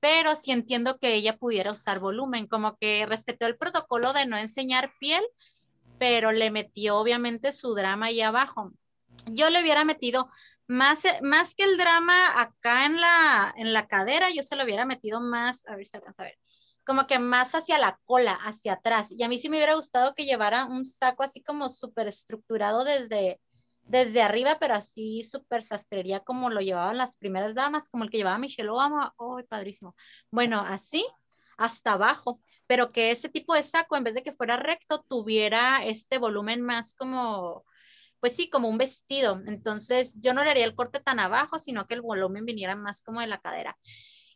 [0.00, 4.38] pero sí entiendo que ella pudiera usar volumen, como que respetó el protocolo de no
[4.38, 5.22] enseñar piel,
[6.00, 8.72] pero le metió obviamente su drama ahí abajo.
[9.26, 10.30] Yo le hubiera metido
[10.66, 14.86] más, más que el drama acá en la, en la cadera, yo se lo hubiera
[14.86, 16.38] metido más, a ver si alcanza a ver,
[16.86, 19.08] como que más hacia la cola, hacia atrás.
[19.10, 22.82] Y a mí sí me hubiera gustado que llevara un saco así como súper estructurado
[22.84, 23.38] desde,
[23.82, 28.16] desde arriba, pero así súper sastrería como lo llevaban las primeras damas, como el que
[28.16, 29.14] llevaba Michelle Obama.
[29.18, 29.94] ¡Ay, padrísimo!
[30.30, 31.04] Bueno, así
[31.60, 35.84] hasta abajo, pero que ese tipo de saco, en vez de que fuera recto, tuviera
[35.84, 37.66] este volumen más como,
[38.18, 39.42] pues sí, como un vestido.
[39.46, 43.02] Entonces, yo no le haría el corte tan abajo, sino que el volumen viniera más
[43.02, 43.76] como de la cadera.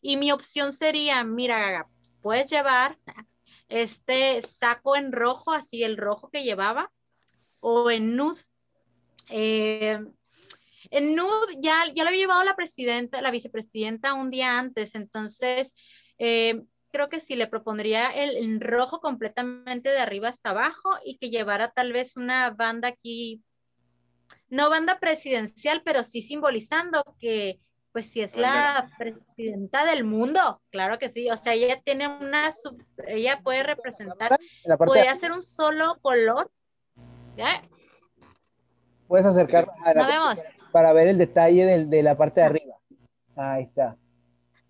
[0.02, 1.88] Y mi opción sería, mira,
[2.20, 2.98] puedes llevar
[3.68, 6.92] este saco en rojo, así el rojo que llevaba,
[7.60, 8.42] o en nude.
[9.30, 9.98] Eh,
[10.90, 15.72] en nude ya, ya lo había llevado la presidenta, la vicepresidenta un día antes, entonces
[16.18, 16.62] eh,
[16.94, 21.72] creo que sí le propondría el, rojo completamente de arriba hasta abajo y que llevara
[21.72, 23.42] tal vez una banda aquí,
[24.48, 27.58] no banda presidencial, pero sí simbolizando que
[27.90, 32.50] pues si es la presidenta del mundo, claro que sí, o sea, ella tiene una,
[33.08, 34.36] ella puede representar,
[34.78, 36.48] puede hacer un solo color.
[39.08, 39.66] Puedes acercar
[40.72, 42.76] para ver el detalle de la parte de arriba.
[43.34, 43.96] Ahí está.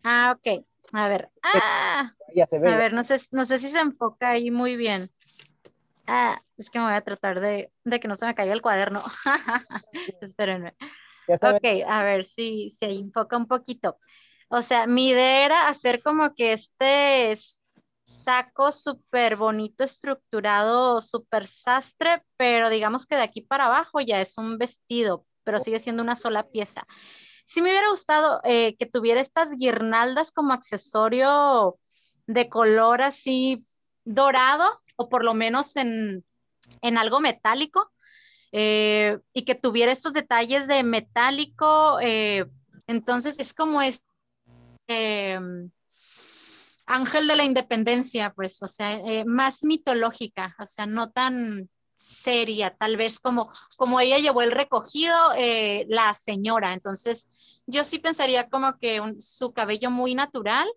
[0.03, 0.65] Ah, ok.
[0.95, 2.12] A ver, ah,
[2.51, 5.11] a ver, no sé, no sé si se enfoca ahí muy bien.
[6.07, 9.03] Ah, es que me voy a tratar de, que no se me caiga el cuaderno.
[10.21, 10.77] Espérenme.
[11.27, 13.99] Ok, a ver si se enfoca un poquito.
[14.49, 17.37] O sea, mi idea era hacer como que este
[18.05, 24.39] saco súper bonito, estructurado, súper sastre, pero digamos que de aquí para abajo ya es
[24.39, 26.87] un vestido, pero sigue siendo una sola pieza.
[27.45, 31.79] Sí me hubiera gustado eh, que tuviera estas guirnaldas como accesorio
[32.27, 33.66] de color así
[34.05, 36.25] dorado o por lo menos en,
[36.83, 37.93] algo metálico
[38.53, 41.99] eh, y que tuviera estos detalles de metálico.
[42.01, 42.47] Eh,
[42.87, 45.39] entonces es como este
[46.87, 52.99] ángel de la independencia, pues, o sea, más mitológica, o sea, no tan seria, tal
[52.99, 55.16] vez como, como ella llevó el recogido,
[55.89, 56.75] la señora.
[56.75, 57.34] Entonces,
[57.66, 60.69] yo sí pensaría como que su cabello muy natural,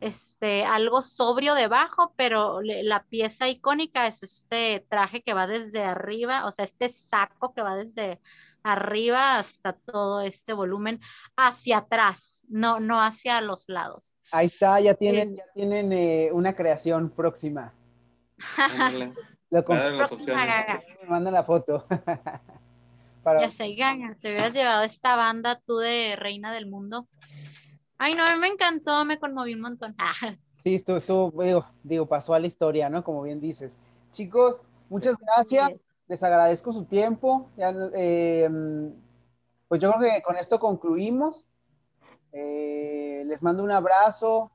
[0.00, 6.46] este, algo sobrio debajo, pero la pieza icónica es este traje que va desde arriba,
[6.46, 8.20] o sea, este saco que va desde
[8.62, 11.00] arriba hasta todo este volumen
[11.36, 14.16] hacia atrás, no, no hacia los lados.
[14.32, 17.72] Ahí está, ya tienen, ya tienen eh, una creación próxima.
[19.50, 21.86] Lo Me mandan la foto.
[23.40, 27.08] Ya sé, gana, te hubieras llevado esta banda tú de Reina del Mundo.
[27.98, 29.96] Ay, no, a mí me encantó, me conmoví un montón.
[30.62, 33.02] sí, estuvo, estuvo digo, pasó a la historia, ¿no?
[33.02, 33.78] Como bien dices.
[34.12, 35.86] Chicos, muchas gracias.
[36.08, 37.50] Les agradezco su tiempo.
[37.94, 38.48] Eh,
[39.68, 41.46] pues yo creo que con esto concluimos.
[42.32, 44.52] Eh, les mando un abrazo.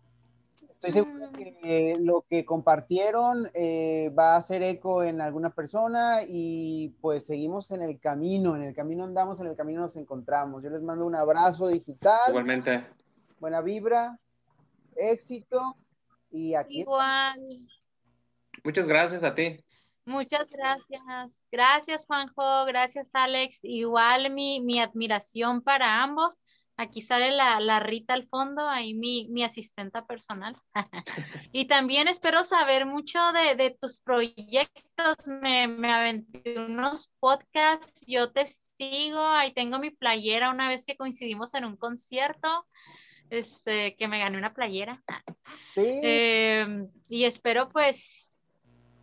[0.71, 1.33] Estoy seguro mm.
[1.33, 7.71] que lo que compartieron eh, va a hacer eco en alguna persona y pues seguimos
[7.71, 10.63] en el camino, en el camino andamos, en el camino nos encontramos.
[10.63, 12.21] Yo les mando un abrazo digital.
[12.29, 12.87] Igualmente.
[13.39, 14.17] Buena vibra,
[14.95, 15.75] éxito
[16.31, 16.81] y aquí.
[16.81, 17.67] Igual.
[18.63, 19.61] Muchas gracias a ti.
[20.05, 21.49] Muchas gracias.
[21.51, 22.65] Gracias, Juanjo.
[22.65, 23.59] Gracias, Alex.
[23.63, 26.41] Igual mi, mi admiración para ambos
[26.77, 30.55] Aquí sale la, Rita al fondo, ahí mi, mi asistenta personal.
[31.51, 35.27] y también espero saber mucho de, tus proyectos.
[35.27, 40.97] Me, me, aventé unos podcasts, yo te sigo, ahí tengo mi playera una vez que
[40.97, 42.65] coincidimos en un concierto.
[43.31, 45.01] Este, que me gané una playera.
[45.77, 48.35] Em, y espero pues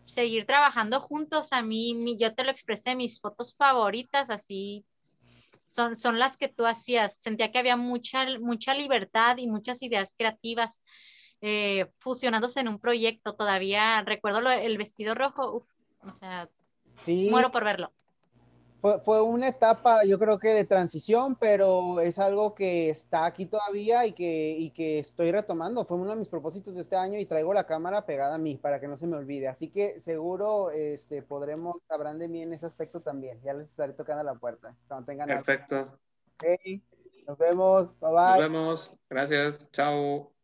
[0.05, 1.53] seguir trabajando juntos.
[1.53, 4.85] A mí, yo te lo expresé, mis fotos favoritas, así
[5.69, 7.21] son, son las que tú hacías.
[7.21, 10.83] Sentía que había mucha, mucha libertad y muchas ideas creativas
[11.41, 13.35] eh, fusionándose en un proyecto.
[13.35, 15.67] Todavía recuerdo el vestido rojo,
[16.01, 16.49] o sea,
[17.07, 17.93] muero por verlo.
[18.81, 23.47] Fue, fue, una etapa, yo creo que de transición, pero es algo que está aquí
[23.47, 25.85] todavía y que, y que estoy retomando.
[25.85, 28.57] Fue uno de mis propósitos de este año y traigo la cámara pegada a mí
[28.57, 29.49] para que no se me olvide.
[29.49, 33.41] Así que seguro este, podremos, sabrán de mí en ese aspecto también.
[33.43, 35.99] Ya les estaré tocando la puerta cuando tengan Perfecto.
[37.27, 37.99] nos vemos.
[37.99, 38.31] Bye bye.
[38.31, 38.95] Nos vemos.
[39.11, 39.71] Gracias.
[39.73, 40.38] Chao.